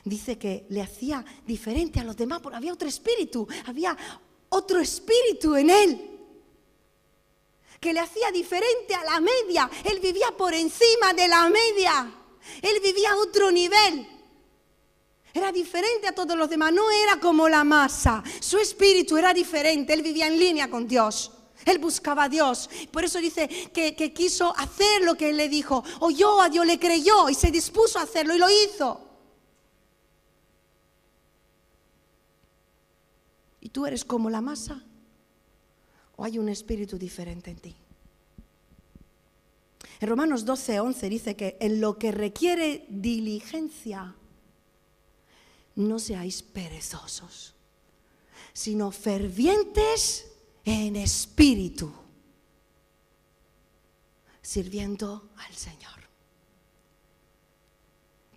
dice 0.04 0.38
que 0.38 0.66
le 0.70 0.82
hacía 0.82 1.24
diferente 1.46 2.00
a 2.00 2.04
los 2.04 2.16
demás, 2.16 2.40
porque 2.40 2.56
había 2.56 2.72
otro 2.72 2.88
espíritu, 2.88 3.46
había 3.66 3.96
otro 4.51 4.80
espíritu 4.80 5.57
en 5.57 5.70
él 5.70 6.09
que 7.80 7.92
le 7.92 8.01
hacía 8.01 8.30
diferente 8.32 8.94
a 8.94 9.05
la 9.05 9.20
media. 9.20 9.70
Él 9.84 10.01
vivía 10.01 10.28
por 10.36 10.53
encima 10.53 11.12
de 11.14 11.28
la 11.28 11.49
media. 11.49 12.12
Él 12.62 12.80
vivía 12.82 13.12
a 13.12 13.16
otro 13.16 13.51
nivel. 13.51 14.07
Era 15.32 15.53
diferente 15.53 16.09
a 16.09 16.14
todos 16.14 16.36
los 16.36 16.49
demás, 16.49 16.72
no 16.72 16.90
era 16.90 17.20
como 17.20 17.49
la 17.49 17.62
masa. 17.62 18.22
Su 18.40 18.59
espíritu 18.59 19.16
era 19.16 19.32
diferente, 19.32 19.92
él 19.92 20.03
vivía 20.03 20.26
en 20.26 20.38
línea 20.38 20.68
con 20.68 20.88
Dios. 20.88 21.30
Él 21.64 21.78
buscaba 21.78 22.24
a 22.24 22.28
Dios. 22.28 22.68
Por 22.90 23.05
eso 23.05 23.18
dice 23.18 23.49
que, 23.72 24.12
quiso 24.12 24.55
hacer 24.57 25.03
lo 25.03 25.16
que 25.16 25.30
él 25.30 25.36
le 25.36 25.49
dijo. 25.49 25.84
Oyó 26.01 26.40
a 26.40 26.49
Dios, 26.49 26.66
le 26.66 26.78
creyó 26.78 27.28
y 27.28 27.34
se 27.34 27.51
dispuso 27.51 27.99
a 27.99 28.03
hacerlo 28.03 28.34
y 28.34 28.38
lo 28.38 28.49
hizo. 28.49 29.07
¿Y 33.68 33.70
tú 33.70 33.84
eres 33.84 34.02
como 34.02 34.30
la 34.30 34.40
masa? 34.40 34.82
¿O 36.16 36.24
hay 36.24 36.38
un 36.38 36.48
espíritu 36.48 36.96
diferente 36.96 37.50
en 37.50 37.58
ti? 37.58 37.76
En 40.00 40.08
Romanos 40.08 40.46
12, 40.46 40.80
11 40.80 41.08
dice 41.10 41.36
que 41.36 41.58
en 41.60 41.78
lo 41.78 41.98
que 41.98 42.10
requiere 42.10 42.86
diligencia, 42.88 44.16
no 45.74 45.98
seáis 45.98 46.42
perezosos, 46.42 47.54
sino 48.54 48.90
fervientes 48.90 50.32
en 50.64 50.96
espíritu, 50.96 51.92
sirviendo 54.40 55.28
al 55.36 55.54
Señor. 55.54 56.07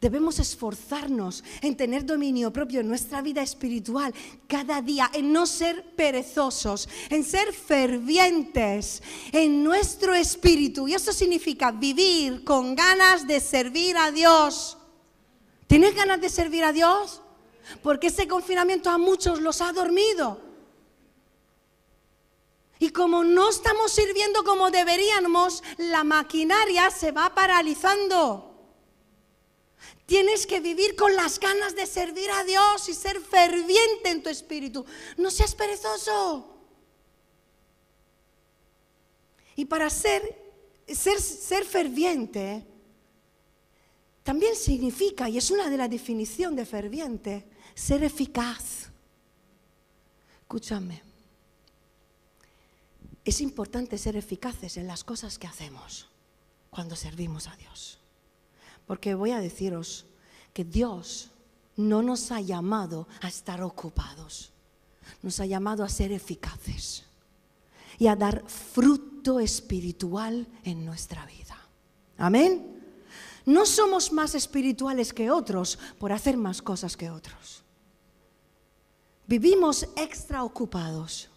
Debemos 0.01 0.39
esforzarnos 0.39 1.43
en 1.61 1.77
tener 1.77 2.03
dominio 2.03 2.51
propio 2.51 2.79
en 2.79 2.87
nuestra 2.87 3.21
vida 3.21 3.43
espiritual 3.43 4.11
cada 4.47 4.81
día, 4.81 5.07
en 5.13 5.31
no 5.31 5.45
ser 5.45 5.93
perezosos, 5.95 6.89
en 7.09 7.23
ser 7.23 7.53
fervientes 7.53 9.03
en 9.31 9.63
nuestro 9.63 10.15
espíritu. 10.15 10.87
Y 10.87 10.95
eso 10.95 11.13
significa 11.13 11.71
vivir 11.71 12.43
con 12.43 12.73
ganas 12.73 13.27
de 13.27 13.39
servir 13.39 13.95
a 13.95 14.11
Dios. 14.11 14.75
¿Tienes 15.67 15.93
ganas 15.93 16.19
de 16.19 16.29
servir 16.29 16.63
a 16.63 16.73
Dios? 16.73 17.21
Porque 17.83 18.07
ese 18.07 18.27
confinamiento 18.27 18.89
a 18.89 18.97
muchos 18.97 19.39
los 19.39 19.61
ha 19.61 19.71
dormido. 19.71 20.41
Y 22.79 22.89
como 22.89 23.23
no 23.23 23.51
estamos 23.51 23.91
sirviendo 23.91 24.43
como 24.43 24.71
deberíamos, 24.71 25.61
la 25.77 26.03
maquinaria 26.03 26.89
se 26.89 27.11
va 27.11 27.35
paralizando. 27.35 28.50
Tienes 30.11 30.45
que 30.45 30.59
vivir 30.59 30.97
con 30.97 31.15
las 31.15 31.39
ganas 31.39 31.73
de 31.73 31.85
servir 31.85 32.29
a 32.31 32.43
Dios 32.43 32.89
y 32.89 32.93
ser 32.93 33.21
ferviente 33.21 34.09
en 34.09 34.21
tu 34.21 34.27
espíritu. 34.27 34.85
No 35.15 35.31
seas 35.31 35.55
perezoso. 35.55 36.53
Y 39.55 39.63
para 39.63 39.89
ser, 39.89 40.21
ser, 40.85 41.21
ser 41.21 41.63
ferviente 41.63 42.67
también 44.21 44.53
significa, 44.57 45.29
y 45.29 45.37
es 45.37 45.49
una 45.49 45.69
de 45.69 45.77
las 45.77 45.89
definiciones 45.89 46.57
de 46.57 46.65
ferviente, 46.65 47.47
ser 47.73 48.03
eficaz. 48.03 48.89
Escúchame. 50.41 51.01
Es 53.23 53.39
importante 53.39 53.97
ser 53.97 54.17
eficaces 54.17 54.75
en 54.75 54.87
las 54.87 55.05
cosas 55.05 55.39
que 55.39 55.47
hacemos 55.47 56.09
cuando 56.69 56.97
servimos 56.97 57.47
a 57.47 57.55
Dios. 57.55 58.00
Porque 58.91 59.15
voy 59.15 59.31
a 59.31 59.39
deciros 59.39 60.05
que 60.51 60.65
Dios 60.65 61.31
no 61.77 62.01
nos 62.01 62.29
ha 62.29 62.41
llamado 62.41 63.07
a 63.21 63.29
estar 63.29 63.63
ocupados, 63.63 64.51
nos 65.23 65.39
ha 65.39 65.45
llamado 65.45 65.85
a 65.85 65.87
ser 65.87 66.11
eficaces 66.11 67.05
y 67.97 68.07
a 68.07 68.17
dar 68.17 68.43
fruto 68.49 69.39
espiritual 69.39 70.45
en 70.65 70.83
nuestra 70.83 71.25
vida. 71.25 71.57
Amén. 72.17 72.83
No 73.45 73.65
somos 73.65 74.11
más 74.11 74.35
espirituales 74.35 75.13
que 75.13 75.31
otros 75.31 75.79
por 75.97 76.11
hacer 76.11 76.35
más 76.35 76.61
cosas 76.61 76.97
que 76.97 77.09
otros. 77.09 77.63
Vivimos 79.25 79.87
extra 79.95 80.43
ocupados. 80.43 81.29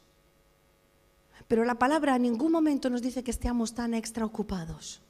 Pero 1.47 1.65
la 1.65 1.79
palabra 1.79 2.17
en 2.17 2.23
ningún 2.23 2.51
momento 2.51 2.91
nos 2.91 3.01
dice 3.01 3.23
que 3.23 3.31
estemos 3.31 3.73
tan 3.75 3.95
extra 3.95 4.25
ocupados 4.27 5.04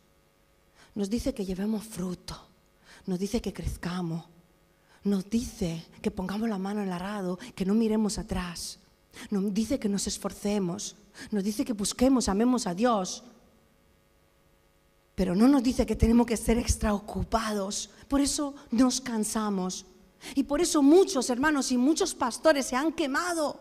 nos 0.95 1.11
dice 1.11 1.35
que 1.35 1.45
llevemos 1.45 1.85
fruto, 1.85 2.49
nos 3.07 3.19
dice 3.19 3.41
que 3.41 3.53
crezcamos, 3.53 4.25
nos 5.03 5.29
dice 5.29 5.85
que 6.01 6.11
pongamos 6.11 6.49
la 6.49 6.59
mano 6.59 6.81
en 6.81 6.89
el 6.89 6.93
arado, 6.93 7.39
que 7.55 7.65
no 7.65 7.75
miremos 7.75 8.19
atrás, 8.19 8.79
nos 9.31 9.53
dice 9.53 9.79
que 9.79 9.89
nos 9.89 10.07
esforcemos, 10.07 10.97
nos 11.31 11.45
dice 11.45 11.65
que 11.65 11.73
busquemos, 11.73 12.29
amemos 12.29 12.67
a 12.67 12.75
Dios. 12.75 13.25
Pero 15.15 15.35
no 15.37 15.47
nos 15.47 15.63
dice 15.63 15.87
que 15.87 15.95
tenemos 15.95 16.27
que 16.27 16.37
ser 16.37 16.59
extraocupados. 16.59 17.91
Por 18.09 18.21
eso 18.21 18.55
nos 18.73 19.01
cansamos. 19.01 19.87
Y 20.35 20.45
por 20.45 20.61
eso 20.61 20.83
muchos 20.83 21.31
hermanos 21.31 21.71
y 21.71 21.77
muchos 21.77 22.15
pastores 22.15 22.67
se 22.67 22.77
han 22.77 22.93
quemado. 22.93 23.61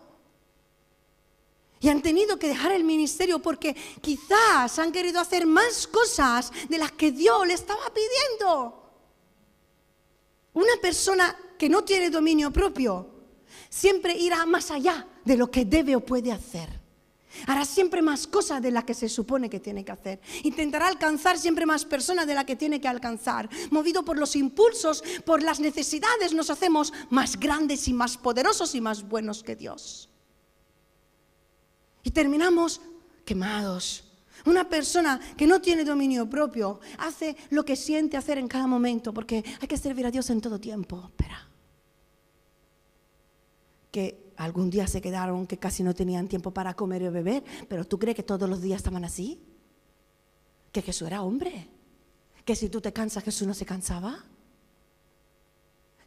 Y 1.80 1.88
han 1.88 2.02
tenido 2.02 2.38
que 2.38 2.48
dejar 2.48 2.72
el 2.72 2.84
ministerio 2.84 3.40
porque 3.40 3.76
quizás 4.00 4.78
han 4.78 4.92
querido 4.92 5.20
hacer 5.20 5.46
más 5.46 5.86
cosas 5.86 6.50
de 6.68 6.78
las 6.78 6.92
que 6.92 7.12
Dios 7.12 7.46
le 7.46 7.54
estaba 7.54 7.92
pidiendo. 7.92 8.82
Una 10.54 10.76
persona 10.80 11.36
que 11.58 11.68
no 11.68 11.84
tiene 11.84 12.10
dominio 12.10 12.52
propio 12.52 13.08
siempre 13.68 14.16
irá 14.16 14.46
más 14.46 14.70
allá 14.70 15.06
de 15.24 15.36
lo 15.36 15.50
que 15.50 15.64
debe 15.64 15.96
o 15.96 16.00
puede 16.00 16.32
hacer. 16.32 16.84
Hará 17.46 17.64
siempre 17.64 18.00
más 18.00 18.26
cosas 18.26 18.62
de 18.62 18.70
las 18.70 18.84
que 18.84 18.94
se 18.94 19.08
supone 19.08 19.50
que 19.50 19.60
tiene 19.60 19.84
que 19.84 19.92
hacer. 19.92 20.20
Intentará 20.44 20.86
alcanzar 20.86 21.38
siempre 21.38 21.66
más 21.66 21.84
personas 21.84 22.26
de 22.26 22.34
las 22.34 22.44
que 22.44 22.56
tiene 22.56 22.80
que 22.80 22.88
alcanzar. 22.88 23.48
Movido 23.70 24.04
por 24.04 24.18
los 24.18 24.36
impulsos, 24.36 25.02
por 25.24 25.42
las 25.42 25.60
necesidades, 25.60 26.32
nos 26.32 26.50
hacemos 26.50 26.92
más 27.10 27.38
grandes 27.38 27.88
y 27.88 27.92
más 27.92 28.16
poderosos 28.16 28.74
y 28.74 28.80
más 28.80 29.02
buenos 29.02 29.42
que 29.42 29.56
Dios. 29.56 30.08
Y 32.04 32.10
terminamos 32.10 32.80
quemados. 33.24 34.04
Una 34.46 34.68
persona 34.68 35.18
que 35.36 35.46
no 35.46 35.60
tiene 35.60 35.84
dominio 35.84 36.28
propio 36.28 36.80
hace 36.98 37.34
lo 37.50 37.64
que 37.64 37.76
siente 37.76 38.16
hacer 38.16 38.38
en 38.38 38.46
cada 38.46 38.66
momento, 38.66 39.12
porque 39.12 39.42
hay 39.60 39.66
que 39.66 39.78
servir 39.78 40.06
a 40.06 40.10
Dios 40.10 40.28
en 40.28 40.40
todo 40.40 40.60
tiempo. 40.60 41.02
Espera. 41.08 41.48
Que 43.90 44.32
algún 44.36 44.68
día 44.68 44.86
se 44.86 45.00
quedaron 45.00 45.46
que 45.46 45.56
casi 45.56 45.82
no 45.82 45.94
tenían 45.94 46.28
tiempo 46.28 46.50
para 46.50 46.74
comer 46.74 47.02
y 47.02 47.08
beber, 47.08 47.42
pero 47.68 47.86
¿tú 47.86 47.98
crees 47.98 48.16
que 48.16 48.22
todos 48.22 48.48
los 48.48 48.60
días 48.60 48.78
estaban 48.78 49.04
así? 49.04 49.40
Que 50.70 50.82
Jesús 50.82 51.06
era 51.06 51.22
hombre. 51.22 51.68
Que 52.44 52.54
si 52.54 52.68
tú 52.68 52.82
te 52.82 52.92
cansas, 52.92 53.24
Jesús 53.24 53.46
no 53.46 53.54
se 53.54 53.64
cansaba. 53.64 54.22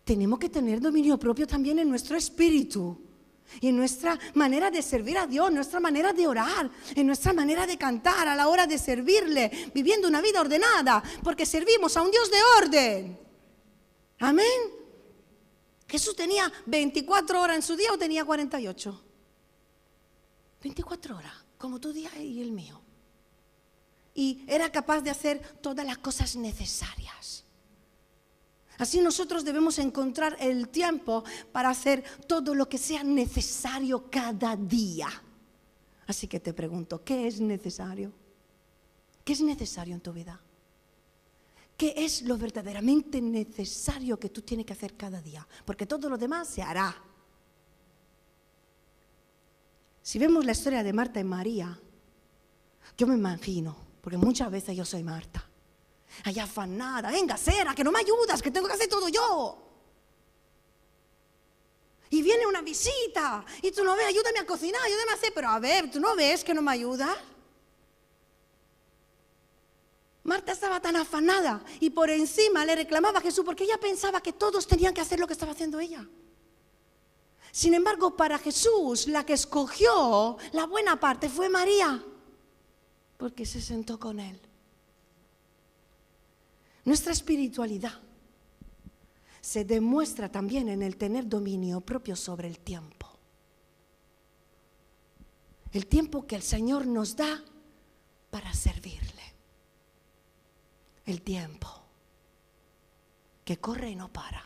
Tenemos 0.04 0.38
que 0.38 0.50
tener 0.50 0.80
dominio 0.80 1.18
propio 1.18 1.48
también 1.48 1.80
en 1.80 1.90
nuestro 1.90 2.16
espíritu 2.16 3.02
y 3.60 3.70
en 3.70 3.78
nuestra 3.78 4.18
manera 4.34 4.70
de 4.70 4.82
servir 4.82 5.18
a 5.18 5.28
Dios, 5.28 5.52
nuestra 5.52 5.80
manera 5.80 6.14
de 6.14 6.28
orar, 6.28 6.70
en 6.96 7.08
nuestra 7.08 7.34
manera 7.34 7.66
de 7.66 7.78
cantar 7.78 8.28
a 8.28 8.36
la 8.36 8.48
hora 8.48 8.68
de 8.68 8.78
servirle, 8.78 9.72
viviendo 9.74 10.08
una 10.08 10.22
vida 10.22 10.42
ordenada, 10.42 11.04
porque 11.24 11.46
servimos 11.46 11.96
a 11.98 12.02
un 12.02 12.12
Dios 12.12 12.30
de 12.30 12.38
orden. 12.62 13.20
Amén. 14.20 14.78
Jesús 15.88 16.16
tenía 16.16 16.52
24 16.66 17.42
horas 17.42 17.56
en 17.56 17.62
su 17.62 17.76
día 17.76 17.94
o 17.94 17.98
tenía 17.98 18.26
48. 18.26 19.04
24 20.62 21.18
horas, 21.18 21.34
como 21.58 21.80
tu 21.80 21.94
día 21.94 22.12
y 22.20 22.42
el 22.42 22.52
mío. 22.52 22.82
Y 24.14 24.44
era 24.48 24.72
capaz 24.72 25.02
de 25.02 25.12
hacer 25.12 25.40
todas 25.62 25.86
las 25.86 26.00
cosas 26.00 26.36
necesarias. 26.36 27.46
Así 28.78 29.02
nosotros 29.02 29.44
debemos 29.44 29.80
encontrar 29.80 30.38
el 30.40 30.70
tiempo 30.70 31.24
para 31.52 31.70
hacer 31.70 32.04
todo 32.28 32.54
lo 32.54 32.70
que 32.70 32.78
sea 32.78 33.04
necesario 33.04 34.10
cada 34.10 34.56
día. 34.56 35.10
Así 36.06 36.28
que 36.28 36.40
te 36.40 36.54
pregunto, 36.54 37.04
¿qué 37.04 37.28
es 37.28 37.42
necesario? 37.42 38.14
¿Qué 39.24 39.34
es 39.34 39.42
necesario 39.42 39.94
en 39.94 40.02
tu 40.02 40.14
vida? 40.14 40.40
¿Qué 41.76 41.94
es 41.98 42.22
lo 42.24 42.38
verdaderamente 42.38 43.22
necesario 43.22 44.20
que 44.20 44.30
tú 44.30 44.42
tienes 44.42 44.66
que 44.66 44.74
hacer 44.74 44.96
cada 44.96 45.22
día? 45.22 45.48
Porque 45.66 45.86
todo 45.86 46.10
lo 46.10 46.18
demás 46.18 46.48
se 46.48 46.62
hará. 46.62 46.96
Si 50.02 50.18
vemos 50.18 50.46
la 50.46 50.54
historia 50.54 50.84
de 50.84 50.94
Marta 50.94 51.20
y 51.20 51.24
María, 51.24 51.78
yo 52.98 53.06
me 53.06 53.16
imagino, 53.16 53.76
porque 54.02 54.18
muchas 54.18 54.50
veces 54.50 54.76
yo 54.76 54.86
soy 54.86 55.04
Marta, 55.04 55.47
allá 56.24 56.44
afanada, 56.44 57.12
venga, 57.12 57.38
Sera, 57.38 57.74
que 57.76 57.84
no 57.84 57.92
me 57.92 58.00
ayudas, 58.00 58.42
que 58.42 58.52
tengo 58.52 58.68
que 58.68 58.74
hacer 58.74 58.88
todo 58.88 59.08
yo. 59.10 59.64
Y 62.10 62.22
viene 62.22 62.46
una 62.48 62.62
visita 62.62 63.44
y 63.62 63.72
tú 63.72 63.84
no 63.84 63.96
ves, 63.96 64.08
ayúdame 64.08 64.40
a 64.40 64.46
cocinar, 64.46 64.82
ayúdame 64.82 65.12
a 65.12 65.16
hacer, 65.16 65.32
pero 65.34 65.50
a 65.50 65.60
ver, 65.60 65.92
tú 65.92 66.00
no 66.00 66.16
ves 66.16 66.44
que 66.44 66.54
no 66.54 66.62
me 66.62 66.72
ayudas. 66.72 67.18
Marta 70.24 70.52
estaba 70.52 70.82
tan 70.82 70.96
afanada 70.98 71.64
y 71.80 71.90
por 71.90 72.10
encima 72.10 72.66
le 72.66 72.76
reclamaba 72.76 73.20
a 73.20 73.22
Jesús 73.22 73.46
porque 73.46 73.64
ella 73.64 73.80
pensaba 73.80 74.22
que 74.22 74.34
todos 74.34 74.68
tenían 74.68 74.94
que 74.94 75.02
hacer 75.02 75.20
lo 75.20 75.28
que 75.28 75.34
estaba 75.34 75.54
haciendo 75.54 75.80
ella. 75.80 76.06
Sin 77.52 77.74
embargo, 77.74 78.16
para 78.16 78.38
Jesús, 78.38 79.08
la 79.08 79.26
que 79.26 79.34
escogió 79.34 80.38
la 80.52 80.66
buena 80.66 81.00
parte 81.00 81.30
fue 81.30 81.50
María, 81.50 82.04
porque 83.18 83.46
se 83.46 83.62
sentó 83.62 84.00
con 84.00 84.20
él. 84.20 84.40
Nuestra 86.88 87.12
espiritualidad 87.12 88.00
se 89.42 89.66
demuestra 89.66 90.32
también 90.32 90.70
en 90.70 90.82
el 90.82 90.96
tener 90.96 91.28
dominio 91.28 91.82
propio 91.82 92.16
sobre 92.16 92.48
el 92.48 92.60
tiempo. 92.60 93.10
El 95.74 95.86
tiempo 95.88 96.26
que 96.26 96.38
el 96.38 96.44
Señor 96.44 96.88
nos 96.88 97.18
da 97.18 97.44
para 98.30 98.54
servirle 98.54 99.22
el 101.06 101.22
tiempo 101.24 101.68
que 103.44 103.58
corre 103.58 103.90
y 103.90 103.96
no 103.98 104.08
para. 104.08 104.46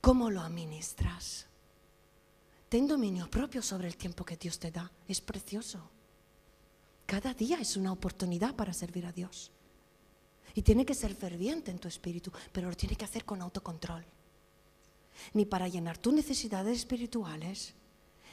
¿Cómo 0.00 0.30
lo 0.30 0.40
administras? 0.40 1.48
Ten 2.68 2.86
dominio 2.86 3.28
propio 3.28 3.60
sobre 3.60 3.88
el 3.88 3.96
tiempo 3.96 4.24
que 4.24 4.36
Dios 4.36 4.60
te 4.60 4.70
da. 4.70 4.88
Es 5.08 5.20
precioso. 5.20 5.90
Cada 7.06 7.34
día 7.34 7.58
es 7.58 7.76
una 7.76 7.90
oportunidad 7.90 8.54
para 8.54 8.72
servir 8.72 9.04
a 9.04 9.10
Dios. 9.10 9.50
Y 10.56 10.62
tiene 10.62 10.86
que 10.86 10.94
ser 10.94 11.14
ferviente 11.14 11.70
en 11.70 11.78
tu 11.78 11.86
espíritu, 11.86 12.32
pero 12.50 12.70
lo 12.70 12.76
tiene 12.76 12.96
que 12.96 13.04
hacer 13.04 13.26
con 13.26 13.42
autocontrol. 13.42 14.04
Ni 15.34 15.44
para 15.44 15.68
llenar 15.68 15.98
tus 15.98 16.14
necesidades 16.14 16.78
espirituales, 16.78 17.74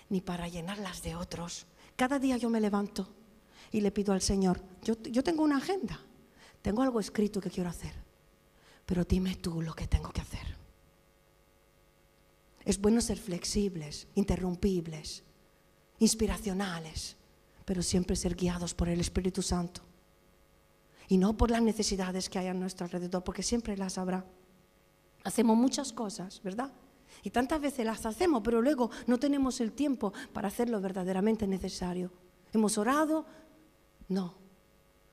ni 0.09 0.21
para 0.21 0.47
llenar 0.47 0.77
las 0.79 1.03
de 1.03 1.15
otros. 1.15 1.65
Cada 1.97 2.19
día 2.19 2.37
yo 2.37 2.49
me 2.49 2.61
levanto 2.61 3.13
y 3.71 3.81
le 3.81 3.91
pido 3.91 4.13
al 4.13 4.21
Señor, 4.21 4.63
yo, 4.83 4.95
yo 5.03 5.21
tengo 5.21 5.43
una 5.43 5.57
agenda, 5.57 5.99
tengo 6.61 6.81
algo 6.81 7.01
escrito 7.01 7.41
que 7.41 7.51
quiero 7.51 7.69
hacer, 7.69 7.93
pero 8.85 9.03
dime 9.03 9.35
tú 9.35 9.61
lo 9.61 9.73
que 9.73 9.87
tengo 9.87 10.09
que 10.11 10.21
hacer. 10.21 10.55
Es 12.63 12.79
bueno 12.79 13.01
ser 13.01 13.17
flexibles, 13.17 14.07
interrumpibles, 14.15 15.23
inspiracionales, 15.99 17.17
pero 17.65 17.83
siempre 17.83 18.15
ser 18.15 18.35
guiados 18.35 18.73
por 18.73 18.87
el 18.87 19.01
Espíritu 19.01 19.41
Santo. 19.41 19.81
Y 21.13 21.17
no 21.19 21.37
por 21.37 21.51
las 21.51 21.61
necesidades 21.61 22.27
que 22.27 22.39
hay 22.39 22.47
a 22.47 22.55
nuestro 22.55 22.85
alrededor, 22.85 23.23
porque 23.23 23.43
siempre 23.43 23.77
las 23.77 23.99
habrá. 23.99 24.25
Hacemos 25.23 25.55
muchas 25.55 25.93
cosas, 25.93 26.41
¿verdad? 26.41 26.73
Y 27.21 27.29
tantas 27.29 27.61
veces 27.61 27.85
las 27.85 28.03
hacemos, 28.07 28.41
pero 28.43 28.63
luego 28.63 28.89
no 29.05 29.19
tenemos 29.19 29.61
el 29.61 29.73
tiempo 29.73 30.11
para 30.33 30.47
hacer 30.47 30.71
lo 30.71 30.81
verdaderamente 30.81 31.45
necesario. 31.45 32.11
Hemos 32.51 32.79
orado, 32.79 33.27
no, 34.07 34.33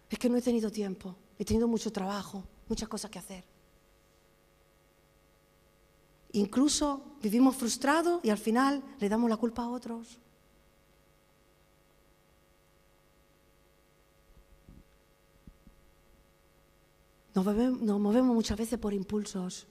es 0.08 0.18
que 0.18 0.30
no 0.30 0.38
he 0.38 0.40
tenido 0.40 0.72
tiempo, 0.72 1.16
he 1.38 1.44
tenido 1.44 1.68
mucho 1.68 1.92
trabajo, 1.92 2.44
muchas 2.66 2.88
cosas 2.88 3.10
que 3.10 3.18
hacer. 3.18 3.44
Incluso 6.32 7.18
vivimos 7.20 7.56
frustrados 7.56 8.24
y 8.24 8.30
al 8.30 8.38
final 8.38 8.82
le 9.00 9.08
damos 9.10 9.28
la 9.28 9.36
culpa 9.36 9.64
a 9.64 9.68
otros. 9.68 10.18
Nos 17.42 18.00
movemos, 18.00 18.34
muchas 18.34 18.58
veces 18.58 18.78
por 18.78 18.92
impulsos. 18.92 19.66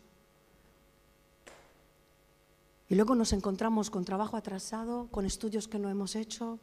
Y 2.88 2.96
luego 2.96 3.14
nos 3.14 3.32
encontramos 3.34 3.92
con 3.92 4.04
trabajo 4.04 4.36
atrasado, 4.36 5.08
con 5.12 5.26
estudios 5.26 5.68
que 5.68 5.78
no 5.78 5.90
hemos 5.90 6.16
hecho, 6.16 6.60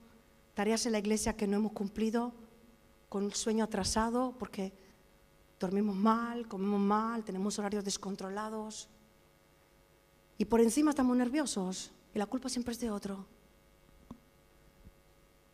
tareas 0.54 0.84
en 0.86 0.92
la 0.92 0.98
iglesia 0.98 1.36
que 1.36 1.46
no 1.46 1.58
hemos 1.58 1.72
cumplido, 1.72 2.32
con 3.08 3.24
un 3.24 3.32
sueño 3.32 3.62
atrasado 3.62 4.34
porque 4.36 4.72
dormimos 5.60 5.94
mal, 5.94 6.48
comemos 6.48 6.80
mal, 6.80 7.24
tenemos 7.24 7.56
horarios 7.60 7.84
descontrolados. 7.84 8.88
Y 10.38 10.46
por 10.46 10.60
encima 10.60 10.90
estamos 10.90 11.16
nerviosos 11.16 11.92
y 12.12 12.18
la 12.18 12.26
culpa 12.26 12.48
siempre 12.48 12.72
es 12.72 12.80
de 12.80 12.90
otro. 12.90 13.26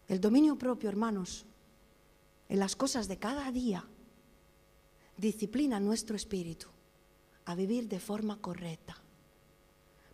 El 0.08 0.18
dominio 0.18 0.56
propio, 0.56 0.88
hermanos, 0.88 1.44
en 2.48 2.58
las 2.58 2.74
cosas 2.74 3.06
de 3.08 3.18
cada 3.18 3.52
día, 3.52 3.84
disciplina 5.16 5.78
nuestro 5.80 6.16
espíritu 6.16 6.68
a 7.44 7.54
vivir 7.54 7.88
de 7.88 8.00
forma 8.00 8.40
correcta. 8.40 8.96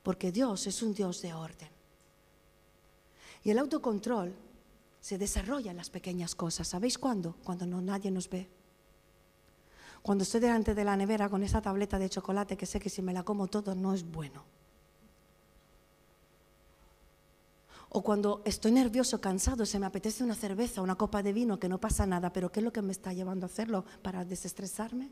Porque 0.03 0.33
Dios 0.33 0.67
es 0.67 0.83
un 0.83 0.95
Dios 0.95 1.21
de 1.23 1.35
orden. 1.35 1.69
Y 3.45 3.51
el 3.51 3.59
autocontrol 3.59 4.35
se 5.01 5.19
desarrolla 5.19 5.71
en 5.71 5.77
las 5.77 5.91
pequeñas 5.91 6.35
cosas. 6.35 6.69
¿Sabéis 6.69 6.99
cuándo? 6.99 7.37
Cuando 7.45 7.67
no 7.67 7.81
nadie 7.81 8.11
nos 8.11 8.29
ve. 8.29 8.49
Cuando 10.03 10.25
estoy 10.25 10.41
delante 10.41 10.75
de 10.75 10.85
la 10.85 10.97
nevera 10.97 11.29
con 11.29 11.43
esa 11.43 11.61
tableta 11.61 11.99
de 11.99 12.09
chocolate 12.09 12.57
que 12.57 12.67
sé 12.67 12.81
que 12.81 12.91
si 12.91 13.03
me 13.03 13.13
la 13.13 13.23
como 13.23 13.49
todo 13.49 13.75
no 13.75 13.95
es 13.95 14.05
bueno. 14.05 14.45
O 17.91 18.03
cuando 18.03 18.43
estoy 18.45 18.73
nervioso, 18.73 19.21
cansado, 19.21 19.65
se 19.65 19.79
me 19.79 19.87
apetece 19.87 20.23
una 20.23 20.35
cerveza, 20.35 20.83
una 20.83 20.97
copa 20.97 21.23
de 21.23 21.33
vino, 21.33 21.59
que 21.59 21.69
no 21.69 21.81
pasa 21.81 22.07
nada, 22.07 22.33
pero 22.33 22.53
¿qué 22.53 22.61
es 22.61 22.65
lo 22.65 22.73
que 22.73 22.83
me 22.83 22.93
está 22.93 23.13
llevando 23.13 23.47
a 23.47 23.49
hacerlo? 23.49 23.85
¿Para 24.03 24.25
desestresarme? 24.25 25.11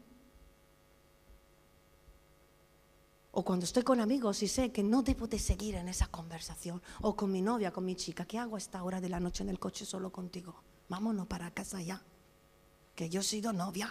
O 3.39 3.45
cuando 3.45 3.65
estoy 3.65 3.83
con 3.83 4.01
amigos 4.01 4.43
y 4.43 4.49
sé 4.49 4.73
que 4.73 4.83
no 4.83 5.03
debo 5.03 5.27
de 5.27 5.39
seguir 5.39 5.75
en 5.75 5.89
esa 5.89 6.07
conversación. 6.07 6.81
O 7.03 7.15
con 7.15 7.31
mi 7.31 7.43
novia, 7.43 7.71
con 7.71 7.85
mi 7.85 7.95
chica. 7.95 8.25
¿Qué 8.25 8.39
hago 8.39 8.57
a 8.57 8.59
esta 8.59 8.83
hora 8.83 8.99
de 8.99 9.11
la 9.11 9.21
noche 9.21 9.43
en 9.43 9.51
el 9.51 9.59
coche 9.59 9.85
solo 9.85 10.11
contigo? 10.11 10.63
Vámonos 10.89 11.27
para 11.27 11.51
casa 11.51 11.83
ya. 11.83 12.03
Que 12.95 13.11
yo 13.11 13.21
he 13.21 13.23
sido 13.23 13.53
novia 13.53 13.91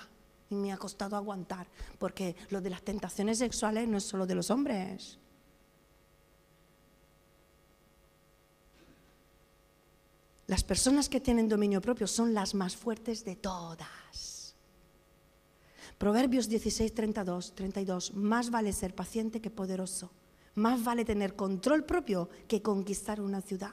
y 0.49 0.55
me 0.55 0.73
ha 0.73 0.77
costado 0.77 1.15
aguantar. 1.15 1.67
Porque 1.99 2.35
lo 2.49 2.59
de 2.59 2.71
las 2.71 2.81
tentaciones 2.81 3.37
sexuales 3.37 3.87
no 3.87 3.97
es 3.97 4.03
solo 4.03 4.25
de 4.25 4.33
los 4.33 4.49
hombres. 4.49 5.19
Las 10.47 10.63
personas 10.63 11.09
que 11.09 11.19
tienen 11.19 11.49
dominio 11.49 11.81
propio 11.81 12.05
son 12.07 12.33
las 12.33 12.53
más 12.53 12.75
fuertes 12.75 13.25
de 13.25 13.35
todas. 13.35 14.55
Proverbios 15.97 16.49
16, 16.49 16.93
32, 16.93 17.55
32. 17.55 18.13
Más 18.15 18.51
vale 18.51 18.73
ser 18.73 18.93
paciente 18.93 19.41
que 19.41 19.49
poderoso. 19.49 20.11
Más 20.53 20.83
vale 20.83 21.03
tener 21.03 21.35
control 21.35 21.83
propio 21.83 22.29
que 22.47 22.61
conquistar 22.61 23.21
una 23.21 23.41
ciudad. 23.41 23.71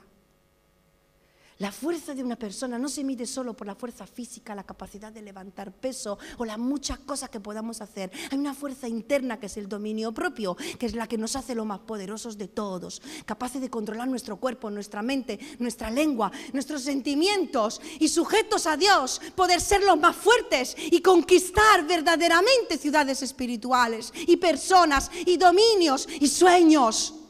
La 1.63 1.71
fuerza 1.71 2.13
de 2.13 2.25
una 2.25 2.35
persona 2.35 2.77
no 2.77 2.89
se 2.89 3.05
mide 3.05 3.25
solo 3.25 3.55
por 3.55 3.69
la 3.69 3.77
fuerza 3.77 4.05
física, 4.05 4.53
la 4.53 4.65
capacidad 4.65 5.13
de 5.13 5.23
levantar 5.23 5.71
peso 5.71 6.19
o 6.39 6.45
las 6.45 6.59
muchas 6.59 6.99
cosas 6.99 7.31
que 7.31 7.39
podamos 7.39 7.81
hacer. 7.81 8.11
Hay 8.33 8.37
una 8.37 8.53
fuerza 8.53 8.89
interna 8.89 9.39
que 9.39 9.47
es 9.47 9.57
el 9.57 9.69
dominio 9.69 10.11
propio, 10.11 10.57
que 10.57 10.87
es 10.87 10.97
la 10.97 11.07
que 11.07 11.17
nos 11.17 11.37
hace 11.37 11.55
lo 11.55 11.65
más 11.65 11.79
poderosos 11.79 12.37
de 12.37 12.49
todos, 12.49 13.01
capaces 13.27 13.61
de 13.61 13.71
controlar 13.71 14.09
nuestro 14.09 14.39
cuerpo, 14.39 14.73
nuestra 14.73 15.03
mente, 15.03 15.39
nuestra 15.61 15.89
lengua, 15.89 16.33
nuestros 16.53 16.83
sentimientos 16.83 17.81
y 18.01 18.09
sujetos 18.09 18.67
a 18.67 18.77
Dios, 18.77 19.21
poder 19.37 19.61
ser 19.61 19.85
los 19.85 20.01
más 20.01 20.17
fuertes 20.17 20.75
y 20.77 21.01
conquistar 21.01 21.87
verdaderamente 21.87 22.77
ciudades 22.77 23.23
espirituales 23.23 24.13
y 24.27 24.37
personas 24.37 25.13
y 25.27 25.37
dominios 25.37 26.09
y 26.19 26.27
sueños. 26.27 27.22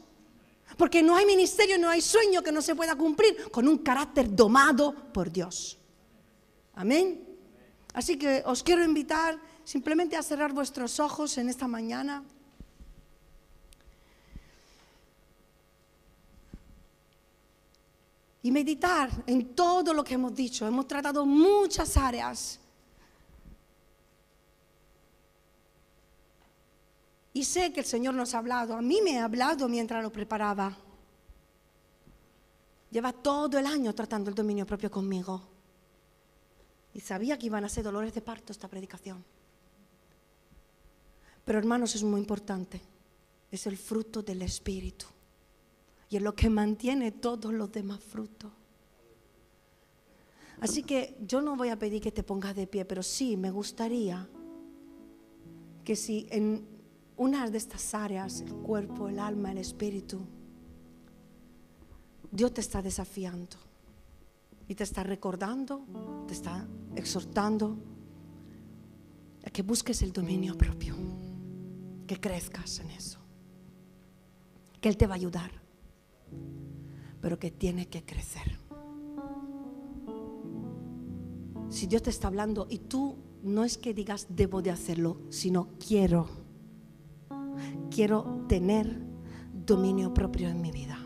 Porque 0.83 1.01
no 1.01 1.15
hay 1.15 1.25
ministerio, 1.25 1.77
no 1.79 1.89
hay 1.89 2.01
sueño 2.01 2.43
que 2.43 2.51
no 2.51 2.61
se 2.61 2.75
pueda 2.75 2.97
cumplir 2.97 3.49
con 3.51 3.69
un 3.69 3.77
carácter 3.77 4.35
domado 4.35 4.93
por 5.13 5.31
Dios. 5.31 5.79
Amén. 6.73 7.25
Así 7.93 8.17
que 8.17 8.43
os 8.45 8.61
quiero 8.63 8.83
invitar 8.83 9.39
simplemente 9.63 10.17
a 10.17 10.21
cerrar 10.21 10.51
vuestros 10.51 10.99
ojos 10.99 11.37
en 11.37 11.47
esta 11.47 11.69
mañana. 11.69 12.21
Y 18.41 18.51
meditar 18.51 19.09
en 19.25 19.55
todo 19.55 19.93
lo 19.93 20.03
que 20.03 20.15
hemos 20.15 20.35
dicho. 20.35 20.67
Hemos 20.67 20.85
tratado 20.85 21.25
muchas 21.25 21.95
áreas 21.95 22.59
Y 27.33 27.43
sé 27.43 27.73
que 27.73 27.79
el 27.79 27.85
Señor 27.85 28.13
nos 28.13 28.35
ha 28.35 28.37
hablado, 28.37 28.75
a 28.75 28.81
mí 28.81 28.99
me 29.03 29.19
ha 29.19 29.25
hablado 29.25 29.67
mientras 29.67 30.03
lo 30.03 30.11
preparaba. 30.11 30.77
Lleva 32.91 33.11
todo 33.11 33.57
el 33.57 33.65
año 33.65 33.93
tratando 33.95 34.29
el 34.29 34.35
dominio 34.35 34.67
propio 34.67 34.91
conmigo. 34.91 35.41
Y 36.93 36.99
sabía 36.99 37.39
que 37.39 37.47
iban 37.47 37.65
a 37.65 37.69
ser 37.69 37.83
dolores 37.83 38.13
de 38.13 38.21
parto 38.21 38.51
esta 38.51 38.67
predicación. 38.67 39.25
Pero 41.43 41.57
hermanos, 41.57 41.95
es 41.95 42.03
muy 42.03 42.21
importante. 42.21 42.79
Es 43.51 43.65
el 43.65 43.77
fruto 43.77 44.21
del 44.21 44.43
Espíritu. 44.43 45.07
Y 46.09 46.17
es 46.17 46.21
lo 46.21 46.35
que 46.35 46.51
mantiene 46.51 47.11
todos 47.11 47.51
los 47.51 47.71
demás 47.71 47.99
frutos. 47.99 48.51
Así 50.61 50.83
que 50.83 51.17
yo 51.25 51.41
no 51.41 51.55
voy 51.55 51.69
a 51.69 51.79
pedir 51.79 51.99
que 51.99 52.11
te 52.11 52.21
pongas 52.21 52.55
de 52.55 52.67
pie, 52.67 52.85
pero 52.85 53.01
sí 53.01 53.35
me 53.35 53.49
gustaría 53.49 54.29
que 55.83 55.95
si 55.95 56.27
en 56.29 56.72
una 57.17 57.49
de 57.49 57.57
estas 57.57 57.93
áreas, 57.93 58.41
el 58.41 58.53
cuerpo, 58.53 59.07
el 59.07 59.19
alma, 59.19 59.51
el 59.51 59.59
espíritu, 59.59 60.21
Dios 62.31 62.53
te 62.53 62.61
está 62.61 62.81
desafiando 62.81 63.57
y 64.67 64.75
te 64.75 64.83
está 64.83 65.03
recordando, 65.03 65.85
te 66.27 66.33
está 66.33 66.67
exhortando 66.95 67.77
a 69.45 69.49
que 69.49 69.61
busques 69.61 70.01
el 70.01 70.11
dominio 70.11 70.57
propio, 70.57 70.95
que 72.07 72.19
crezcas 72.19 72.79
en 72.79 72.89
eso, 72.91 73.19
que 74.81 74.89
Él 74.89 74.97
te 74.97 75.05
va 75.05 75.13
a 75.13 75.17
ayudar, 75.17 75.51
pero 77.21 77.37
que 77.37 77.51
tiene 77.51 77.87
que 77.87 78.03
crecer. 78.03 78.57
Si 81.69 81.87
Dios 81.87 82.03
te 82.03 82.09
está 82.09 82.27
hablando 82.27 82.67
y 82.69 82.79
tú 82.79 83.17
no 83.43 83.63
es 83.63 83.77
que 83.77 83.93
digas 83.93 84.27
debo 84.29 84.61
de 84.61 84.71
hacerlo, 84.71 85.17
sino 85.29 85.69
quiero 85.77 86.42
quiero 87.89 88.45
tener 88.47 89.01
dominio 89.53 90.13
propio 90.13 90.49
en 90.49 90.61
mi 90.61 90.71
vida. 90.71 91.02